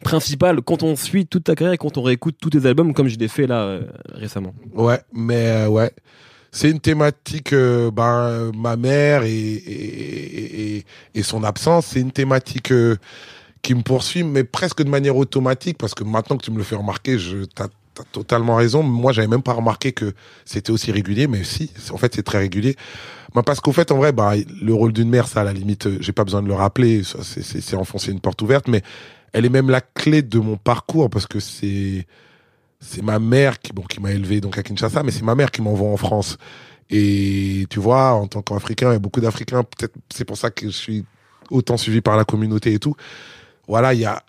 principale 0.03 0.63
quand 0.63 0.83
on 0.83 0.97
suit 0.97 1.27
toute 1.27 1.45
ta 1.45 1.55
carrière 1.55 1.75
et 1.75 1.79
quand 1.79 1.97
on 1.99 2.03
réécoute 2.03 2.37
tous 2.41 2.51
tes 2.51 2.67
albums, 2.67 2.95
comme 2.95 3.09
je 3.09 3.19
l'ai 3.19 3.29
fait 3.29 3.47
là 3.47 3.81
récemment. 4.13 4.55
Ouais, 4.75 5.01
mais 5.13 5.67
ouais. 5.67 5.93
C'est 6.51 6.71
une 6.71 6.81
thématique, 6.81 7.53
euh, 7.53 7.91
ben, 7.91 8.51
ma 8.57 8.77
mère 8.77 9.23
et, 9.23 9.31
et, 9.31 10.77
et, 10.79 10.85
et 11.15 11.23
son 11.23 11.45
absence, 11.45 11.89
c'est 11.89 12.01
une 12.01 12.11
thématique 12.11 12.73
euh, 12.73 12.97
qui 13.63 13.75
me 13.75 13.83
poursuit, 13.83 14.23
mais 14.23 14.45
presque 14.45 14.83
de 14.83 14.89
manière 14.89 15.17
automatique, 15.17 15.79
parce 15.79 15.95
que 15.95 16.05
maintenant 16.05 16.37
que 16.37 16.45
tu 16.45 16.51
me 16.51 16.59
le 16.59 16.65
fais 16.65 16.77
remarquer, 16.77 17.19
je, 17.19 17.45
t'as, 17.45 17.69
t'as 17.95 18.05
totalement 18.13 18.57
raison. 18.57 18.83
Moi, 18.83 19.13
j'avais 19.13 19.29
même 19.29 19.43
pas 19.43 19.53
remarqué 19.53 19.93
que 19.93 20.15
c'était 20.45 20.71
aussi 20.71 20.93
régulier, 20.93 21.27
mais 21.27 21.45
si, 21.45 21.71
en 21.91 21.99
fait, 21.99 22.15
c'est 22.15 22.23
très 22.23 22.39
régulier. 22.39 22.77
Ben, 23.35 23.43
parce 23.43 23.61
qu'au 23.61 23.73
fait, 23.73 23.91
en 23.93 23.97
vrai, 23.97 24.13
ben, 24.13 24.35
le 24.63 24.75
rôle 24.75 24.93
d'une 24.93 25.11
mère, 25.11 25.27
ça, 25.29 25.43
à 25.43 25.45
la 25.45 25.53
limite, 25.53 25.87
euh, 25.87 25.99
j'ai 26.01 26.13
pas 26.13 26.25
besoin 26.25 26.43
de 26.43 26.49
le 26.49 26.55
rappeler, 26.55 27.03
c'est, 27.05 27.77
enfoncer 27.77 28.11
une 28.11 28.21
porte 28.21 28.41
ouverte, 28.43 28.69
mais 28.69 28.83
elle 29.33 29.45
est 29.45 29.51
même 29.51 29.71
la 29.71 29.81
clé 29.81 30.23
de 30.23 30.39
mon 30.39 30.57
parcours, 30.57 31.11
parce 31.11 31.27
que 31.27 31.41
c'est, 31.41 32.07
c'est 32.81 33.03
ma 33.03 33.19
mère 33.19 33.59
qui 33.61 33.73
bon 33.73 33.83
qui 33.83 34.01
m'a 34.01 34.13
élevé 34.13 34.41
donc 34.41 34.57
à 34.57 34.63
Kinshasa 34.63 35.03
mais 35.03 35.11
c'est 35.11 35.25
ma 35.25 35.35
mère 35.35 35.51
qui 35.51 35.63
m'envoie 35.63 35.89
en 35.89 35.97
France 35.97 36.39
et 36.91 37.67
tu 37.71 37.81
vois 37.81 38.13
en 38.13 38.27
tant 38.27 38.41
qu'Africain 38.43 38.93
a 38.93 38.99
beaucoup 38.99 39.21
d'Africains 39.21 39.65
peut-être 39.65 39.95
c'est 40.15 40.25
pour 40.25 40.37
ça 40.37 40.51
que 40.51 40.67
je 40.67 40.71
suis 40.71 41.05
autant 41.51 41.77
suivi 41.77 42.01
par 42.01 42.17
la 42.17 42.25
communauté 42.25 42.73
et 42.73 42.79
tout 42.79 42.95
voilà 43.69 43.95
il 43.95 44.01
y 44.01 44.05
a 44.07 44.23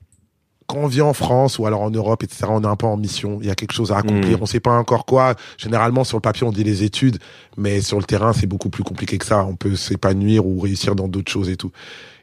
quand 0.67 0.77
on 0.77 0.87
vient 0.87 1.05
en 1.05 1.13
France 1.13 1.57
ou 1.57 1.65
alors 1.65 1.81
en 1.81 1.89
Europe 1.89 2.21
etc 2.23 2.45
on 2.49 2.61
est 2.63 2.67
un 2.67 2.75
peu 2.75 2.85
en 2.85 2.95
mission 2.97 3.39
il 3.41 3.47
y 3.47 3.49
a 3.49 3.55
quelque 3.55 3.73
chose 3.73 3.91
à 3.91 3.97
accomplir 3.97 4.37
Mhm. 4.37 4.43
on 4.43 4.45
sait 4.45 4.59
pas 4.59 4.77
encore 4.77 5.05
quoi 5.07 5.33
généralement 5.57 6.03
sur 6.03 6.17
le 6.17 6.21
papier 6.21 6.45
on 6.45 6.51
dit 6.51 6.63
les 6.63 6.83
études 6.83 7.17
mais 7.57 7.81
sur 7.81 7.97
le 7.97 8.03
terrain 8.03 8.33
c'est 8.33 8.45
beaucoup 8.45 8.69
plus 8.69 8.83
compliqué 8.83 9.17
que 9.17 9.25
ça 9.25 9.43
on 9.45 9.55
peut 9.55 9.75
s'épanouir 9.75 10.45
ou 10.45 10.59
réussir 10.59 10.93
dans 10.95 11.07
d'autres 11.07 11.31
choses 11.31 11.49
et 11.49 11.57
tout 11.57 11.71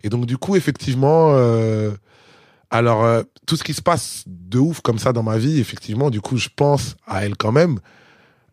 et 0.05 0.09
donc 0.09 0.27
du 0.27 0.37
coup 0.39 0.55
effectivement 0.55 1.31
euh, 1.33 1.91
alors, 2.69 3.05
euh, 3.05 3.23
tout 3.47 3.57
ce 3.57 3.63
qui 3.63 3.75
se 3.75 3.81
passe 3.81 4.25
de 4.27 4.59
ouf 4.59 4.81
comme 4.81 4.99
ça 4.99 5.13
dans 5.13 5.23
ma 5.23 5.39
vie, 5.39 5.61
effectivement, 5.61 6.11
du 6.11 6.21
coup, 6.21 6.37
je 6.37 6.49
pense 6.55 6.97
à 7.07 7.25
elle 7.25 7.37
quand 7.37 7.53
même. 7.53 7.79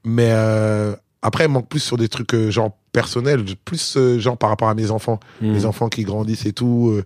Mais 0.05 0.27
euh, 0.29 0.95
après, 1.23 1.45
elle 1.45 1.49
manque 1.49 1.67
plus 1.67 1.79
sur 1.79 1.97
des 1.97 2.07
trucs 2.09 2.35
euh, 2.35 2.51
genre 2.51 2.77
personnels, 2.91 3.43
plus 3.65 3.97
euh, 3.97 4.19
genre 4.19 4.37
par 4.37 4.49
rapport 4.49 4.69
à 4.69 4.75
mes 4.75 4.91
enfants, 4.91 5.19
Hmm. 5.41 5.53
les 5.53 5.65
enfants 5.65 5.89
qui 5.89 6.03
grandissent 6.03 6.45
et 6.45 6.53
tout. 6.53 7.01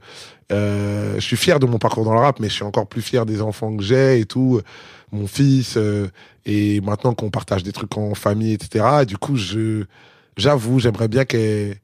Euh, 0.51 1.15
je 1.15 1.19
suis 1.19 1.37
fier 1.37 1.59
de 1.59 1.65
mon 1.65 1.77
parcours 1.77 2.05
dans 2.05 2.13
le 2.13 2.19
rap, 2.19 2.39
mais 2.39 2.49
je 2.49 2.53
suis 2.53 2.63
encore 2.63 2.87
plus 2.87 3.01
fier 3.01 3.25
des 3.25 3.41
enfants 3.41 3.75
que 3.75 3.83
j'ai 3.83 4.19
et 4.19 4.25
tout. 4.25 4.61
Mon 5.11 5.27
fils, 5.27 5.75
euh, 5.77 6.07
et 6.45 6.81
maintenant 6.81 7.13
qu'on 7.13 7.29
partage 7.29 7.63
des 7.63 7.71
trucs 7.71 7.97
en 7.97 8.13
famille, 8.15 8.53
etc. 8.53 8.85
Et 9.01 9.05
du 9.05 9.17
coup, 9.17 9.35
je 9.35 9.85
j'avoue, 10.37 10.79
j'aimerais 10.79 11.07
bien 11.07 11.25
qu'elle 11.25 11.77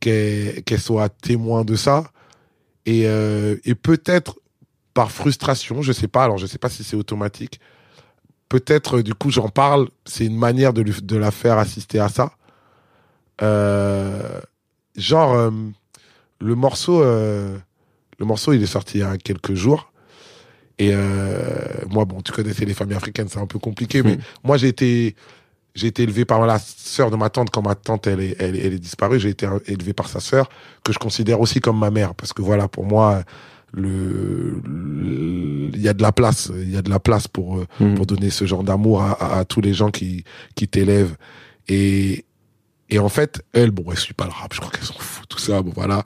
qu'elle 0.00 0.62
qu'elle 0.64 0.80
soit 0.80 1.08
témoin 1.08 1.64
de 1.64 1.76
ça. 1.76 2.04
Et, 2.86 3.02
euh, 3.06 3.56
et 3.64 3.74
peut-être 3.74 4.36
par 4.94 5.10
frustration, 5.10 5.82
je 5.82 5.92
sais 5.92 6.08
pas, 6.08 6.24
alors 6.24 6.38
je 6.38 6.46
sais 6.46 6.58
pas 6.58 6.70
si 6.70 6.84
c'est 6.84 6.96
automatique, 6.96 7.60
peut-être 8.48 8.98
euh, 8.98 9.02
du 9.02 9.14
coup 9.14 9.30
j'en 9.30 9.48
parle, 9.48 9.88
c'est 10.04 10.24
une 10.24 10.38
manière 10.38 10.72
de, 10.72 10.82
lui, 10.82 10.94
de 11.02 11.16
la 11.16 11.30
faire 11.30 11.58
assister 11.58 11.98
à 11.98 12.08
ça. 12.08 12.32
Euh, 13.42 14.40
genre, 14.96 15.34
euh, 15.34 15.50
le 16.40 16.54
morceau, 16.54 17.02
le 18.18 18.24
morceau 18.26 18.52
il 18.52 18.62
est 18.62 18.66
sorti 18.66 18.98
il 18.98 19.00
y 19.00 19.04
a 19.04 19.16
quelques 19.18 19.54
jours. 19.54 19.92
Et 20.78 20.90
euh, 20.92 21.64
moi, 21.88 22.04
bon, 22.04 22.20
tu 22.20 22.32
connaissais 22.32 22.66
les 22.66 22.74
familles 22.74 22.96
africaines, 22.98 23.28
c'est 23.30 23.38
un 23.38 23.46
peu 23.46 23.58
compliqué, 23.58 24.02
mais 24.02 24.12
Mhm. 24.16 24.20
moi 24.44 24.56
j'ai 24.58 24.68
été, 24.68 25.16
j'ai 25.74 25.86
été 25.86 26.02
élevé 26.02 26.24
par 26.26 26.44
la 26.46 26.58
sœur 26.58 27.10
de 27.10 27.16
ma 27.16 27.30
tante 27.30 27.48
quand 27.50 27.62
ma 27.62 27.74
tante 27.74 28.06
elle 28.06 28.20
est, 28.20 28.36
elle, 28.38 28.56
est- 28.56 28.66
elle 28.66 28.74
est 28.74 28.78
disparue. 28.78 29.18
J'ai 29.18 29.30
été 29.30 29.46
élevé 29.66 29.92
par 29.94 30.08
sa 30.08 30.20
sœur 30.20 30.48
que 30.84 30.92
je 30.92 30.98
considère 30.98 31.40
aussi 31.40 31.60
comme 31.60 31.78
ma 31.78 31.90
mère 31.90 32.14
parce 32.14 32.32
que 32.34 32.42
voilà 32.42 32.68
pour 32.68 32.84
moi 32.84 33.22
le 33.72 34.60
il 35.74 35.80
y 35.82 35.88
a 35.88 35.92
de 35.94 36.02
la 36.02 36.12
place 36.12 36.50
il 36.54 36.70
y 36.72 36.76
a 36.76 36.82
de 36.82 36.90
la 36.90 37.00
place 37.00 37.28
pour 37.28 37.58
euh, 37.58 37.66
Hmm. 37.80 37.94
pour 37.94 38.06
donner 38.06 38.30
ce 38.30 38.44
genre 38.46 38.62
d'amour 38.62 39.02
à, 39.02 39.12
à- 39.12 39.38
à 39.40 39.44
tous 39.44 39.60
les 39.60 39.74
gens 39.74 39.90
qui 39.90 40.24
qui 40.54 40.68
t'élèvent 40.68 41.16
et 41.68 42.24
et 42.90 42.98
en 42.98 43.08
fait 43.08 43.42
elle 43.52 43.70
bon 43.70 43.84
elle 43.90 43.98
suit 43.98 44.14
pas 44.14 44.24
le 44.26 44.30
rap 44.30 44.52
je 44.54 44.60
crois 44.60 44.70
qu'elle 44.72 44.84
s'en 44.84 44.94
fout 44.98 45.26
tout 45.28 45.38
ça 45.38 45.62
bon 45.62 45.72
voilà 45.74 46.04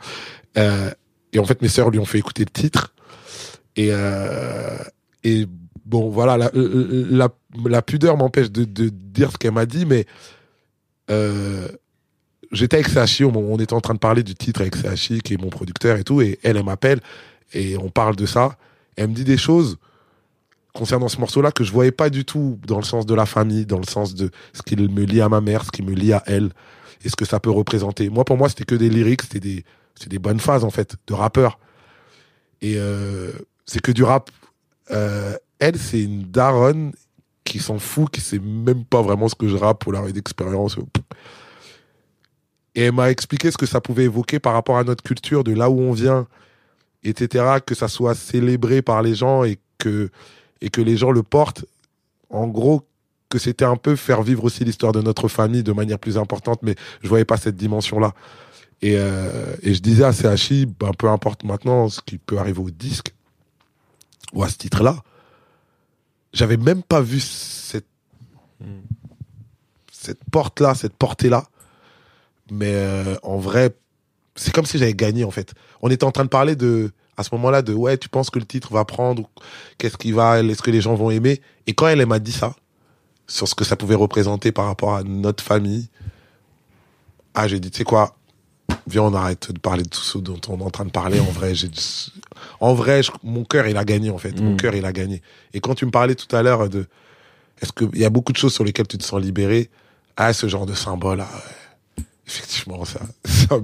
Euh, 0.59 0.91
et 1.33 1.39
en 1.39 1.45
fait 1.45 1.63
mes 1.63 1.69
sœurs 1.69 1.91
lui 1.91 1.99
ont 1.99 2.05
fait 2.05 2.19
écouter 2.19 2.45
le 2.45 2.51
titre 2.51 2.93
et 3.77 3.89
euh, 3.91 4.77
et 5.25 5.47
bon 5.87 6.11
voilà 6.11 6.37
la 6.37 6.51
la, 6.55 7.29
la 7.65 7.83
pudeur 7.83 8.17
m'empêche 8.17 8.51
de, 8.51 8.65
de 8.65 8.89
dire 8.89 9.33
ce 9.33 9.39
qu'elle 9.39 9.53
m'a 9.53 9.67
dit 9.67 9.87
mais 9.87 10.07
euh, 11.11 11.69
j'étais 12.53 12.77
avec 12.77 12.89
Sachi, 12.89 13.25
on, 13.25 13.35
on 13.35 13.59
était 13.59 13.75
en 13.75 13.81
train 13.81 13.95
de 13.95 13.99
parler 13.99 14.23
du 14.23 14.35
titre 14.35 14.61
avec 14.61 14.77
Sachi, 14.77 15.21
qui 15.21 15.35
est 15.35 15.43
mon 15.43 15.51
producteur 15.51 15.97
et 15.97 16.05
tout, 16.05 16.21
et 16.21 16.39
elle, 16.43 16.57
elle 16.57 16.65
m'appelle, 16.65 17.01
et 17.53 17.77
on 17.77 17.89
parle 17.89 18.17
de 18.17 18.27
ça. 18.27 18.57
Elle 18.97 19.09
me 19.09 19.15
dit 19.15 19.25
des 19.25 19.37
choses 19.37 19.79
concernant 20.73 21.09
ce 21.09 21.19
morceau-là 21.19 21.51
que 21.51 21.65
je 21.65 21.73
voyais 21.73 21.91
pas 21.91 22.11
du 22.11 22.25
tout 22.25 22.59
dans 22.67 22.79
le 22.79 22.85
sens 22.85 23.07
de 23.07 23.15
la 23.15 23.27
famille, 23.27 23.67
dans 23.67 23.79
le 23.79 23.87
sens 23.87 24.15
de 24.15 24.31
ce 24.53 24.63
qui 24.63 24.77
me 24.77 25.05
lie 25.05 25.21
à 25.21 25.29
ma 25.29 25.41
mère, 25.41 25.65
ce 25.65 25.71
qui 25.71 25.83
me 25.83 25.93
lie 25.93 26.13
à 26.13 26.23
elle, 26.27 26.51
et 27.05 27.09
ce 27.09 27.17
que 27.17 27.25
ça 27.25 27.41
peut 27.41 27.51
représenter. 27.51 28.09
Moi, 28.09 28.25
pour 28.25 28.37
moi, 28.37 28.49
c'était 28.49 28.65
que 28.65 28.75
des 28.75 28.89
lyrics, 28.91 29.23
c'était 29.23 29.41
des, 29.41 29.65
c'était 30.01 30.11
des 30.11 30.19
bonnes 30.19 30.41
phases, 30.41 30.65
en 30.65 30.71
fait, 30.71 30.97
de 31.07 31.13
rappeur. 31.13 31.59
Et 32.63 32.77
euh, 32.79 33.33
c'est 33.67 33.81
que 33.81 33.93
du 33.93 34.03
rap. 34.03 34.31
Euh, 34.91 35.37
elle, 35.59 35.79
c'est 35.79 36.03
une 36.03 36.23
daronne 36.23 36.93
qui 37.45 37.59
s'en 37.59 37.79
fout, 37.79 38.11
qui 38.11 38.23
sait 38.23 38.39
même 38.39 38.85
pas 38.85 39.03
vraiment 39.03 39.29
ce 39.29 39.35
que 39.35 39.47
je 39.47 39.57
rappe 39.57 39.81
pour 39.81 39.93
la 39.93 40.11
d'expérience. 40.11 40.79
Et 42.75 42.85
elle 42.85 42.93
m'a 42.93 43.11
expliqué 43.11 43.51
ce 43.51 43.59
que 43.59 43.67
ça 43.67 43.81
pouvait 43.81 44.05
évoquer 44.05 44.39
par 44.39 44.55
rapport 44.55 44.79
à 44.79 44.85
notre 44.85 45.03
culture, 45.03 45.45
de 45.45 45.53
là 45.53 45.69
où 45.69 45.79
on 45.81 45.93
vient, 45.93 46.27
etc., 47.05 47.59
que 47.65 47.75
ça 47.75 47.89
soit 47.89 48.15
célébré 48.15 48.81
par 48.81 49.03
les 49.03 49.15
gens 49.15 49.45
et 49.45 49.59
que, 49.77 50.11
et 50.63 50.71
que 50.71 50.81
les 50.81 50.97
gens 50.97 51.11
le 51.11 51.23
portent. 51.23 51.67
En 52.31 52.47
gros, 52.47 52.87
que 53.29 53.39
c'était 53.39 53.65
un 53.65 53.77
peu 53.77 53.97
faire 53.97 54.23
vivre 54.23 54.45
aussi 54.45 54.65
l'histoire 54.65 54.93
de 54.93 55.03
notre 55.03 55.29
famille 55.29 55.63
de 55.63 55.73
manière 55.73 55.99
plus 55.99 56.17
importante, 56.17 56.61
mais 56.63 56.75
je 57.03 57.09
voyais 57.09 57.25
pas 57.25 57.37
cette 57.37 57.57
dimension-là. 57.57 58.15
Et, 58.83 58.97
euh, 58.97 59.57
et 59.63 59.75
je 59.75 59.81
disais 59.81 60.05
à 60.05 60.13
CHI, 60.13 60.67
ben, 60.67 60.93
peu 60.93 61.09
importe 61.09 61.45
maintenant 61.45 61.89
ce 61.89 62.01
qui 62.01 62.19
peut 62.19 62.39
arriver 62.39 62.61
au 62.61 62.71
disque, 62.71 63.15
ou 64.33 64.43
à 64.43 64.49
ce 64.49 64.57
titre-là, 64.57 64.97
j'avais 66.33 66.57
même 66.57 66.83
pas 66.83 67.01
vu 67.01 67.21
cette, 67.21 67.87
cette 69.93 70.25
porte-là, 70.31 70.75
cette 70.75 70.95
portée-là. 70.95 71.45
Mais 72.51 72.73
euh, 72.73 73.17
en 73.23 73.39
vrai, 73.39 73.75
c'est 74.35 74.53
comme 74.53 74.67
si 74.67 74.79
j'avais 74.79 74.95
gagné 74.95 75.25
en 75.25 75.31
fait. 75.31 75.53
On 75.83 75.91
était 75.91 76.05
en 76.05 76.13
train 76.13 76.25
de 76.25 76.31
parler 76.31 76.57
de, 76.57 76.93
à 77.17 77.23
ce 77.23 77.35
moment-là, 77.35 77.63
de 77.63 77.75
ouais, 77.75 77.99
tu 77.99 78.09
penses 78.09 78.31
que 78.31 78.39
le 78.39 78.47
titre 78.47 78.73
va 78.73 78.85
prendre, 78.85 79.29
qu'est-ce 79.79 79.97
qui 79.97 80.13
va, 80.13 80.41
est-ce 80.41 80.63
que 80.63 80.71
les 80.71 80.81
gens 80.81 80.95
vont 80.95 81.11
aimer? 81.11 81.41
Et 81.67 81.75
quand 81.75 81.87
elle, 81.89 82.01
elle 82.01 82.07
m'a 82.07 82.19
dit 82.19 82.33
ça, 82.33 82.55
sur 83.27 83.47
ce 83.47 83.55
que 83.55 83.65
ça 83.65 83.77
pouvait 83.77 83.95
représenter 83.95 84.53
par 84.53 84.67
rapport 84.67 84.95
à 84.95 85.03
notre 85.03 85.45
famille, 85.45 85.89
ah, 87.35 87.47
j'ai 87.47 87.61
dit, 87.61 87.71
tu 87.71 87.79
sais 87.79 87.85
quoi, 87.85 88.17
viens, 88.87 89.03
on 89.03 89.15
arrête 89.15 89.53
de 89.53 89.59
parler 89.59 89.83
de 89.83 89.89
tout 89.89 90.01
ce 90.01 90.19
dont 90.19 90.41
on 90.49 90.59
est 90.59 90.63
en 90.63 90.71
train 90.71 90.85
de 90.85 90.91
parler. 90.91 91.21
En 91.21 91.25
vrai, 91.25 91.55
j'ai, 91.55 91.69
en 92.61 92.75
vrai, 92.75 93.03
je- 93.03 93.11
mon 93.23 93.45
cœur, 93.45 93.67
il 93.67 93.77
a 93.77 93.85
gagné, 93.85 94.11
en 94.11 94.19
fait. 94.19 94.39
Mon 94.41 94.53
Mm. 94.55 94.57
cœur, 94.57 94.75
il 94.75 94.85
a 94.85 94.93
gagné. 94.93 95.23
Et 95.55 95.61
quand 95.61 95.75
tu 95.75 95.85
me 95.87 95.91
parlais 95.91 96.15
tout 96.15 96.35
à 96.35 96.43
l'heure 96.43 96.69
de, 96.69 96.87
est-ce 97.61 97.73
qu'il 97.73 97.99
y 97.99 98.05
a 98.05 98.11
beaucoup 98.11 98.33
de 98.33 98.39
choses 98.39 98.55
sur 98.55 98.65
lesquelles 98.65 98.89
tu 98.89 98.99
te 98.99 99.05
sens 99.05 99.21
libéré? 99.21 99.71
Ah, 100.17 100.33
ce 100.33 100.49
genre 100.49 100.67
de 100.67 100.75
symbole, 100.75 101.21
ouais. 101.21 102.05
effectivement, 102.27 102.85
ça, 102.85 103.01
ça, 103.25 103.57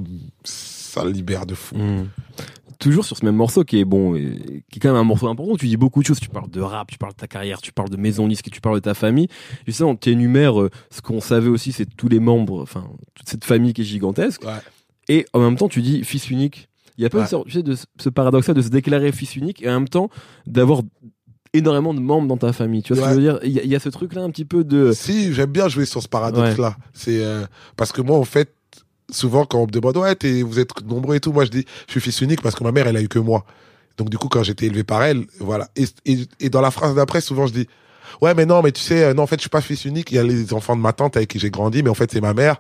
ça 0.45 1.05
libère 1.05 1.47
de 1.47 1.55
fou. 1.55 1.77
Mm. 1.77 2.09
Toujours 2.79 3.07
sur 3.07 3.17
ce 3.17 3.25
même 3.25 3.37
morceau 3.37 3.65
qui 3.65 3.79
est 3.81 3.87
bon, 3.87 4.13
qui 4.15 4.77
est 4.77 4.81
quand 4.81 4.89
même 4.89 4.97
un 5.01 5.05
morceau 5.05 5.29
important. 5.29 5.57
Tu 5.57 5.67
dis 5.67 5.79
beaucoup 5.79 6.03
de 6.03 6.07
choses. 6.07 6.21
Tu 6.21 6.29
parles 6.29 6.51
de 6.51 6.61
rap, 6.61 6.91
tu 6.91 6.99
parles 6.99 7.13
de 7.15 7.17
ta 7.17 7.27
carrière, 7.27 7.63
tu 7.63 7.73
parles 7.73 7.89
de 7.89 7.97
maison 7.97 8.29
disque, 8.29 8.51
tu 8.51 8.61
parles 8.61 8.75
de 8.77 8.81
ta 8.81 8.93
famille. 8.93 9.29
Tu 9.65 9.73
sais, 9.73 9.83
on 9.83 9.97
t'énumère 9.97 10.61
euh, 10.61 10.71
ce 10.91 11.01
qu'on 11.01 11.23
savait 11.23 11.49
aussi, 11.49 11.73
c'est 11.73 11.87
tous 11.87 12.09
les 12.11 12.21
membres, 12.21 12.61
enfin 12.61 12.87
toute 13.15 13.31
cette 13.31 13.47
famille 13.47 13.73
qui 13.73 13.81
est 13.81 13.85
gigantesque. 13.87 14.43
Ouais. 14.45 14.61
Et 15.09 15.27
en 15.33 15.41
même 15.41 15.57
temps, 15.57 15.69
tu 15.69 15.83
dis 15.83 16.03
fils 16.05 16.31
unique. 16.31 16.69
Il 16.99 17.03
y 17.03 17.07
a 17.07 17.11
pas 17.11 17.19
Ouais. 17.19 17.25
une 17.25 17.29
sorte, 17.29 17.47
tu 17.47 17.53
sais, 17.53 17.63
de 17.63 17.75
ce- 17.75 17.85
ce 18.01 18.09
paradoxe 18.09 18.49
de 18.51 18.63
se 18.63 18.69
déclarer 18.69 19.13
fils 19.13 19.37
unique 19.37 19.63
et 19.63 19.69
en 19.69 19.75
même 19.75 19.89
temps 19.89 20.09
d'avoir 20.47 20.81
énormément 21.53 21.95
de 21.95 22.01
membres 22.01 22.27
dans 22.27 22.37
ta 22.37 22.53
famille. 22.53 22.83
Tu 22.83 22.93
vois 22.95 23.03
ce 23.03 23.09
que 23.09 23.15
je 23.15 23.21
veux 23.21 23.23
dire? 23.33 23.39
Il 23.45 23.53
y, 23.53 23.61
a- 23.61 23.63
il 23.63 23.71
y 23.71 23.77
a 23.77 23.81
ce 23.81 23.89
truc 23.89 24.15
là 24.15 24.23
un 24.23 24.31
petit 24.31 24.45
peu 24.45 24.65
de. 24.65 24.93
Si, 24.93 25.33
j'aime 25.35 25.51
bien 25.51 25.69
jouer 25.69 25.85
sur 25.87 26.03
ce 26.03 26.09
paradoxe-là. 26.09 26.77
C'est 26.93 27.23
euh, 27.25 27.45
parce 27.77 27.93
que 27.93 28.01
moi, 28.01 28.17
en 28.19 28.25
fait, 28.25 28.53
souvent 29.11 29.45
quand 29.45 29.59
on 29.61 29.67
me 29.67 29.71
demande 29.71 29.97
ouais, 29.99 30.15
t'es- 30.17 30.43
vous 30.43 30.59
êtes 30.59 30.71
nombreux 30.85 31.17
et 31.17 31.21
tout, 31.21 31.33
moi 31.33 31.45
je 31.45 31.51
dis 31.51 31.65
je 31.87 31.93
suis 31.93 32.01
fils 32.01 32.21
unique 32.23 32.43
parce 32.43 32.55
que 32.55 32.65
ma 32.65 32.73
mère, 32.73 32.87
elle 32.89 32.97
a 32.97 33.03
eu 33.03 33.09
que 33.09 33.19
moi. 33.21 33.45
Donc 33.99 34.11
du 34.11 34.19
coup, 34.19 34.29
quand 34.29 34.43
j'étais 34.43 34.67
élevé 34.67 34.83
par 34.85 35.03
elle, 35.03 35.25
voilà. 35.41 35.69
Et, 35.77 35.85
et, 36.05 36.19
et 36.41 36.51
dans 36.51 36.61
la 36.61 36.71
phrase 36.71 36.95
d'après, 36.95 37.21
souvent 37.21 37.47
je 37.47 37.53
dis 37.53 37.67
ouais, 38.21 38.35
mais 38.35 38.45
non, 38.47 38.61
mais 38.63 38.73
tu 38.73 38.81
sais, 38.83 39.05
euh, 39.05 39.15
non, 39.15 39.23
en 39.23 39.27
fait, 39.27 39.37
je 39.37 39.43
suis 39.43 39.51
pas 39.51 39.61
fils 39.61 39.85
unique. 39.85 40.11
Il 40.11 40.17
y 40.17 40.19
a 40.19 40.23
les 40.25 40.53
enfants 40.53 40.77
de 40.77 40.81
ma 40.81 40.93
tante 40.93 41.17
avec 41.17 41.29
qui 41.31 41.39
j'ai 41.39 41.51
grandi, 41.51 41.83
mais 41.83 41.91
en 41.91 41.95
fait, 41.95 42.11
c'est 42.11 42.21
ma 42.21 42.35
mère. 42.35 42.57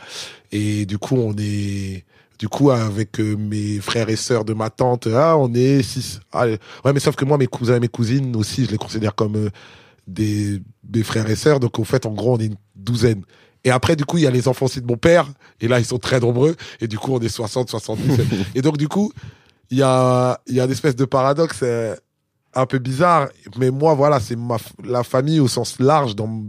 Et 0.52 0.86
du 0.86 0.98
coup, 0.98 1.16
on 1.16 1.34
est 1.38 2.04
du 2.38 2.48
coup, 2.48 2.70
avec 2.70 3.18
euh, 3.20 3.36
mes 3.36 3.78
frères 3.80 4.08
et 4.08 4.16
sœurs 4.16 4.44
de 4.44 4.52
ma 4.52 4.70
tante, 4.70 5.08
ah, 5.12 5.36
on 5.38 5.52
est 5.54 5.82
six. 5.82 6.20
Ah, 6.32 6.46
ouais, 6.46 6.92
mais 6.92 7.00
sauf 7.00 7.16
que 7.16 7.24
moi, 7.24 7.38
mes 7.38 7.46
cousins 7.46 7.76
et 7.76 7.80
mes 7.80 7.88
cousines 7.88 8.36
aussi, 8.36 8.66
je 8.66 8.70
les 8.70 8.76
considère 8.76 9.14
comme 9.14 9.36
euh, 9.36 9.50
des, 10.06 10.60
des 10.82 11.02
frères 11.02 11.28
et 11.30 11.36
sœurs. 11.36 11.60
Donc, 11.60 11.78
en 11.78 11.84
fait, 11.84 12.06
en 12.06 12.12
gros, 12.12 12.34
on 12.34 12.38
est 12.38 12.46
une 12.46 12.56
douzaine. 12.74 13.22
Et 13.64 13.70
après, 13.70 13.96
du 13.96 14.04
coup, 14.04 14.18
il 14.18 14.24
y 14.24 14.26
a 14.26 14.30
les 14.30 14.48
enfants 14.48 14.66
aussi 14.66 14.80
de 14.80 14.86
mon 14.86 14.96
père. 14.96 15.26
Et 15.60 15.68
là, 15.68 15.80
ils 15.80 15.84
sont 15.84 15.98
très 15.98 16.20
nombreux. 16.20 16.54
Et 16.80 16.88
du 16.88 16.98
coup, 16.98 17.14
on 17.14 17.20
est 17.20 17.28
60, 17.28 17.70
70. 17.70 18.20
et 18.54 18.62
donc, 18.62 18.76
du 18.76 18.86
coup, 18.86 19.12
il 19.70 19.78
y 19.78 19.82
a, 19.82 20.40
il 20.46 20.54
y 20.54 20.60
a 20.60 20.64
une 20.64 20.70
espèce 20.70 20.94
de 20.94 21.04
paradoxe 21.04 21.60
euh, 21.62 21.96
un 22.56 22.66
peu 22.66 22.78
bizarre. 22.78 23.28
Mais 23.58 23.70
moi, 23.70 23.94
voilà, 23.94 24.18
c'est 24.18 24.36
ma, 24.36 24.56
la 24.82 25.04
famille 25.04 25.38
au 25.40 25.48
sens 25.48 25.78
large, 25.78 26.16
dans, 26.16 26.42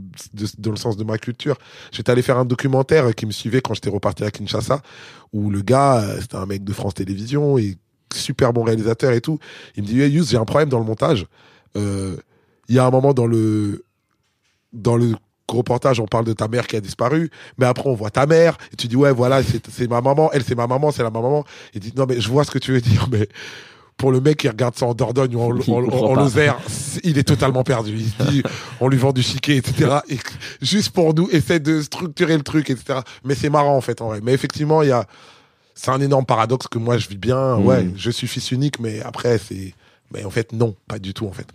dans 0.58 0.72
le 0.72 0.78
sens 0.78 0.98
de 0.98 1.04
ma 1.04 1.18
culture. 1.18 1.58
J'étais 1.92 2.12
allé 2.12 2.22
faire 2.22 2.38
un 2.38 2.46
documentaire 2.46 3.14
qui 3.14 3.26
me 3.26 3.32
suivait 3.32 3.62
quand 3.62 3.74
j'étais 3.74 3.90
reparti 3.90 4.24
à 4.24 4.32
Kinshasa, 4.32 4.82
où 5.34 5.52
le 5.52 5.62
gars, 5.62 6.02
euh, 6.02 6.22
c'était 6.22 6.38
un 6.38 6.46
mec 6.46 6.64
de 6.64 6.74
France 6.74 6.96
Télévisions 6.96 7.58
et 7.58 7.78
super 8.14 8.54
bon 8.54 8.64
réalisateur 8.64 9.12
et 9.12 9.22
tout. 9.22 9.38
Il 9.76 9.84
me 9.84 9.88
dit, 9.88 10.02
hey, 10.02 10.12
Yous, 10.12 10.26
j'ai 10.30 10.38
un 10.38 10.46
problème 10.46 10.70
dans 10.70 10.80
le 10.80 10.86
montage. 10.86 11.28
Euh, 11.76 12.16
Il 12.70 12.76
y 12.76 12.80
a 12.80 12.86
un 12.86 12.92
moment 12.92 13.14
dans 13.14 13.28
le, 13.28 13.84
dans 14.74 14.96
le 14.96 15.14
reportage, 15.50 16.00
on 16.00 16.06
parle 16.08 16.26
de 16.26 16.34
ta 16.34 16.48
mère 16.48 16.68
qui 16.68 16.76
a 16.76 16.82
disparu, 16.82 17.30
mais 17.58 17.66
après 17.66 17.90
on 17.90 17.94
voit 17.94 18.10
ta 18.10 18.26
mère, 18.26 18.58
et 18.74 18.76
tu 18.76 18.88
dis, 18.88 18.98
ouais, 18.98 19.14
voilà, 19.14 19.42
c'est 19.44 19.90
ma 19.90 20.02
maman, 20.02 20.30
elle 20.34 20.44
c'est 20.44 20.56
ma 20.56 20.68
maman, 20.68 20.92
c'est 20.92 21.04
la 21.04 21.10
ma 21.10 21.22
maman. 21.22 21.46
Il 21.74 21.80
dit, 21.80 21.94
non, 21.96 22.06
mais 22.08 22.20
je 22.20 22.30
vois 22.30 22.44
ce 22.44 22.52
que 22.52 22.60
tu 22.60 22.74
veux 22.74 22.82
dire, 22.82 23.08
mais 23.12 23.30
pour 23.98 24.12
le 24.12 24.22
mec 24.22 24.38
qui 24.38 24.48
regarde 24.48 24.76
ça 24.76 24.86
en 24.86 24.94
Dordogne 24.94 25.36
ou 25.36 25.42
en, 25.42 25.50
en- 25.58 25.90
en. 26.12 26.16
Lozère, 26.16 26.60
il 27.04 27.18
est 27.18 27.24
totalement 27.24 27.64
perdu. 27.64 27.94
Il 27.98 28.10
se 28.26 28.30
dit, 28.32 28.44
on 28.80 28.88
lui 28.88 28.98
vend 28.98 29.12
du 29.12 29.24
chiquet, 29.24 29.58
etc. 29.58 29.98
Et 30.10 30.18
juste 30.62 30.92
pour 30.92 31.14
nous, 31.16 31.28
essaie 31.32 31.60
de 31.60 31.82
structurer 31.82 32.38
le 32.38 32.44
truc, 32.44 32.70
etc. 32.70 33.00
Mais 33.24 33.34
c'est 33.36 33.50
marrant, 33.50 33.76
en 33.76 33.82
fait, 33.82 34.02
en 34.02 34.08
vrai. 34.10 34.20
Mais 34.24 34.34
effectivement, 34.34 34.84
il 34.84 34.90
y 34.90 34.92
a, 34.92 35.06
c'est 35.74 35.90
un 35.92 36.00
énorme 36.02 36.26
paradoxe 36.26 36.68
que 36.68 36.78
moi 36.78 36.98
je 36.98 37.08
vis 37.10 37.18
bien. 37.18 37.58
Mm. 37.58 37.66
Ouais, 37.66 37.90
je 37.96 38.12
suis 38.12 38.28
fils 38.28 38.52
unique, 38.52 38.80
mais 38.80 39.02
après, 39.02 39.40
c'est, 39.40 39.74
mais 40.14 40.24
en 40.26 40.30
fait, 40.30 40.54
non, 40.54 40.76
pas 40.88 41.00
du 41.00 41.14
tout, 41.14 41.26
en 41.28 41.32
fait. 41.32 41.48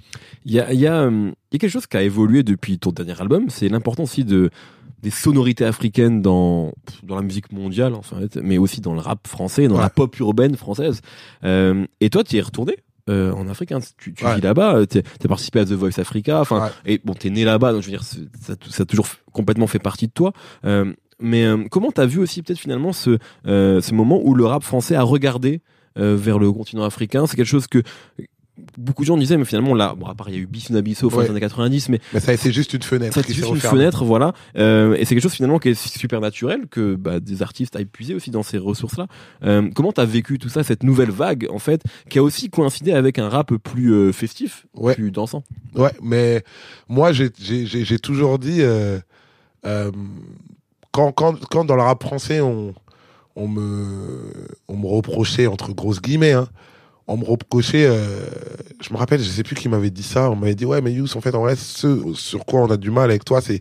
Il 0.44 0.52
y 0.52 0.60
a, 0.60 0.72
il 0.72 0.80
y, 0.80 0.86
a, 0.88 1.02
euh, 1.02 1.10
il 1.10 1.54
y 1.54 1.56
a 1.56 1.58
quelque 1.58 1.70
chose 1.70 1.86
qui 1.86 1.96
a 1.96 2.02
évolué 2.02 2.42
depuis 2.42 2.78
ton 2.78 2.90
dernier 2.90 3.20
album, 3.20 3.50
c'est 3.50 3.68
l'importance 3.68 4.10
aussi 4.10 4.24
de 4.24 4.50
des 5.02 5.10
sonorités 5.10 5.64
africaines 5.64 6.22
dans 6.22 6.72
dans 7.02 7.16
la 7.16 7.22
musique 7.22 7.50
mondiale 7.52 7.94
en 7.94 8.02
fait, 8.02 8.36
mais 8.36 8.58
aussi 8.58 8.80
dans 8.80 8.94
le 8.94 9.00
rap 9.00 9.26
français, 9.26 9.68
dans 9.68 9.76
Ouais. 9.76 9.80
la 9.82 9.90
pop 9.90 10.16
urbaine 10.20 10.56
française. 10.56 11.00
Euh, 11.44 11.86
et 12.00 12.08
toi, 12.10 12.22
tu 12.24 12.36
y 12.36 12.38
es 12.38 12.42
retourné 12.42 12.76
euh, 13.10 13.32
en 13.32 13.48
Afrique, 13.48 13.72
hein, 13.72 13.80
tu, 13.98 14.14
tu 14.14 14.24
Ouais. 14.24 14.36
vis 14.36 14.40
là-bas, 14.40 14.86
tu 14.86 14.98
as 14.98 15.28
participé 15.28 15.58
à 15.60 15.64
The 15.64 15.72
Voice 15.72 15.98
Africa, 15.98 16.40
enfin, 16.40 16.66
Ouais. 16.66 16.92
et 16.94 17.00
bon, 17.04 17.14
t'es 17.14 17.30
né 17.30 17.44
là-bas, 17.44 17.72
donc 17.72 17.82
je 17.82 17.86
veux 17.86 17.92
dire, 17.96 18.04
ça, 18.04 18.54
ça 18.70 18.82
a 18.84 18.86
toujours 18.86 19.06
complètement 19.32 19.66
fait 19.66 19.80
partie 19.80 20.06
de 20.06 20.12
toi. 20.12 20.32
Euh, 20.64 20.92
mais 21.18 21.44
euh, 21.44 21.64
comment 21.70 21.90
t'as 21.90 22.06
vu 22.06 22.18
aussi 22.20 22.42
peut-être 22.42 22.58
finalement 22.60 22.92
ce 22.92 23.18
euh, 23.46 23.80
ce 23.80 23.94
moment 23.94 24.20
où 24.22 24.34
le 24.34 24.44
rap 24.46 24.62
français 24.62 24.94
a 24.94 25.02
regardé 25.02 25.62
euh, 25.98 26.16
vers 26.16 26.38
le 26.38 26.50
continent 26.52 26.84
africain? 26.84 27.26
C'est 27.26 27.36
quelque 27.36 27.46
chose 27.46 27.66
que 27.66 27.82
beaucoup 28.78 29.02
de 29.02 29.06
gens 29.06 29.16
disaient, 29.16 29.36
mais 29.36 29.44
finalement 29.44 29.74
là, 29.74 29.94
bon, 29.96 30.06
à 30.06 30.14
part 30.14 30.28
il 30.28 30.34
y 30.34 30.38
a 30.38 30.40
eu 30.40 30.46
au 31.02 31.10
fin 31.10 31.18
Ouais. 31.18 31.24
des 31.24 31.30
années 31.30 31.40
90, 31.40 31.88
mais 31.88 32.00
Mais 32.14 32.20
ça 32.20 32.32
été 32.34 32.52
juste 32.52 32.72
une 32.72 32.82
fenêtre. 32.82 33.14
ça 33.14 33.22
c'est 33.26 33.32
juste 33.34 33.48
une 33.48 33.56
fenêtre, 33.60 34.04
voilà. 34.04 34.32
Euh, 34.56 34.94
et 34.94 35.04
c'est 35.04 35.14
quelque 35.14 35.22
chose 35.22 35.32
finalement 35.34 35.58
qui 35.58 35.70
est 35.70 35.74
super 35.74 36.20
naturel 36.20 36.66
que 36.70 36.94
bah, 36.94 37.20
des 37.20 37.42
artistes 37.42 37.76
aillent 37.76 37.84
puiser 37.84 38.14
aussi 38.14 38.30
dans 38.30 38.42
ces 38.42 38.58
ressources-là. 38.58 39.06
Euh, 39.44 39.68
comment 39.74 39.92
t'as 39.92 40.04
vécu 40.04 40.38
tout 40.38 40.48
ça, 40.48 40.62
cette 40.62 40.82
nouvelle 40.82 41.10
vague 41.10 41.46
en 41.50 41.58
fait, 41.58 41.82
qui 42.08 42.18
a 42.18 42.22
aussi 42.22 42.50
coïncidé 42.50 42.92
avec 42.92 43.18
un 43.18 43.28
rap 43.28 43.54
plus 43.56 43.92
euh, 43.92 44.12
festif, 44.12 44.66
Ouais. 44.74 44.94
plus 44.94 45.10
dansant? 45.10 45.44
Ouais, 45.74 45.92
mais 46.02 46.42
moi, 46.88 47.12
j'ai- 47.12 47.30
toujours 47.98 48.38
dit, 48.38 48.60
quand, 50.92 51.12
quand, 51.12 51.38
quand 51.48 51.64
dans 51.64 51.76
le 51.76 51.82
rap 51.82 52.02
français, 52.02 52.40
on, 52.40 52.74
on, 53.36 53.48
me, 53.48 54.30
on 54.68 54.76
me 54.76 54.86
reprochait, 54.86 55.46
entre 55.46 55.72
grosses 55.72 56.00
guillemets, 56.02 56.32
hein, 56.32 56.48
on 57.06 57.16
me 57.16 57.24
reprochait, 57.24 57.86
euh, 57.86 58.26
je 58.80 58.92
me 58.92 58.98
rappelle, 58.98 59.20
je 59.20 59.28
sais 59.28 59.42
plus 59.42 59.56
qui 59.56 59.68
m'avait 59.68 59.90
dit 59.90 60.02
ça, 60.02 60.30
on 60.30 60.36
m'avait 60.36 60.54
dit, 60.54 60.64
ouais, 60.64 60.80
mais 60.80 60.92
Yous, 60.92 61.16
en 61.16 61.20
fait, 61.20 61.34
en 61.34 61.42
vrai, 61.42 61.56
ce 61.56 62.12
sur 62.14 62.44
quoi 62.44 62.60
on 62.60 62.70
a 62.70 62.76
du 62.76 62.90
mal 62.90 63.10
avec 63.10 63.24
toi, 63.24 63.40
c'est, 63.40 63.60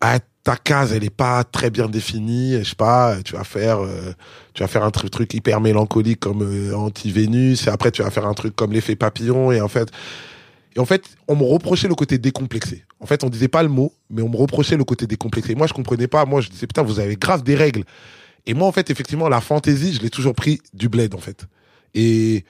ah, 0.00 0.18
ta 0.44 0.56
case, 0.56 0.92
elle 0.92 1.04
est 1.04 1.10
pas 1.10 1.44
très 1.44 1.70
bien 1.70 1.88
définie, 1.88 2.58
je 2.58 2.70
sais 2.70 2.74
pas, 2.74 3.16
tu 3.24 3.34
vas 3.34 3.44
faire, 3.44 3.80
euh, 3.80 4.12
tu 4.54 4.62
vas 4.62 4.68
faire 4.68 4.84
un 4.84 4.90
truc, 4.90 5.10
truc 5.10 5.32
hyper 5.34 5.60
mélancolique 5.60 6.20
comme 6.20 6.42
euh, 6.42 6.74
Anti-Vénus, 6.74 7.66
et 7.66 7.70
après 7.70 7.90
tu 7.90 8.02
vas 8.02 8.10
faire 8.10 8.26
un 8.26 8.34
truc 8.34 8.54
comme 8.56 8.72
l'effet 8.72 8.96
papillon, 8.96 9.52
et 9.52 9.60
en 9.60 9.68
fait, 9.68 9.90
et 10.74 10.80
en 10.80 10.86
fait, 10.86 11.04
on 11.28 11.36
me 11.36 11.44
reprochait 11.44 11.88
le 11.88 11.94
côté 11.94 12.18
décomplexé. 12.18 12.84
En 13.00 13.06
fait, 13.06 13.24
on 13.24 13.28
disait 13.28 13.48
pas 13.48 13.62
le 13.62 13.68
mot, 13.68 13.92
mais 14.10 14.22
on 14.22 14.28
me 14.28 14.36
reprochait 14.36 14.76
le 14.76 14.84
côté 14.84 15.06
décomplexé. 15.06 15.54
Moi, 15.54 15.66
je 15.66 15.74
comprenais 15.74 16.06
pas. 16.06 16.24
Moi, 16.24 16.40
je 16.40 16.48
disais, 16.48 16.66
putain, 16.66 16.82
vous 16.82 16.98
avez 16.98 17.16
grave 17.16 17.42
des 17.42 17.54
règles. 17.54 17.84
Et 18.46 18.54
moi, 18.54 18.66
en 18.66 18.72
fait, 18.72 18.90
effectivement, 18.90 19.28
la 19.28 19.40
fantaisie, 19.40 19.92
je 19.92 20.00
l'ai 20.00 20.10
toujours 20.10 20.34
pris 20.34 20.60
du 20.72 20.88
bled, 20.88 21.14
en 21.14 21.18
fait. 21.18 21.46
Et 21.94 22.44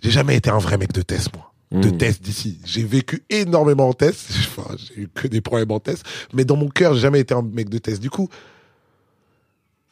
j'ai 0.00 0.10
jamais 0.10 0.36
été 0.36 0.50
un 0.50 0.58
vrai 0.58 0.78
mec 0.78 0.92
de 0.92 1.02
test, 1.02 1.30
moi. 1.34 1.50
De 1.72 1.88
Mmh. 1.88 1.96
test 1.98 2.22
d'ici. 2.22 2.60
J'ai 2.64 2.84
vécu 2.84 3.24
énormément 3.30 3.88
en 3.88 3.92
test. 3.94 4.28
Enfin, 4.56 4.76
j'ai 4.76 5.02
eu 5.02 5.08
que 5.12 5.26
des 5.26 5.40
problèmes 5.40 5.70
en 5.72 5.80
test. 5.80 6.04
Mais 6.32 6.44
dans 6.44 6.56
mon 6.56 6.68
cœur, 6.68 6.94
j'ai 6.94 7.00
jamais 7.00 7.20
été 7.20 7.34
un 7.34 7.42
mec 7.42 7.68
de 7.68 7.78
test. 7.78 8.00
Du 8.00 8.10
coup, 8.10 8.28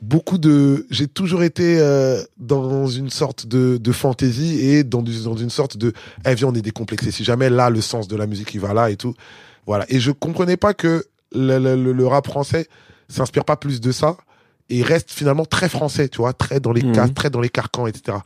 beaucoup 0.01 0.39
de, 0.39 0.87
j'ai 0.91 1.07
toujours 1.09 1.43
été 1.43 1.79
euh, 1.81 2.23
dans 2.39 2.87
une 2.89 3.11
sorte 3.11 3.47
de, 3.47 3.79
de 3.79 3.93
fantaisie 3.93 4.61
et 4.61 4.85
dans, 4.85 5.03
du- 5.03 5.23
dans 5.23 5.37
une 5.37 5.51
sorte 5.51 5.77
de, 5.77 5.93
eh 6.27 6.35
viens, 6.35 6.49
on 6.49 6.55
est 6.55 6.63
décomplexé. 6.63 7.11
Si 7.11 7.25
jamais 7.25 7.51
là, 7.51 7.71
le 7.71 7.81
sens 7.81 8.09
de 8.09 8.17
la 8.17 8.27
musique, 8.27 8.55
il 8.55 8.61
va 8.61 8.75
là 8.75 8.91
et 8.91 8.97
tout. 8.97 9.15
Voilà. 9.67 9.85
Et 9.89 10.01
je 10.01 10.11
comprenais 10.11 10.57
pas 10.57 10.75
que 10.75 11.05
le, 11.35 11.59
le- 11.59 11.93
le- 11.93 12.07
rap 12.07 12.27
français 12.27 12.67
s'inspire 13.09 13.45
pas 13.45 13.57
plus 13.57 13.81
de 13.81 13.93
ça 13.93 14.17
et 14.71 14.83
reste 14.83 15.11
finalement 15.11 15.45
très 15.45 15.69
français, 15.69 16.09
tu 16.09 16.19
vois, 16.19 16.33
très 16.33 16.61
dans 16.61 16.73
les 16.73 16.83
Mhm. 16.83 16.93
cases, 16.93 17.15
très 17.15 17.31
dans 17.31 17.41
les 17.41 17.49
carcans, 17.51 17.87
etc. 17.87 18.19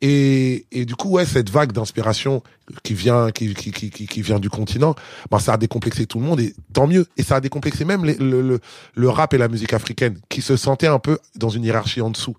Et, 0.00 0.66
et 0.70 0.84
du 0.84 0.94
coup, 0.94 1.08
ouais, 1.10 1.26
cette 1.26 1.50
vague 1.50 1.72
d'inspiration 1.72 2.42
qui 2.84 2.94
vient, 2.94 3.30
qui, 3.32 3.52
qui, 3.54 3.72
qui, 3.72 3.90
qui, 3.90 4.22
vient 4.22 4.38
du 4.38 4.48
continent, 4.48 4.94
ben, 5.30 5.38
ça 5.40 5.54
a 5.54 5.56
décomplexé 5.56 6.06
tout 6.06 6.18
le 6.20 6.24
monde 6.24 6.40
et 6.40 6.54
tant 6.72 6.86
mieux. 6.86 7.06
Et 7.16 7.22
ça 7.24 7.36
a 7.36 7.40
décomplexé 7.40 7.84
même 7.84 8.04
les- 8.04 8.14
le, 8.14 8.40
le, 8.42 8.60
le 8.94 9.08
rap 9.08 9.34
et 9.34 9.38
la 9.38 9.48
musique 9.48 9.72
africaine 9.72 10.18
qui 10.28 10.40
se 10.40 10.56
sentaient 10.56 10.86
un 10.86 11.00
peu 11.00 11.18
dans 11.34 11.48
une 11.48 11.64
hiérarchie 11.64 12.00
en 12.00 12.10
dessous. 12.10 12.36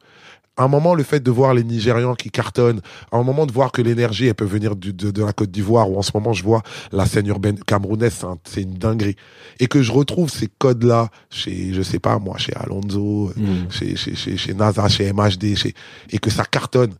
À 0.55 0.63
un 0.63 0.67
moment, 0.67 0.93
le 0.93 1.03
fait 1.03 1.21
de 1.21 1.31
voir 1.31 1.53
les 1.53 1.63
Nigérians 1.63 2.15
qui 2.15 2.31
cartonnent, 2.31 2.81
à 3.13 3.17
un 3.17 3.23
moment 3.23 3.45
de 3.45 3.51
voir 3.53 3.71
que 3.71 3.81
l'énergie, 3.81 4.27
elle 4.27 4.35
peut 4.35 4.43
venir 4.45 4.75
du, 4.75 4.91
de, 4.91 5.09
de 5.09 5.23
la 5.23 5.31
Côte 5.31 5.51
d'Ivoire, 5.51 5.89
ou 5.89 5.97
en 5.97 6.01
ce 6.01 6.11
moment, 6.13 6.33
je 6.33 6.43
vois 6.43 6.63
la 6.91 7.05
scène 7.05 7.27
urbaine 7.27 7.57
camerounaise, 7.59 8.13
c'est 8.19 8.25
un- 8.25 8.37
c'est 8.43 8.61
une 8.63 8.73
dinguerie. 8.73 9.15
Et 9.61 9.67
que 9.67 9.81
je 9.81 9.91
retrouve 9.93 10.29
ces 10.29 10.47
codes-là 10.47 11.09
chez, 11.29 11.73
je 11.73 11.81
sais 11.81 11.99
pas 11.99 12.19
moi, 12.19 12.37
chez 12.37 12.53
Alonso, 12.55 13.31
Mmh. 13.37 13.71
chez, 13.71 13.95
chez, 13.95 14.15
chez, 14.15 14.35
chez 14.37 14.53
NASA, 14.53 14.87
chez 14.89 15.11
MHD, 15.13 15.55
chez, 15.55 15.73
et 16.09 16.19
que 16.19 16.29
ça 16.29 16.43
cartonne. 16.43 16.93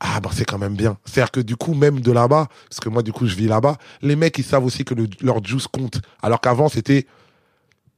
Ah, 0.00 0.20
ben 0.20 0.30
c'est 0.32 0.44
quand 0.44 0.58
même 0.58 0.74
bien. 0.76 0.98
C'est-à-dire 1.06 1.30
que 1.30 1.40
du 1.40 1.56
coup, 1.56 1.72
même 1.74 2.00
de 2.00 2.12
là-bas, 2.12 2.48
parce 2.68 2.80
que 2.80 2.88
moi, 2.90 3.02
du 3.02 3.12
coup, 3.12 3.26
je 3.26 3.34
vis 3.34 3.46
là-bas, 3.48 3.76
les 4.02 4.14
mecs, 4.16 4.36
ils 4.38 4.44
savent 4.44 4.64
aussi 4.64 4.84
que 4.84 4.94
le, 4.94 5.08
leur 5.22 5.42
juice 5.42 5.66
compte. 5.68 6.00
Alors 6.22 6.40
qu'avant, 6.40 6.68
c'était 6.68 7.06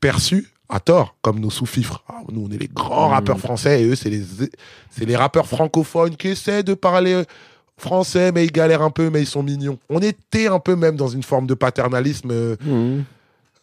perçu 0.00 0.52
à 0.68 0.80
tort, 0.80 1.16
comme 1.22 1.40
nos 1.40 1.50
sous-fifres. 1.50 2.04
Ah, 2.08 2.20
nous, 2.30 2.46
on 2.48 2.52
est 2.52 2.58
les 2.58 2.68
grands 2.68 3.08
Mhm. 3.08 3.14
rappeurs 3.14 3.38
français, 3.40 3.82
et 3.82 3.86
eux, 3.86 3.94
c'est 3.96 4.10
les, 4.10 4.22
c'est 4.90 5.04
les 5.06 5.16
rappeurs 5.16 5.46
francophones 5.46 6.14
qui 6.16 6.28
essaient 6.28 6.62
de 6.62 6.74
parler 6.74 7.22
français, 7.76 8.32
mais 8.32 8.44
ils 8.44 8.52
galèrent 8.52 8.82
un 8.82 8.90
peu, 8.90 9.08
mais 9.10 9.20
ils 9.22 9.26
sont 9.26 9.42
mignons. 9.42 9.78
On 9.88 10.00
était 10.00 10.46
un 10.48 10.58
peu 10.58 10.76
même 10.76 10.96
dans 10.96 11.08
une 11.08 11.22
forme 11.22 11.46
de 11.46 11.54
paternalisme. 11.54 12.30
euh, 12.30 12.56
Mmh. 12.64 13.04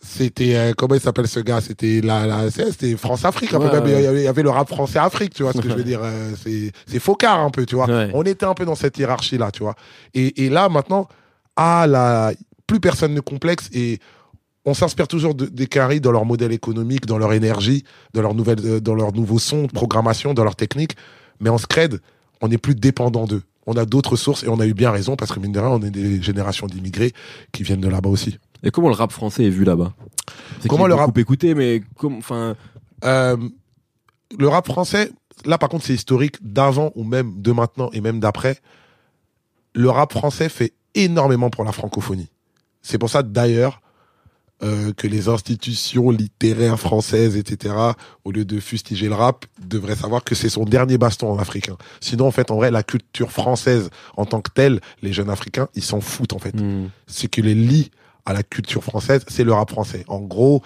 C'était 0.06 0.56
euh, 0.56 0.74
comment 0.78 0.96
il 0.96 1.02
s'appelle 1.02 1.28
ce 1.28 1.39
gars? 1.39 1.62
C'était 1.62 2.02
la, 2.02 2.26
la 2.26 2.52
c'était 2.52 2.96
France 2.96 3.26
Afrique 3.26 3.54
un 3.54 3.60
peu 3.60 3.65
Ouais, 3.65 3.74
même, 3.82 3.84
il 3.88 3.91
y 4.04 4.06
avait- 4.08 4.22
il 4.22 4.24
y 4.24 4.28
avait 4.28 4.44
le 4.44 4.50
rap 4.50 4.68
français 4.70 5.00
Afrique 5.00 5.34
tu 5.34 5.44
vois 5.44 5.52
ce 5.54 5.60
que 5.60 5.70
je 5.70 5.74
veux 5.76 5.84
dire 5.91 6.00
euh, 6.04 6.32
c'est 6.41 6.72
c'est 6.88 7.00
Focard 7.00 7.39
un 7.39 7.50
peu 7.50 7.65
tu 7.65 7.76
vois. 7.76 7.88
Ouais. 7.88 8.12
on 8.13 8.24
était 8.24 8.46
un 8.46 8.54
peu 8.54 8.65
dans 8.65 8.76
cette 8.76 8.98
hiérarchie 8.98 9.38
là 9.38 9.52
tu 9.52 9.63
vois. 9.63 9.76
Et, 10.13 10.46
et 10.46 10.50
là 10.50 10.70
maintenant 10.70 11.08
ah 11.56 11.86
là 11.88 12.34
plus 12.68 12.80
personne 12.80 13.13
ne 13.13 13.20
complexe 13.22 13.70
et 13.74 14.00
on 14.65 14.74
s'inspire 14.74 15.08
toujours 15.08 15.36
de- 15.36 15.46
des 15.46 15.68
Caries 15.68 16.02
dans 16.02 16.12
leur 16.12 16.26
modèle 16.26 16.52
économique 16.52 17.06
dans 17.06 17.18
leur 17.18 17.34
énergie 17.34 17.84
dans 18.13 18.22
leur 18.22 18.34
nouvelle 18.34 18.60
euh, 18.65 18.80
dans 18.80 18.96
leur 18.96 19.12
nouveaux 19.13 19.39
sons 19.39 19.63
de 19.63 19.72
programmation 19.72 20.34
dans 20.34 20.44
leur 20.44 20.56
technique. 20.56 20.96
Mais 21.39 21.50
en 21.50 21.58
scred 21.58 22.00
on 22.41 22.48
n'est 22.50 22.58
plus 22.58 22.76
dépendant 22.76 23.26
d'eux. 23.26 23.44
On 23.68 23.74
a 23.78 23.86
d'autres 23.86 24.15
sources 24.15 24.44
et 24.44 24.48
on 24.50 24.60
a 24.60 24.68
eu 24.68 24.74
bien 24.76 24.91
raison 24.91 25.15
parce 25.15 25.32
que 25.32 25.39
mine 25.39 25.52
de 25.52 25.60
rien 25.60 25.70
on 25.70 25.82
est 25.82 25.89
des 25.89 26.22
générations 26.22 26.68
d'immigrés 26.68 27.13
qui 27.52 27.63
viennent 27.63 27.82
de 27.82 27.88
là-bas 27.88 28.10
aussi 28.10 28.38
Et 28.65 28.71
comment 28.71 28.89
le 28.89 28.95
rap 28.95 29.12
français 29.12 29.45
est 29.45 29.49
vu 29.49 29.63
là-bas? 29.63 29.93
Comment 30.67 30.88
le 30.88 30.95
rap- 30.95 31.08
beaucoup 31.08 31.19
écouté, 31.19 31.54
mais 31.56 31.82
enfin, 32.04 32.56
Euh, 33.04 33.38
le 34.39 34.47
rap 34.47 34.65
français, 34.65 35.12
là 35.45 35.58
par 35.58 35.69
contre 35.69 35.86
c'est 35.86 35.93
historique 35.93 36.38
d'avant 36.41 36.91
ou 36.95 37.04
même 37.04 37.41
de 37.41 37.51
maintenant 37.51 37.89
et 37.93 38.01
même 38.01 38.19
d'après. 38.19 38.58
Le 39.75 39.89
rap 39.89 40.12
français 40.13 40.49
fait 40.49 40.73
énormément 40.95 41.49
pour 41.49 41.63
la 41.65 41.71
francophonie. 41.71 42.30
C'est 42.82 42.97
pour 42.97 43.10
ça 43.10 43.21
d'ailleurs 43.21 43.82
euh, 44.63 44.93
que 44.93 45.06
les 45.08 45.28
institutions 45.28 46.10
littéraires 46.10 46.80
françaises, 46.80 47.36
etc., 47.36 47.75
au 48.23 48.32
lieu 48.32 48.45
de 48.45 48.60
fustiger 48.62 49.10
le 49.10 49.15
rap, 49.15 49.45
devraient 49.62 49.97
savoir 49.97 50.23
que 50.23 50.34
c'est 50.34 50.49
son 50.49 50.63
dernier 50.63 50.97
baston 50.97 51.30
en 51.30 51.38
africain. 51.38 51.75
Sinon, 51.99 52.25
en 52.28 52.32
fait, 52.32 52.49
en 52.51 52.56
vrai, 52.56 52.71
la 52.71 52.82
culture 52.82 53.32
française 53.32 53.89
en 54.15 54.25
tant 54.25 54.39
que 54.39 54.49
telle, 54.51 54.80
les 55.01 55.12
jeunes 55.12 55.30
africains, 55.30 55.67
ils 55.75 55.84
s'en 55.84 55.99
foutent 55.99 56.32
en 56.34 56.39
fait 56.39 56.56
hmm, 56.56 56.88
c'est 57.06 57.28
que 57.28 57.41
les 57.41 57.54
lie 57.54 57.91
à 58.25 58.33
la 58.33 58.43
culture 58.43 58.83
française, 58.83 59.23
c'est 59.27 59.43
le 59.43 59.53
rap 59.53 59.69
français. 59.69 60.03
En 60.07 60.19
gros, 60.21 60.61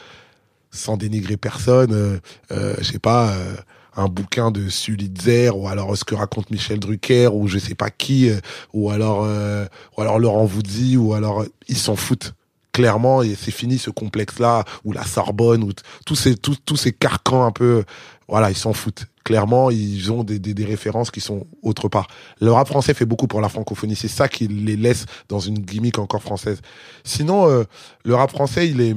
sans 0.71 0.97
dénigrer 0.97 1.37
personne, 1.37 1.93
euh, 1.93 2.19
euh, 2.51 2.75
je 2.79 2.83
sais 2.83 2.99
pas, 2.99 3.31
euh, 3.31 3.55
un 3.95 4.07
bouquin 4.07 4.51
de 4.51 4.69
Sulitzer 4.69 5.49
ou 5.49 5.67
alors 5.67 5.95
ce 5.97 6.03
que 6.03 6.15
raconte 6.15 6.51
Michel 6.51 6.79
Drucker 6.79 7.27
ou 7.27 7.47
je 7.47 7.59
sais 7.59 7.75
pas 7.75 7.89
qui, 7.89 8.29
euh, 8.29 8.39
ou 8.73 8.89
alors 8.89 9.23
euh, 9.23 9.65
ou 9.97 10.01
alors 10.01 10.19
Laurent 10.19 10.45
Voulzy 10.45 10.97
ou 10.97 11.13
alors 11.13 11.41
euh, 11.41 11.47
ils 11.67 11.77
s'en 11.77 11.95
foutent 11.95 12.33
clairement 12.71 13.23
et 13.23 13.35
c'est 13.35 13.51
fini 13.51 13.77
ce 13.77 13.89
complexe 13.89 14.39
là 14.39 14.63
ou 14.85 14.93
la 14.93 15.03
Sorbonne 15.03 15.63
ou 15.63 15.71
tous 16.05 16.15
ces 16.15 16.35
tous 16.35 16.77
ces 16.77 16.93
carcans 16.93 17.45
un 17.45 17.51
peu 17.51 17.83
voilà 18.27 18.51
ils 18.51 18.57
s'en 18.57 18.73
foutent 18.73 19.07
clairement 19.29 19.69
ils 19.69 20.11
ont 20.11 20.23
des, 20.23 20.39
des, 20.39 20.65
références 20.65 21.11
qui 21.11 21.21
sont 21.21 21.45
autre 21.61 21.87
part. 21.87 22.07
Le 22.41 22.51
rap 22.51 22.67
français 22.67 22.95
fait 22.95 23.05
beaucoup 23.05 23.27
pour 23.27 23.41
la 23.41 23.49
francophonie. 23.49 23.95
C'est 23.95 24.07
ça 24.07 24.27
qui 24.27 24.47
les 24.47 24.75
laisse 24.75 25.05
dans 25.27 25.37
une 25.37 25.59
gimmick 25.59 25.99
encore 25.99 26.23
française. 26.23 26.61
Sinon 27.03 27.47
euh, 27.47 27.63
le 28.03 28.15
rap 28.15 28.31
français 28.31 28.67
il 28.67 28.81
est 28.81 28.95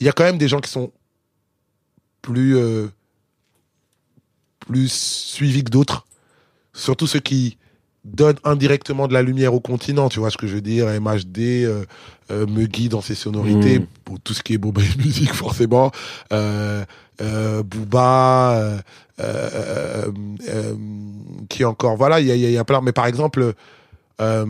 il 0.00 0.06
y 0.06 0.08
a 0.08 0.12
quand 0.12 0.24
même 0.24 0.38
des 0.38 0.48
gens 0.48 0.58
qui 0.58 0.68
sont 0.68 0.90
plus 2.20 2.56
euh, 2.56 2.88
plus 4.58 4.90
suivis 4.90 5.62
que 5.62 5.70
d'autres. 5.70 6.04
Surtout 6.72 7.06
ceux 7.06 7.20
qui 7.20 7.58
donnent 8.04 8.36
indirectement 8.44 9.08
de 9.08 9.14
la 9.14 9.22
lumière 9.22 9.54
au 9.54 9.60
continent 9.60 10.08
tu 10.10 10.18
vois 10.20 10.30
ce 10.30 10.36
que 10.36 10.46
je 10.46 10.54
veux 10.56 10.60
dire 10.60 10.86
MHD 11.00 11.38
euh, 11.64 11.84
euh, 12.30 12.46
me 12.46 12.66
guide 12.66 12.90
dans 12.92 13.00
ses 13.00 13.14
sonorités 13.14 13.78
Mm. 13.80 13.86
pour 14.04 14.20
tout 14.20 14.34
ce 14.34 14.42
qui 14.42 14.54
est 14.54 14.58
boba 14.58 14.82
et 14.82 14.98
musique 15.02 15.32
forcément 15.44 15.90
euh, 16.32 16.84
euh, 17.22 17.62
Booba 17.62 18.52
euh, 18.56 18.78
euh, 19.20 20.10
euh, 20.48 20.74
qui 21.48 21.64
encore 21.64 21.96
voilà 21.96 22.20
il 22.20 22.26
y 22.26 22.32
a, 22.32 22.34
il 22.34 22.40
y 22.42 22.46
a- 22.46 22.50
y 22.50 22.58
a 22.58 22.64
plein 22.64 22.80
mais 22.82 22.92
par 22.92 23.06
exemple 23.06 23.54
euh, 24.20 24.46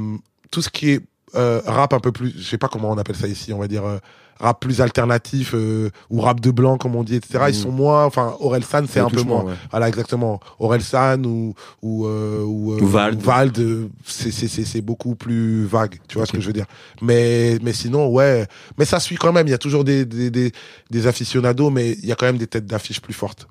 tout 0.51 0.63
ce 0.63 0.69
qui 0.71 0.91
est 0.91 1.01
euh, 1.37 1.61
rap 1.67 1.93
un 1.93 2.01
peu 2.01 2.13
plus 2.13 2.35
je 2.37 2.43
sais 2.45 2.59
pas 2.59 2.69
comment 2.69 2.91
on 2.91 2.99
appelle 2.99 3.17
ça 3.17 3.27
ici 3.29 3.53
on 3.53 3.59
va 3.59 3.69
dire 3.69 3.85
euh, 3.85 3.99
rap 4.41 4.61
plus 4.61 4.81
alternatif 4.81 5.53
euh, 5.55 5.91
ou 6.11 6.21
rap 6.21 6.41
de 6.41 6.51
blanc 6.51 6.77
comme 6.79 6.97
on 6.97 7.05
dit 7.05 7.17
etc 7.17 7.45
ils 7.49 7.51
Mm. 7.51 7.63
sont 7.63 7.71
moins 7.71 8.05
enfin 8.05 8.35
Orelsan 8.41 8.85
c'est 8.89 9.01
un 9.01 9.09
peu 9.09 9.23
moins 9.23 9.45
ouais. 9.45 9.55
voilà 9.71 9.89
exactement 9.89 10.41
Orelsan 10.59 11.23
ou 11.25 11.55
ou 11.83 12.07
euh, 12.07 12.43
ou, 12.43 12.73
euh, 12.75 12.81
Ou 12.81 12.87
Vald. 12.87 13.21
Vald, 13.21 13.59
euh, 13.59 13.89
c'est 14.05 14.31
c'est 14.31 14.49
c'est 14.49 14.65
c'est 14.65 14.81
beaucoup 14.81 15.15
plus 15.15 15.65
vague 15.65 15.97
tu 16.09 16.19
vois 16.19 16.27
ce 16.27 16.33
que 16.33 16.41
je 16.41 16.47
veux 16.47 16.53
dire 16.53 16.67
mais 17.01 17.59
mais 17.63 17.73
sinon 17.73 18.09
ouais 18.09 18.47
mais 18.79 18.85
ça 18.85 19.01
suit 19.01 19.17
quand 19.17 19.33
même 19.33 19.47
il 19.47 19.51
y 19.51 19.55
a 19.55 19.59
toujours 19.59 19.85
des 19.85 20.05
des 20.05 20.31
des, 20.31 20.53
des 20.91 21.07
aficionados 21.07 21.71
mais 21.71 21.93
il 21.93 22.07
y 22.07 22.13
a 22.13 22.17
quand 22.17 22.27
même 22.27 22.39
des 22.39 22.47
têtes 22.49 22.67
d'affiche 22.67 23.01
plus 23.01 23.15
fortes 23.15 23.47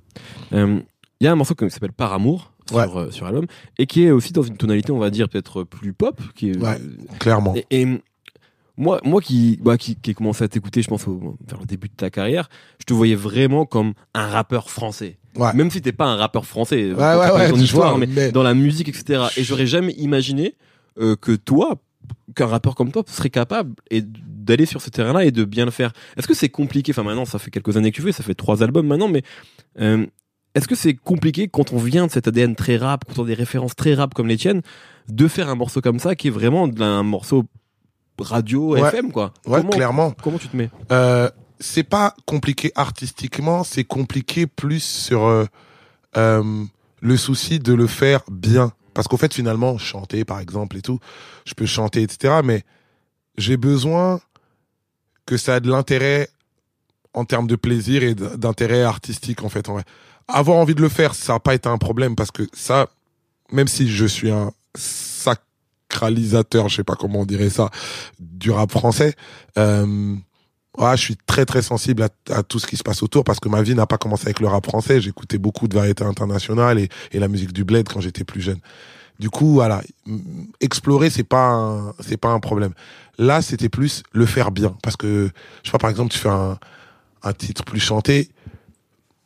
Euh, 0.54 0.80
Il 1.22 1.26
y 1.26 1.28
a 1.28 1.32
un 1.32 1.36
morceau 1.36 1.56
qui 1.56 1.70
s'appelle 1.70 1.94
Par 1.94 2.12
amour 2.14 2.52
sur, 2.68 2.78
Ouais. 2.78 2.86
euh, 2.96 3.12
sur 3.12 3.26
l'album 3.26 3.46
et 3.80 3.86
qui 3.88 4.04
est 4.06 4.12
aussi 4.12 4.32
dans 4.34 4.42
une 4.44 4.58
tonalité, 4.58 4.92
on 4.92 5.00
va 5.00 5.10
dire, 5.10 5.28
peut-être 5.30 5.64
plus 5.64 5.94
pop. 5.94 6.20
Qui 6.36 6.52
est, 6.52 6.58
Ouais. 6.58 6.78
clairement 7.20 7.54
Et, 7.56 7.82
et 7.82 7.88
moi, 8.78 9.00
moi 9.04 9.22
qui, 9.22 9.60
bah, 9.62 9.78
qui, 9.78 9.96
qui 9.96 10.12
ai 10.12 10.14
commencé 10.14 10.44
à 10.44 10.48
t'écouter, 10.48 10.82
je 10.82 10.88
pense, 10.88 11.08
au, 11.08 11.38
vers 11.48 11.60
le 11.60 11.66
début 11.66 11.90
de 11.90 11.94
ta 11.96 12.10
carrière, 12.10 12.50
je 12.80 12.86
te 12.86 12.94
voyais 12.94 13.16
vraiment 13.16 13.66
comme 13.66 13.94
un 14.14 14.28
rappeur 14.28 14.70
français. 14.70 15.18
Ouais. 15.36 15.54
Même 15.54 15.70
si 15.72 15.82
t'es 15.82 15.92
pas 15.92 16.06
un 16.06 16.16
rappeur 16.16 16.46
français, 16.46 16.92
Ouais, 16.94 17.16
ouais, 17.16 17.32
ouais, 17.32 17.50
ton 17.50 17.58
histoire, 17.58 17.92
vois, 17.92 18.00
mais, 18.00 18.08
mais- 18.08 18.32
dans 18.32 18.44
la 18.44 18.54
musique, 18.54 18.90
etc. 18.90 19.26
Et 19.38 19.44
j'aurais 19.44 19.68
jamais 19.68 19.94
imaginé 19.94 20.56
euh, 21.00 21.16
que 21.16 21.32
toi, 21.34 21.82
qu'un 22.36 22.48
rappeur 22.48 22.76
comme 22.76 22.92
toi 22.92 23.04
serait 23.08 23.30
capable 23.30 23.74
et 23.92 24.02
d'aller 24.04 24.66
sur 24.66 24.82
ce 24.82 24.90
terrain-là 24.90 25.26
et 25.26 25.32
de 25.32 25.44
bien 25.46 25.66
le 25.66 25.72
faire. 25.72 25.94
Est-ce 26.18 26.28
que 26.28 26.34
c'est 26.34 26.50
compliqué 26.50 26.92
Enfin, 26.92 27.04
maintenant, 27.04 27.26
ça 27.26 27.40
fait 27.40 27.52
quelques 27.52 27.78
années 27.78 27.92
que 27.92 27.96
tu 27.96 28.02
fais, 28.02 28.12
ça 28.12 28.24
fait 28.24 28.36
trois 28.36 28.62
albums 28.64 28.86
maintenant, 28.86 29.08
mais 29.08 29.24
euh, 29.80 30.06
est-ce 30.56 30.68
que 30.68 30.76
c'est 30.76 30.94
compliqué 30.94 31.48
quand 31.48 31.74
on 31.74 31.78
vient 31.78 32.06
de 32.08 32.12
cet 32.12 32.28
ADN 32.28 32.56
très 32.56 32.78
rap, 32.78 33.06
quand 33.06 33.20
on 33.22 33.24
a 33.24 33.28
des 33.28 33.34
références 33.34 33.76
très 33.76 33.94
rap 33.96 34.14
comme 34.14 34.28
les 34.28 34.38
tiennes, 34.38 34.62
de 35.10 35.28
faire 35.28 35.50
un 35.50 35.56
morceau 35.56 35.82
comme 35.82 36.00
ça 36.00 36.16
qui 36.16 36.28
est 36.28 36.32
vraiment 36.32 36.70
un 36.80 37.04
morceau 37.04 37.46
radio 38.20 38.74
Ouais. 38.74 38.82
FM 38.82 39.12
quoi 39.12 39.34
ouais 39.46 39.60
comment, 39.60 39.70
clairement 39.72 40.12
comment 40.22 40.38
tu 40.38 40.48
te 40.48 40.56
mets? 40.56 40.70
Euh, 40.92 41.30
c'est 41.60 41.84
pas 41.84 42.16
compliqué 42.26 42.72
artistiquement, 42.76 43.64
c'est 43.64 43.84
compliqué 43.86 44.48
plus 44.48 44.84
sur 44.84 45.26
euh, 45.26 45.46
euh, 46.18 46.64
le 47.02 47.18
souci 47.18 47.60
de 47.60 47.74
le 47.74 47.88
faire 47.88 48.22
bien. 48.30 48.74
Parce 48.94 49.08
qu'au 49.08 49.18
fait, 49.18 49.34
finalement, 49.34 49.78
chanter, 49.78 50.24
par 50.26 50.40
exemple, 50.40 50.78
et 50.78 50.82
tout, 50.82 51.00
je 51.46 51.54
peux 51.54 51.66
chanter, 51.66 52.04
etc. 52.04 52.42
Mais 52.44 52.64
j'ai 53.38 53.58
besoin 53.58 54.20
que 55.26 55.38
ça 55.38 55.58
ait 55.58 55.62
de 55.62 55.70
l'intérêt 55.72 56.30
en 57.14 57.26
termes 57.26 57.48
de 57.48 57.56
plaisir 57.56 58.04
et 58.04 58.14
d'intérêt 58.14 58.84
artistique, 58.84 59.44
en 59.44 59.50
fait. 59.50 59.70
en 59.70 59.74
vrai. 59.74 59.84
Avoir 60.28 60.58
envie 60.58 60.76
de 60.76 60.82
le 60.82 60.90
faire, 60.90 61.16
ça 61.16 61.34
n'a 61.34 61.40
pas 61.40 61.56
été 61.56 61.70
un 61.70 61.78
problème 61.78 62.16
parce 62.16 62.32
que 62.32 62.44
ça, 62.54 62.88
même 63.52 63.68
si 63.68 63.90
je 63.90 64.06
suis 64.06 64.30
un 64.32 64.52
sacralisateur, 65.94 66.70
je 66.70 66.78
sais 66.78 66.84
pas 66.84 66.96
comment 66.96 67.22
on 67.22 67.26
dirait 67.26 67.50
ça, 67.50 67.70
du 68.20 68.52
rap 68.52 68.72
français, 68.72 69.14
euh, 69.58 70.16
Ouais, 70.76 70.98
je 70.98 71.02
suis 71.04 71.16
très 71.16 71.46
très 71.46 71.62
sensible 71.62 72.08
à, 72.32 72.42
tout 72.42 72.58
ce 72.58 72.66
qui 72.66 72.78
se 72.78 72.84
passe 72.84 73.04
autour 73.04 73.24
parce 73.24 73.40
que 73.40 73.48
ma 73.48 73.62
vie 73.62 73.76
n'a 73.76 73.86
pas 73.86 74.00
commencé 74.00 74.26
avec 74.26 74.40
le 74.40 74.48
rap 74.48 74.66
français. 74.66 75.00
J'écoutais 75.02 75.38
beaucoup 75.38 75.68
de 75.68 75.76
variétés 75.76 76.04
internationales 76.04 76.80
et, 76.80 77.20
la 77.20 77.28
musique 77.28 77.54
du 77.54 77.64
bled 77.64 77.88
quand 77.88 78.02
j'étais 78.02 78.24
plus 78.24 78.42
jeune. 78.42 78.58
Du 79.20 79.30
coup, 79.30 79.54
voilà, 79.54 79.84
explorer 80.62 81.12
c'est 81.12 81.24
pas 81.24 81.94
c'est 82.00 82.18
pas 82.18 82.30
un 82.30 82.40
problème. 82.40 82.74
Là, 83.20 83.44
c'était 83.44 83.70
plus 83.70 84.02
le 84.14 84.26
faire 84.26 84.50
bien 84.50 84.76
parce 84.82 84.98
que 84.98 85.30
je 85.62 85.70
sais 85.70 85.72
pas 85.74 85.78
par 85.78 85.92
exemple, 85.92 86.12
tu 86.12 86.18
fais 86.18 86.30
un, 86.30 86.58
un 87.22 87.34
titre 87.34 87.64
plus 87.64 87.80
chanté. 87.80 88.30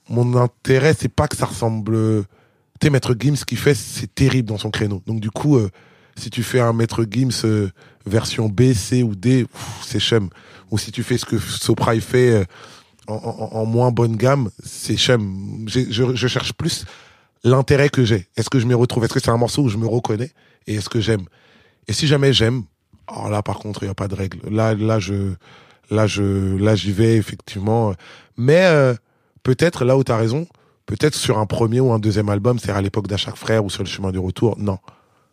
Mon 0.10 0.36
intérêt, 0.36 0.94
c'est 1.00 1.08
pas 1.08 1.30
que 1.30 1.38
ça 1.38 1.46
ressemble. 1.46 2.26
Tu 2.82 2.88
sais, 2.88 2.90
Maître 2.90 3.16
Gims, 3.18 3.38
ce 3.38 3.46
qu'il 3.46 3.58
fait, 3.58 3.74
c'est 3.74 4.14
terrible 4.14 4.50
dans 4.50 4.58
son 4.58 4.70
créneau. 4.70 5.02
Donc 5.08 5.22
du 5.22 5.32
coup, 5.32 5.56
euh, 5.56 5.70
si 6.18 6.30
tu 6.30 6.44
fais 6.44 6.60
un 6.60 6.74
Maître 6.74 7.06
Gims 7.10 7.46
euh, 7.46 7.70
version 8.06 8.50
B, 8.50 8.74
C 8.74 9.04
ou 9.04 9.16
D, 9.16 9.46
c'est 9.82 10.00
chum. 10.00 10.30
Ou 10.72 10.78
si 10.78 10.92
tu 10.92 11.04
fais 11.04 11.18
ce 11.18 11.26
que 11.26 11.38
Sopra 11.38 11.96
fait 12.00 12.32
euh, 12.32 12.44
en, 13.08 13.66
moins 13.66 13.92
bonne 13.92 14.18
gamme, 14.18 14.50
c'est. 14.64 14.98
J'ai- 14.98 15.88
Je, 15.92 16.28
cherche 16.28 16.54
plus 16.54 16.86
l'intérêt 17.44 17.90
que 17.90 18.04
j'ai. 18.04 18.28
Est-ce 18.36 18.50
que 18.50 18.60
je 18.60 18.66
m'y 18.66 18.74
retrouve? 18.74 19.06
Est-ce 19.06 19.14
que 19.14 19.20
c'est 19.20 19.30
un 19.30 19.38
morceau 19.38 19.64
où 19.64 19.70
je 19.70 19.78
me 19.78 19.88
reconnais? 19.88 20.32
Et 20.66 20.76
est-ce 20.76 20.90
que 20.90 21.00
j'aime? 21.00 21.26
Et 21.88 21.94
si 21.94 22.08
jamais 22.08 22.34
j'aime, 22.34 22.64
là 23.30 23.42
par 23.42 23.60
contre 23.60 23.84
il 23.84 23.86
y 23.86 23.90
a 23.90 23.94
pas 23.96 24.10
de 24.10 24.16
règle. 24.16 24.40
Là 24.54 24.74
là 24.74 25.00
je 25.00 25.34
là 25.90 26.08
je 26.08 26.58
là 26.58 26.76
j'y 26.76 26.92
vais 26.92 27.16
effectivement. 27.16 27.94
Mais 28.36 28.66
euh, 28.66 28.94
peut-être 29.44 29.86
là 29.86 29.96
où 29.96 30.04
tu 30.04 30.12
as 30.12 30.18
raison, 30.18 30.48
peut-être 30.86 31.16
sur 31.16 31.38
un 31.38 31.46
premier 31.46 31.80
ou 31.80 31.94
un 31.94 32.00
deuxième 32.00 32.28
album, 32.28 32.60
c'est 32.60 32.72
à 32.72 32.82
l'époque 32.82 33.08
d'à 33.08 33.18
frère 33.18 33.64
ou 33.64 33.70
sur 33.70 33.84
le 33.84 33.88
chemin 33.88 34.12
du 34.12 34.20
retour. 34.20 34.58
Non, 34.60 34.80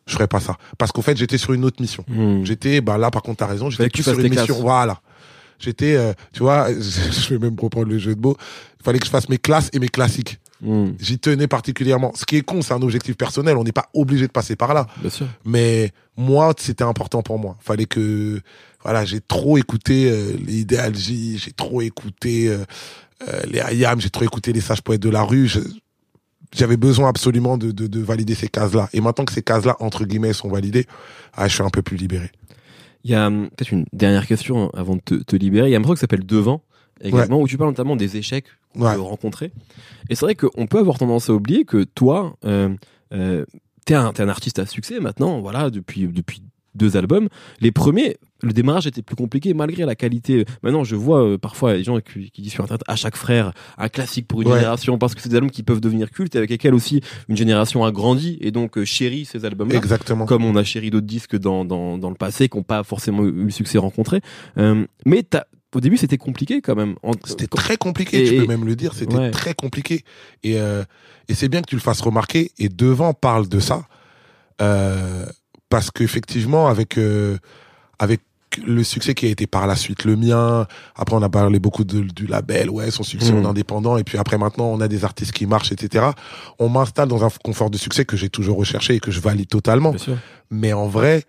je 0.07 0.15
ferais 0.15 0.29
pas 0.29 0.41
ça 0.41 0.57
parce 0.79 0.93
qu'en 0.93 1.03
fait 1.03 1.17
j'étais 1.17 1.39
sur 1.39 1.53
une 1.53 1.65
autre 1.65 1.81
mission. 1.81 2.05
J'étais, 2.45 2.81
bah 2.81 2.99
là 2.99 3.11
par 3.11 3.23
contre 3.23 3.39
t'as 3.39 3.47
raison, 3.47 3.71
j'étais 3.71 3.85
plus 3.91 4.03
sur 4.03 4.13
une 4.21 4.29
mission. 4.31 4.47
classes. 4.55 4.61
Voilà. 4.63 5.01
J'étais, 5.59 5.95
euh, 5.97 6.13
tu 6.33 6.41
vois, 6.41 6.69
je 6.73 7.29
vais 7.35 7.39
même 7.39 7.57
reprendre 7.59 7.89
le 7.89 7.99
jeu 7.99 8.15
de 8.15 8.21
mots. 8.21 8.37
Il 8.81 8.85
fallait 8.85 8.99
que 8.99 9.07
je 9.07 9.11
fasse 9.11 9.29
mes 9.29 9.39
classes 9.39 9.71
et 9.73 9.79
mes 9.79 9.89
classiques. 9.89 10.39
Hmm, 10.61 10.91
J'y 10.99 11.19
tenais 11.19 11.47
particulièrement. 11.47 12.13
Ce 12.15 12.25
qui 12.25 12.37
est 12.37 12.43
con, 12.43 12.61
c'est 12.63 12.75
un 12.75 12.83
objectif 12.83 13.17
personnel. 13.17 13.57
On 13.57 13.65
n'est 13.65 13.73
pas 13.73 13.89
obligé 13.95 14.27
de 14.27 14.33
passer 14.33 14.57
par 14.57 14.75
là. 14.75 14.87
bien 15.01 15.11
sûr 15.11 15.27
Mais 15.45 15.93
moi, 16.17 16.53
c'était 16.59 16.85
important 16.85 17.23
pour 17.23 17.39
moi. 17.39 17.57
Fallait 17.61 17.87
que, 17.87 18.41
voilà, 18.83 19.05
j'ai 19.05 19.21
trop 19.21 19.57
écouté 19.59 20.11
euh, 20.11 20.33
les 20.45 20.67
j'ai 20.95 21.53
trop 21.53 21.81
écouté 21.83 22.49
euh, 22.49 22.65
euh, 23.29 23.41
les 23.47 23.61
Ayam, 23.61 24.01
j'ai 24.01 24.11
trop 24.11 24.25
écouté 24.25 24.53
les 24.53 24.61
sages 24.61 24.83
poètes 24.83 25.01
de 25.03 25.11
la 25.11 25.23
rue. 25.23 25.47
Je- 25.49 25.61
J'avais 26.55 26.77
besoin 26.77 27.09
absolument 27.09 27.59
de, 27.59 27.71
de, 27.73 27.87
de 27.87 28.01
valider 28.01 28.35
ces 28.35 28.49
cases-là. 28.49 28.89
Et 28.93 29.01
maintenant 29.01 29.25
que 29.25 29.33
ces 29.33 29.43
cases-là, 29.43 29.77
entre 29.81 30.05
guillemets, 30.05 30.33
sont 30.33 30.49
validées, 30.49 30.87
ah, 31.35 31.49
je 31.49 31.55
suis 31.55 31.63
un 31.65 31.71
peu 31.71 31.83
plus 31.83 31.97
libéré. 31.97 32.31
Il 33.05 33.11
y 33.11 33.15
a 33.15 33.27
hum, 33.27 33.49
peut-être 33.51 33.73
une 33.73 33.85
dernière 33.93 34.27
question 34.27 34.71
avant 34.71 34.97
de 34.97 35.01
te, 35.01 35.15
te 35.15 35.37
libérer. 35.37 35.69
Il 35.69 35.73
y 35.73 35.75
a 35.75 35.79
un 35.79 35.81
morceau 35.81 35.95
qui 35.95 36.01
s'appelle 36.01 36.25
Devant 36.25 36.63
également 37.01 37.41
où 37.41 37.49
tu 37.49 37.59
parles 37.59 37.71
notamment 37.71 37.97
des 37.97 38.17
échecs 38.17 38.47
que 38.75 38.79
Ouais. 38.81 38.95
tu 38.95 39.01
as 39.01 39.03
rencontrés. 39.03 39.53
Et 40.09 40.15
c'est 40.15 40.25
vrai 40.25 40.35
qu'on 40.37 40.67
peut 40.67 40.79
avoir 40.79 40.97
tendance 40.99 41.29
à 41.29 41.33
oublier 41.35 41.65
que 41.65 41.83
toi, 41.85 42.37
euh, 42.45 42.75
euh, 43.13 43.45
t'es 43.85 43.95
un, 43.95 44.13
t'es 44.13 44.23
un 44.23 44.29
artiste 44.29 44.59
à 44.59 44.67
succès 44.67 45.01
maintenant, 45.01 45.41
voilà, 45.41 45.71
depuis 45.71 46.07
depuis 46.07 46.43
deux 46.75 46.97
albums. 46.97 47.29
Les 47.61 47.73
premiers, 47.73 48.17
le 48.43 48.53
démarrage 48.53 48.87
était 48.87 49.03
plus 49.03 49.17
compliqué 49.17 49.55
malgré 49.55 49.85
la 49.85 49.95
qualité. 49.95 50.45
Maintenant, 50.63 50.85
je 50.85 50.97
vois 50.97 51.23
euh, 51.25 51.39
parfois 51.39 51.75
les 51.75 51.85
gens 51.85 51.99
qui, 52.01 52.31
qui 52.31 52.43
disent 52.43 52.53
sur 52.53 52.65
internet 52.65 52.83
à 52.89 52.97
chaque 52.97 53.17
frère 53.17 53.53
un 53.79 53.89
classique 53.89 54.27
pour 54.27 54.43
une 54.43 54.49
Ouais. 54.49 54.59
génération 54.59 54.99
parce 54.99 55.15
que 55.15 55.21
c'est 55.23 55.29
des 55.29 55.37
albums 55.37 55.51
qui 55.51 55.63
peuvent 55.63 55.81
devenir 55.81 56.11
cultes 56.11 56.35
et 56.35 56.39
avec 56.39 56.51
lesquels 56.51 56.75
aussi 56.75 57.01
une 57.29 57.37
génération 57.37 57.85
a 57.85 57.93
grandi 57.93 58.39
et 58.41 58.51
donc 58.51 58.77
euh, 58.79 58.85
chérit 58.85 59.25
ces 59.25 59.45
albums-là 59.45 59.77
Exactement. 59.77 60.27
comme 60.27 60.45
on 60.45 60.57
a 60.57 60.65
chéri 60.65 60.91
d'autres 60.91 61.07
disques 61.07 61.37
dans, 61.39 61.65
dans, 61.65 61.97
dans 61.99 62.11
le 62.11 62.17
passé 62.17 62.49
qui 62.49 62.57
n'ont 62.57 62.63
pas 62.65 62.83
forcément 62.85 63.25
eu 63.25 63.31
le 63.45 63.51
succès 63.51 63.79
rencontré. 63.79 64.21
Euh, 64.59 64.85
mais 65.07 65.25
au 65.75 65.81
début, 65.81 65.97
c'était 65.97 66.19
compliqué 66.19 66.61
quand 66.61 66.77
même. 66.77 66.95
C'était 67.25 67.49
très 67.49 67.77
compliqué, 67.77 68.23
Et- 68.25 68.29
tu 68.29 68.35
et- 68.35 68.39
peux 68.39 68.47
même 68.47 68.65
le 68.65 68.77
dire, 68.77 68.95
c'était 68.95 69.17
Ouais. 69.17 69.31
très 69.33 69.55
compliqué. 69.55 70.05
Et, 70.45 70.61
euh, 70.61 70.85
et 71.29 71.35
c'est 71.35 71.49
bien 71.49 71.63
que 71.63 71.67
tu 71.69 71.75
le 71.75 71.81
fasses 71.81 72.01
remarquer. 72.01 72.53
Et 72.59 72.69
Devant 72.69 73.13
parle 73.13 73.49
de 73.49 73.59
ça. 73.59 73.83
Euh, 74.63 75.27
parce 75.69 75.91
qu'effectivement, 75.91 76.69
avec, 76.69 76.99
euh, 76.99 77.39
avec 77.99 78.21
le 78.67 78.85
succès 78.85 79.15
qui 79.15 79.27
a 79.27 79.31
été 79.31 79.49
par 79.49 79.67
la 79.67 79.75
suite 79.75 80.05
le 80.05 80.15
mien, 80.15 80.67
après 80.95 81.17
on 81.17 81.23
a 81.23 81.29
parlé 81.29 81.59
beaucoup 81.59 81.83
de- 81.83 82.03
du 82.03 82.27
label, 82.29 82.71
ouais, 82.71 82.91
son 82.93 83.03
succès 83.03 83.33
en 83.45 83.45
indépendant, 83.51 83.97
et 83.97 84.05
puis 84.05 84.17
après 84.17 84.39
maintenant 84.39 84.67
on 84.67 84.81
a 84.81 84.87
des 84.87 85.05
artistes 85.05 85.33
qui 85.33 85.47
marchent, 85.47 85.73
etc. 85.73 86.07
On 86.61 86.69
m'installe 86.69 87.09
dans 87.09 87.25
un 87.25 87.31
confort 87.43 87.69
de 87.71 87.77
succès 87.79 88.05
que 88.05 88.17
j'ai 88.17 88.29
toujours 88.29 88.57
recherché 88.57 88.95
et 88.95 89.01
que 89.01 89.11
je 89.11 89.19
valide 89.21 89.49
totalement. 89.49 89.93
Mais 90.51 90.73
en 90.73 90.87
vrai, 90.87 91.25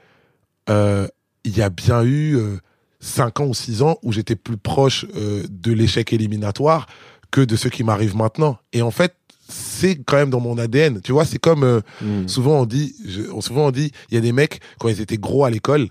euh, 0.70 1.08
il 1.44 1.58
y 1.58 1.62
a 1.64 1.70
bien 1.70 2.04
eu 2.04 2.36
euh, 2.38 2.58
cinq 3.00 3.40
ans 3.40 3.46
ou 3.46 3.54
six 3.56 3.82
ans 3.82 3.98
où 4.04 4.12
j'étais 4.12 4.36
plus 4.36 4.58
proche 4.58 5.06
euh, 5.16 5.44
de 5.50 5.72
l'échec 5.72 6.14
éliminatoire 6.14 6.86
que 7.32 7.42
de 7.42 7.56
ce 7.56 7.68
qui 7.70 7.84
m'arrive 7.84 8.16
maintenant. 8.16 8.58
Et 8.72 8.82
en 8.84 8.92
fait, 8.92 9.16
c'est 9.48 9.96
quand 10.06 10.18
même 10.18 10.30
dans 10.30 10.40
mon 10.40 10.58
ADN. 10.58 11.02
Tu 11.02 11.12
vois, 11.12 11.26
c'est 11.26 11.40
comme 11.40 11.64
euh, 11.64 11.82
Mm. 12.02 12.28
souvent 12.28 12.62
on 12.62 12.66
dit, 12.66 12.96
je- 13.08 13.40
souvent 13.42 13.68
on 13.68 13.72
dit, 13.72 13.92
il 14.10 14.16
y 14.16 14.18
a 14.18 14.22
des 14.22 14.32
mecs 14.32 14.60
quand 14.80 14.90
ils 14.90 15.02
étaient 15.02 15.18
gros 15.18 15.46
à 15.46 15.50
l'école. 15.50 15.88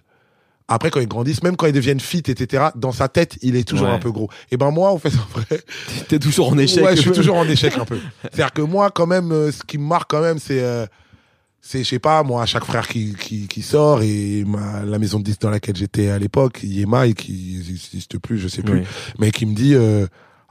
Après, 0.67 0.91
quand 0.91 1.01
ils 1.01 1.07
grandissent, 1.07 1.43
même 1.43 1.57
quand 1.57 1.67
ils 1.67 1.75
deviennent 1.75 2.01
fit, 2.01 2.23
etc., 2.27 2.69
dans 2.75 2.91
sa 2.93 3.09
tête, 3.09 3.37
il 3.43 3.55
est 3.55 3.69
toujours 3.69 3.89
Ouais. 3.89 3.93
un 3.95 3.99
peu 3.99 4.11
gros. 4.11 4.31
Et 4.51 4.57
ben 4.57 4.71
moi, 4.71 4.91
en 4.91 4.99
fait, 4.99 5.13
en 5.15 5.39
vrai, 5.39 5.61
T'es 6.09 6.19
toujours 6.19 6.49
en 6.49 6.57
échec. 6.59 6.83
Ouais, 6.83 6.97
je 6.97 7.03
suis 7.03 7.11
toujours 7.13 7.37
en 7.37 7.47
échec 7.47 7.77
un 7.77 7.85
peu. 7.85 7.99
C'est-à-dire 8.23 8.53
que 8.53 8.63
moi, 8.63 8.91
quand 8.91 9.07
même, 9.07 9.31
euh, 9.31 9.53
ce 9.53 9.63
qui 9.63 9.77
me 9.77 9.85
marque 9.87 10.11
quand 10.11 10.23
même, 10.23 10.39
c'est, 10.39 10.63
euh, 10.63 10.87
c'est, 11.61 11.85
je 11.85 11.89
sais 11.91 11.99
pas, 11.99 12.23
moi, 12.23 12.47
chaque 12.47 12.65
frère 12.65 12.89
qui, 12.89 13.15
qui, 13.15 13.47
qui 13.47 13.61
sort 13.61 14.01
et 14.03 14.43
ma, 14.47 14.83
la 14.85 14.99
maison 14.99 15.19
de 15.19 15.25
disques 15.25 15.43
dans 15.43 15.51
laquelle 15.51 15.77
j'étais 15.77 16.09
à 16.09 16.19
l'époque, 16.19 16.61
Yema, 16.63 17.07
et 17.09 17.13
qui 17.15 17.63
n'existe 17.69 18.17
plus, 18.19 18.39
je 18.39 18.49
sais 18.49 18.63
plus, 18.63 18.81
Oui. 18.81 18.87
mais 19.19 19.31
qui 19.33 19.45
me 19.45 19.55
dit, 19.55 19.75
euh, 19.75 20.07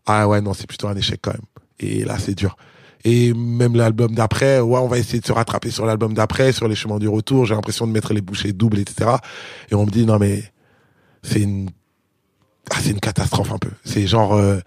ah 0.05 0.27
ouais, 0.27 0.41
non, 0.41 0.53
c'est 0.53 0.67
plutôt 0.67 0.87
un 0.87 0.95
échec 0.95 1.19
quand 1.23 1.31
même. 1.33 1.41
Et 1.79 2.05
là, 2.05 2.19
c'est 2.19 2.35
dur. 2.35 2.55
Et 3.05 3.33
même 3.33 3.75
l'album 3.75 4.13
d'après, 4.15 4.59
ouais, 4.59 4.79
on 4.79 4.87
va 4.87 4.97
essayer 4.97 5.19
de 5.19 5.25
se 5.25 5.33
rattraper 5.33 5.71
sur 5.71 5.85
l'album 5.85 6.13
d'après, 6.13 6.51
sur 6.53 6.67
les 6.67 6.75
chemins 6.75 6.99
du 6.99 7.07
retour. 7.09 7.45
J'ai 7.45 7.53
l'impression 7.55 7.85
de 7.85 7.91
mettre 7.91 8.13
les 8.13 8.21
bouchées 8.21 8.53
doubles, 8.53 8.79
etc. 8.79 9.11
Et 9.69 9.75
on 9.75 9.85
me 9.85 9.91
dit, 9.91 10.05
non, 10.05 10.19
mais 10.19 10.43
c'est 11.21 11.41
une, 11.41 11.69
ah, 12.71 12.77
c'est 12.81 12.91
une 12.91 12.99
catastrophe 13.01 13.51
un 13.51 13.57
peu. 13.57 13.71
C'est 13.83 14.07
genre, 14.07 14.33
euh, 14.35 14.59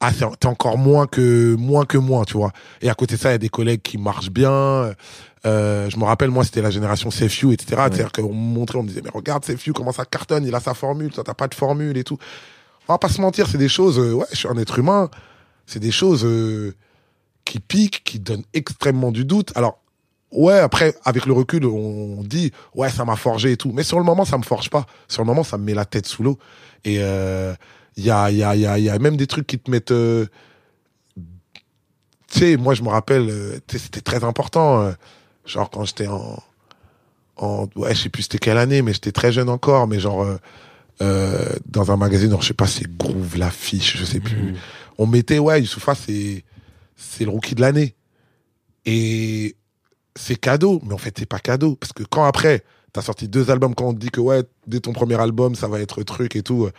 ah, 0.00 0.12
c'est- 0.12 0.46
encore 0.46 0.76
moins 0.76 1.06
que, 1.06 1.54
moins 1.56 1.86
que 1.86 1.96
moi, 1.98 2.24
tu 2.26 2.34
vois. 2.34 2.52
Et 2.82 2.90
à 2.90 2.94
côté 2.94 3.16
de 3.16 3.20
ça, 3.20 3.30
il 3.30 3.32
y 3.32 3.34
a 3.34 3.38
des 3.38 3.48
collègues 3.48 3.82
qui 3.82 3.96
marchent 3.96 4.30
bien. 4.30 4.92
Euh, 5.46 5.88
je 5.88 5.96
me 5.96 6.04
rappelle, 6.04 6.28
moi, 6.30 6.44
c'était 6.44 6.60
la 6.60 6.70
génération 6.70 7.08
CFU, 7.08 7.52
etc. 7.54 7.66
C'est-à-dire 7.76 8.12
qu'on 8.12 8.28
me 8.34 8.54
montrait, 8.54 8.78
on 8.78 8.82
me 8.82 8.88
disait, 8.88 9.00
mais 9.02 9.10
regarde 9.12 9.42
CFU, 9.44 9.72
comment 9.72 9.92
ça 9.92 10.04
cartonne, 10.04 10.44
il 10.44 10.54
a 10.54 10.60
sa 10.60 10.74
formule, 10.74 11.10
toi, 11.12 11.24
t'as 11.24 11.32
pas 11.34 11.48
de 11.48 11.54
formule 11.54 11.96
et 11.96 12.04
tout. 12.04 12.18
On 12.88 12.92
va 12.92 12.98
pas 12.98 13.08
se 13.08 13.20
mentir, 13.22 13.46
c'est 13.46 13.56
des 13.58 13.68
choses, 13.68 13.98
euh, 13.98 14.12
ouais, 14.12 14.26
je 14.32 14.36
suis 14.36 14.48
un 14.48 14.56
être 14.58 14.78
humain. 14.78 15.08
C'est 15.66 15.78
des 15.80 15.92
choses, 15.92 16.24
euh, 16.26 16.74
qui 17.50 17.58
piquent, 17.58 18.02
qui 18.04 18.20
donnent 18.20 18.44
extrêmement 18.54 19.10
du 19.10 19.24
doute. 19.24 19.50
Alors, 19.56 19.80
ouais, 20.30 20.58
après, 20.58 20.94
avec 21.04 21.26
le 21.26 21.32
recul, 21.32 21.66
on 21.66 22.22
dit, 22.22 22.52
ouais, 22.76 22.90
ça 22.90 23.04
m'a 23.04 23.16
forgé 23.16 23.52
et 23.52 23.56
tout. 23.56 23.72
Mais 23.72 23.82
sur 23.82 23.98
le 23.98 24.04
moment, 24.04 24.24
ça 24.24 24.38
me 24.38 24.44
forge 24.44 24.70
pas. 24.70 24.86
Sur 25.08 25.22
le 25.22 25.26
moment, 25.26 25.42
ça 25.42 25.58
me 25.58 25.64
met 25.64 25.74
la 25.74 25.84
tête 25.84 26.06
sous 26.06 26.22
l'eau. 26.22 26.38
Et 26.84 26.98
euh, 27.00 27.52
il 27.96 28.04
y, 28.04 28.10
a, 28.10 28.30
y, 28.30 28.44
a, 28.44 28.54
y, 28.54 28.66
a, 28.66 28.78
y 28.78 28.88
a 28.88 28.98
même 29.00 29.16
des 29.16 29.26
trucs 29.26 29.48
qui 29.48 29.58
te 29.58 29.68
mettent... 29.68 29.90
euh, 29.90 30.26
tu 32.28 32.38
sais, 32.38 32.56
moi, 32.56 32.74
je 32.74 32.82
me 32.84 32.88
rappelle, 32.88 33.28
euh, 33.28 33.58
c'était 33.68 34.00
très 34.00 34.22
important. 34.22 34.82
euh, 34.82 34.92
genre, 35.44 35.68
quand 35.70 35.84
j'étais 35.84 36.06
en... 36.06 36.38
en 37.36 37.68
ouais, 37.74 37.96
je 37.96 38.02
sais 38.02 38.08
plus 38.10 38.22
c'était 38.22 38.38
quelle 38.38 38.58
année, 38.58 38.82
mais 38.82 38.92
j'étais 38.92 39.10
très 39.12 39.32
jeune 39.32 39.48
encore. 39.48 39.88
Mais 39.88 39.98
genre, 39.98 40.22
euh, 40.22 40.36
euh, 41.02 41.48
dans 41.66 41.90
un 41.90 41.96
magazine, 41.96 42.30
genre, 42.30 42.42
je 42.42 42.46
sais 42.48 42.54
pas, 42.54 42.68
c'est 42.68 42.86
Groove, 42.96 43.36
l'affiche, 43.36 43.96
je 43.96 44.04
sais 44.04 44.20
plus 44.20 44.52
Mm. 44.52 44.56
on 44.98 45.06
mettait 45.08 45.38
ouais 45.40 45.60
Youssoufa 45.62 45.94
c'est 45.96 46.44
c'est 47.00 47.24
le 47.24 47.30
rookie 47.30 47.54
de 47.54 47.60
l'année. 47.60 47.94
Et 48.84 49.56
c'est 50.16 50.36
cadeau 50.36 50.80
mais 50.84 50.94
en 50.94 50.98
fait 50.98 51.16
c'est 51.18 51.26
pas 51.26 51.38
cadeau. 51.38 51.76
Parce 51.76 51.92
que 51.92 52.02
quand 52.02 52.24
après 52.24 52.64
t'as 52.92 53.02
sorti 53.02 53.28
deux 53.28 53.50
albums 53.50 53.74
quand 53.74 53.88
on 53.88 53.94
te 53.94 53.98
dit 53.98 54.10
que 54.10 54.20
ouais 54.20 54.42
dès 54.66 54.80
ton 54.80 54.92
premier 54.92 55.20
album 55.20 55.54
ça 55.54 55.68
va 55.68 55.80
être 55.80 56.02
truc 56.02 56.36
et 56.36 56.42
tout 56.42 56.64
euh, 56.64 56.72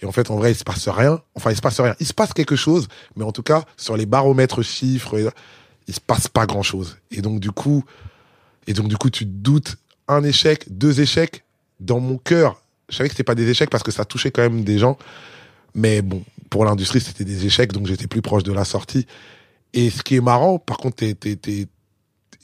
et 0.00 0.06
en 0.06 0.12
fait 0.12 0.30
en 0.30 0.36
vrai 0.36 0.52
il 0.52 0.54
se 0.54 0.64
passe 0.64 0.88
rien. 0.88 1.20
Enfin 1.34 1.50
il 1.50 1.56
se 1.56 1.60
passe 1.60 1.80
rien. 1.80 1.94
Il 2.00 2.06
se 2.06 2.14
passe 2.14 2.32
quelque 2.32 2.56
chose 2.56 2.88
mais 3.16 3.24
en 3.24 3.32
tout 3.32 3.42
cas 3.42 3.64
sur 3.76 3.96
les 3.96 4.06
baromètres 4.06 4.62
chiffres 4.62 5.32
il 5.86 5.94
se 5.94 6.00
passe 6.00 6.28
pas 6.28 6.46
grand 6.46 6.62
chose 6.62 6.98
et 7.10 7.22
donc 7.22 7.40
du 7.40 7.50
coup 7.50 7.84
et 8.66 8.72
donc 8.72 8.88
du 8.88 8.96
coup 8.96 9.10
tu 9.10 9.24
te 9.24 9.30
doutes 9.30 9.76
un 10.06 10.22
échec 10.24 10.64
deux 10.70 11.00
échecs 11.00 11.44
dans 11.80 12.00
mon 12.00 12.18
cœur. 12.18 12.60
Je 12.88 12.96
savais 12.96 13.08
que 13.08 13.14
c'était 13.14 13.24
pas 13.24 13.34
des 13.34 13.48
échecs 13.48 13.70
parce 13.70 13.82
que 13.82 13.92
ça 13.92 14.04
touchait 14.04 14.30
quand 14.30 14.42
même 14.42 14.64
des 14.64 14.78
gens 14.78 14.96
mais 15.74 16.02
bon, 16.02 16.24
pour 16.50 16.64
l'industrie, 16.64 17.00
c'était 17.00 17.24
des 17.24 17.46
échecs, 17.46 17.72
donc 17.72 17.86
j'étais 17.86 18.06
plus 18.06 18.22
proche 18.22 18.42
de 18.42 18.52
la 18.52 18.64
sortie. 18.64 19.06
Et 19.74 19.90
ce 19.90 20.02
qui 20.02 20.16
est 20.16 20.20
marrant, 20.20 20.58
par 20.58 20.76
contre, 20.78 20.96
t'es, 20.96 21.14
t'es, 21.14 21.36
t'es- 21.36 21.66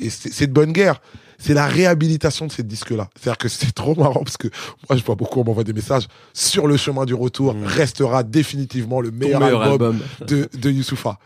et 0.01 0.11
c'est, 0.11 0.47
de 0.49 0.53
bonne 0.53 0.73
guerre. 0.73 1.01
C'est 1.39 1.55
la 1.55 1.67
réhabilitation 1.67 2.47
de 2.47 2.53
ces 2.53 2.63
disques-là. 2.63 3.09
C'est-à-dire 3.17 3.39
que 3.39 3.49
c'est 3.49 3.73
trop 3.73 3.95
marrant 3.95 4.23
parce 4.25 4.37
que 4.37 4.49
moi, 4.89 4.97
je 4.99 5.05
vois 5.05 5.15
beaucoup, 5.15 5.41
on 5.41 5.45
m'envoie 5.45 5.65
des 5.65 5.73
messages. 5.73 6.07
Sur 6.33 6.67
le 6.67 6.77
chemin 6.77 7.05
du 7.05 7.15
retour 7.15 7.55
Mmh. 7.55 7.65
restera 7.65 8.23
définitivement 8.23 9.01
le 9.01 9.11
meilleur, 9.11 9.41
meilleur 9.41 9.63
album, 9.63 10.01
album. 10.21 10.27
de, 10.29 10.49
de 10.57 10.71
Youssoufa. 10.71 11.19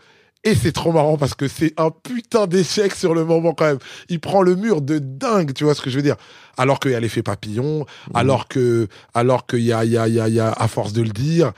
Et 0.43 0.55
c'est 0.55 0.71
trop 0.71 0.91
marrant 0.93 1.17
parce 1.17 1.33
que 1.35 1.47
c'est 1.47 1.73
un 1.77 1.89
putain 1.91 2.47
d'échec 2.47 2.95
sur 2.95 3.13
le 3.13 3.25
moment 3.25 3.53
quand 3.53 3.65
même. 3.65 3.79
Il 4.07 4.19
prend 4.19 4.41
le 4.41 4.55
mur 4.55 4.81
de 4.81 4.97
dingue, 4.99 5.53
tu 5.53 5.63
vois 5.65 5.75
ce 5.75 5.81
que 5.81 5.89
je 5.89 5.97
veux 5.97 6.01
dire. 6.03 6.15
Alors 6.57 6.79
qu'il 6.79 6.91
y 6.91 6.95
a 6.95 6.99
l'effet 6.99 7.23
papillon, 7.23 7.85
alors 8.13 8.47
que, 8.47 8.87
alors 9.13 9.45
qu'il 9.47 9.59
y 9.61 9.73
a, 9.73 9.83
il 9.83 9.91
y 9.91 9.97
a, 9.97 10.07
il 10.07 10.13
y 10.13 10.19
a, 10.19 10.27
il 10.29 10.33
y 10.35 10.39
a, 10.39 10.51
à 10.51 10.67
force 10.69 10.93
de 10.93 11.01
le 11.01 11.09
dire. 11.09 11.51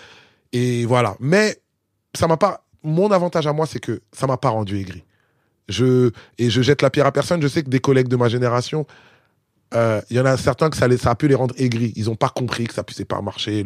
Et 0.52 0.86
voilà. 0.86 1.16
Mais 1.20 1.62
ça 2.18 2.28
m'a 2.28 2.38
pas, 2.38 2.64
mon 2.84 3.12
avantage 3.12 3.48
à 3.48 3.54
moi, 3.54 3.66
c'est 3.66 3.80
que 3.80 4.02
ça 4.12 4.28
m'a 4.28 4.38
pas 4.38 4.50
rendu 4.50 4.80
aigri. 4.80 5.04
Je, 5.70 6.12
et 6.38 6.50
je 6.50 6.62
jette 6.62 6.82
la 6.82 6.90
pierre 6.90 7.06
à 7.06 7.12
personne. 7.12 7.42
Je 7.42 7.48
sais 7.48 7.64
que 7.64 7.70
des 7.70 7.80
collègues 7.80 8.08
de 8.08 8.16
ma 8.16 8.28
génération, 8.28 8.86
euh, 9.74 10.02
il 10.10 10.18
y 10.18 10.20
en 10.20 10.26
a 10.26 10.36
certains 10.38 10.70
que 10.70 10.78
ça, 10.78 10.86
a 10.86 11.16
pu 11.16 11.28
les 11.28 11.36
rendre 11.36 11.56
aigris. 11.58 11.94
Ils 11.96 12.10
ont 12.10 12.16
pas 12.16 12.30
compris 12.30 12.66
que 12.66 12.74
ça 12.74 12.84
puissait 12.84 13.06
pas 13.06 13.22
marcher. 13.22 13.66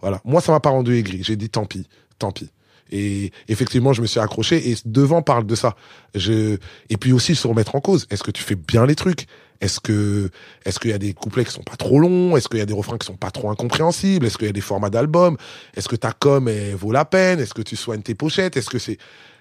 voilà. 0.00 0.20
Moi, 0.24 0.40
ça 0.40 0.52
m'a 0.52 0.60
pas 0.60 0.70
rendu 0.70 0.96
aigri. 0.96 1.22
J'ai 1.22 1.36
dit 1.36 1.50
tant 1.50 1.66
pis, 1.66 1.88
tant 2.18 2.32
pis. 2.32 2.50
Et 2.90 3.32
effectivement, 3.48 3.92
je 3.94 4.02
me 4.02 4.06
suis 4.06 4.20
accroché 4.20 4.70
et 4.70 4.76
devant 4.84 5.22
parle 5.22 5.46
de 5.46 5.54
ça. 5.54 5.76
Je 6.14 6.58
et 6.90 6.96
puis 6.98 7.12
aussi 7.12 7.34
se 7.34 7.46
remettre 7.46 7.74
en 7.74 7.80
cause. 7.80 8.06
Est-ce 8.10 8.22
que 8.22 8.30
tu 8.30 8.42
fais 8.42 8.54
bien 8.54 8.84
les 8.84 8.94
trucs? 8.94 9.26
Est-ce 9.62 9.80
que 9.80 10.28
est-ce 10.66 10.78
qu'il 10.78 10.90
y 10.90 10.94
a 10.94 10.98
des 10.98 11.14
couplets 11.14 11.44
qui 11.46 11.52
sont 11.52 11.62
pas 11.62 11.76
trop 11.76 11.98
longs? 11.98 12.36
Est-ce 12.36 12.48
qu'il 12.48 12.58
y 12.58 12.62
a 12.62 12.66
des 12.66 12.74
refrains 12.74 12.98
qui 12.98 13.06
sont 13.06 13.16
pas 13.16 13.30
trop 13.30 13.48
incompréhensibles? 13.48 14.26
Est-ce 14.26 14.36
qu'il 14.36 14.48
y 14.48 14.50
a 14.50 14.52
des 14.52 14.60
formats 14.60 14.90
d'albums? 14.90 15.36
Est-ce 15.74 15.88
que 15.88 15.96
ta 15.96 16.12
com 16.12 16.48
elle 16.48 16.74
vaut 16.74 16.92
la 16.92 17.04
peine? 17.06 17.40
Est-ce 17.40 17.54
que 17.54 17.62
tu 17.62 17.76
soignes 17.76 18.02
tes 18.02 18.14
pochettes? 18.14 18.56
Est-ce 18.56 18.68
que 18.68 18.78
c'est 18.78 18.98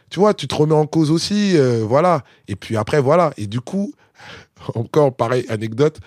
tu 0.10 0.20
vois, 0.20 0.34
tu 0.34 0.46
te 0.46 0.54
remets 0.56 0.76
en 0.76 0.86
cause 0.88 1.10
aussi, 1.10 1.58
euh, 1.58 1.84
voilà. 1.86 2.24
Et 2.50 2.58
puis 2.58 2.76
après, 2.76 3.00
voilà. 3.00 3.32
Et 3.38 3.48
du 3.48 3.62
coup, 3.62 3.94
encore 4.76 5.16
pareil, 5.16 5.46
anecdote, 5.50 6.00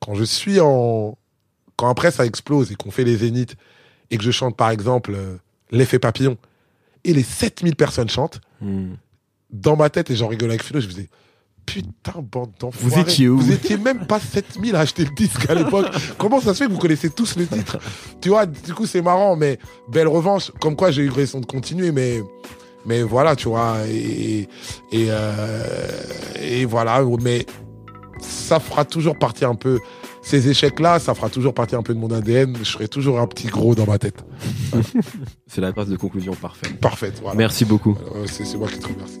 quand 0.00 0.14
je 0.14 0.24
suis 0.24 0.60
en... 0.60 1.16
Quand 1.76 1.88
après 1.88 2.10
ça 2.10 2.26
explose 2.26 2.70
et 2.70 2.74
qu'on 2.74 2.90
fait 2.90 3.04
les 3.04 3.16
zéniths 3.16 3.56
et 4.10 4.18
que 4.18 4.24
je 4.24 4.30
chante 4.30 4.56
par 4.56 4.70
exemple 4.70 5.14
euh, 5.14 5.36
L'effet 5.72 5.98
papillon 5.98 6.36
et 7.04 7.14
les 7.14 7.22
7000 7.22 7.76
personnes 7.76 8.10
chantent, 8.10 8.40
Mm. 8.60 8.92
dans 9.50 9.76
ma 9.76 9.88
tête, 9.88 10.10
et 10.10 10.16
j'en 10.16 10.28
rigolais 10.28 10.52
avec 10.52 10.62
Philo, 10.62 10.80
je 10.80 10.86
faisais 10.86 11.08
Putain, 11.66 12.20
bande 12.20 12.50
d'enfoirés. 12.58 12.94
Vous 12.94 12.98
étiez 13.00 13.28
où 13.28 13.38
Vous 13.38 13.52
étiez 13.52 13.76
même 13.76 14.06
pas 14.06 14.18
7000 14.18 14.74
à 14.74 14.80
acheter 14.80 15.04
le 15.04 15.14
disque 15.14 15.48
à 15.48 15.54
l'époque. 15.54 15.86
Comment 16.18 16.40
ça 16.40 16.54
se 16.54 16.58
fait 16.62 16.66
que 16.66 16.72
vous 16.72 16.78
connaissez 16.78 17.10
tous 17.10 17.36
le 17.36 17.46
titre 17.46 17.78
Tu 18.20 18.28
vois, 18.28 18.46
du 18.46 18.74
coup, 18.74 18.86
c'est 18.86 19.02
marrant, 19.02 19.36
mais 19.36 19.58
belle 19.88 20.08
revanche. 20.08 20.50
Comme 20.60 20.76
quoi, 20.76 20.90
j'ai 20.90 21.02
eu 21.02 21.10
raison 21.10 21.40
de 21.40 21.46
continuer, 21.46 21.92
mais, 21.92 22.20
mais 22.86 23.02
voilà, 23.02 23.36
tu 23.36 23.48
vois. 23.48 23.76
Et, 23.88 24.48
et, 24.92 25.06
euh, 25.10 25.88
et 26.40 26.64
voilà, 26.64 27.04
mais 27.22 27.46
ça 28.20 28.60
fera 28.60 28.84
toujours 28.84 29.18
partie 29.18 29.44
un 29.44 29.54
peu. 29.54 29.78
Ces 30.22 30.48
échecs-là, 30.48 30.98
ça 30.98 31.14
fera 31.14 31.30
toujours 31.30 31.54
partie 31.54 31.74
un 31.74 31.82
peu 31.82 31.94
de 31.94 31.98
mon 31.98 32.10
ADN. 32.10 32.56
Je 32.58 32.64
serai 32.64 32.88
toujours 32.88 33.20
un 33.20 33.26
petit 33.26 33.48
gros 33.48 33.74
dans 33.74 33.86
ma 33.86 33.98
tête. 33.98 34.22
C'est 35.46 35.60
la 35.60 35.72
passe 35.72 35.88
de 35.88 35.96
conclusion 35.96 36.34
parfaite. 36.34 36.78
Parfaite, 36.78 37.20
voilà. 37.22 37.36
Merci 37.36 37.64
beaucoup. 37.64 37.96
Euh, 38.14 38.26
c'est 38.26 38.44
c'est 38.44 38.58
moi 38.58 38.68
qui 38.68 38.78
te 38.78 38.86
remercie. 38.86 39.20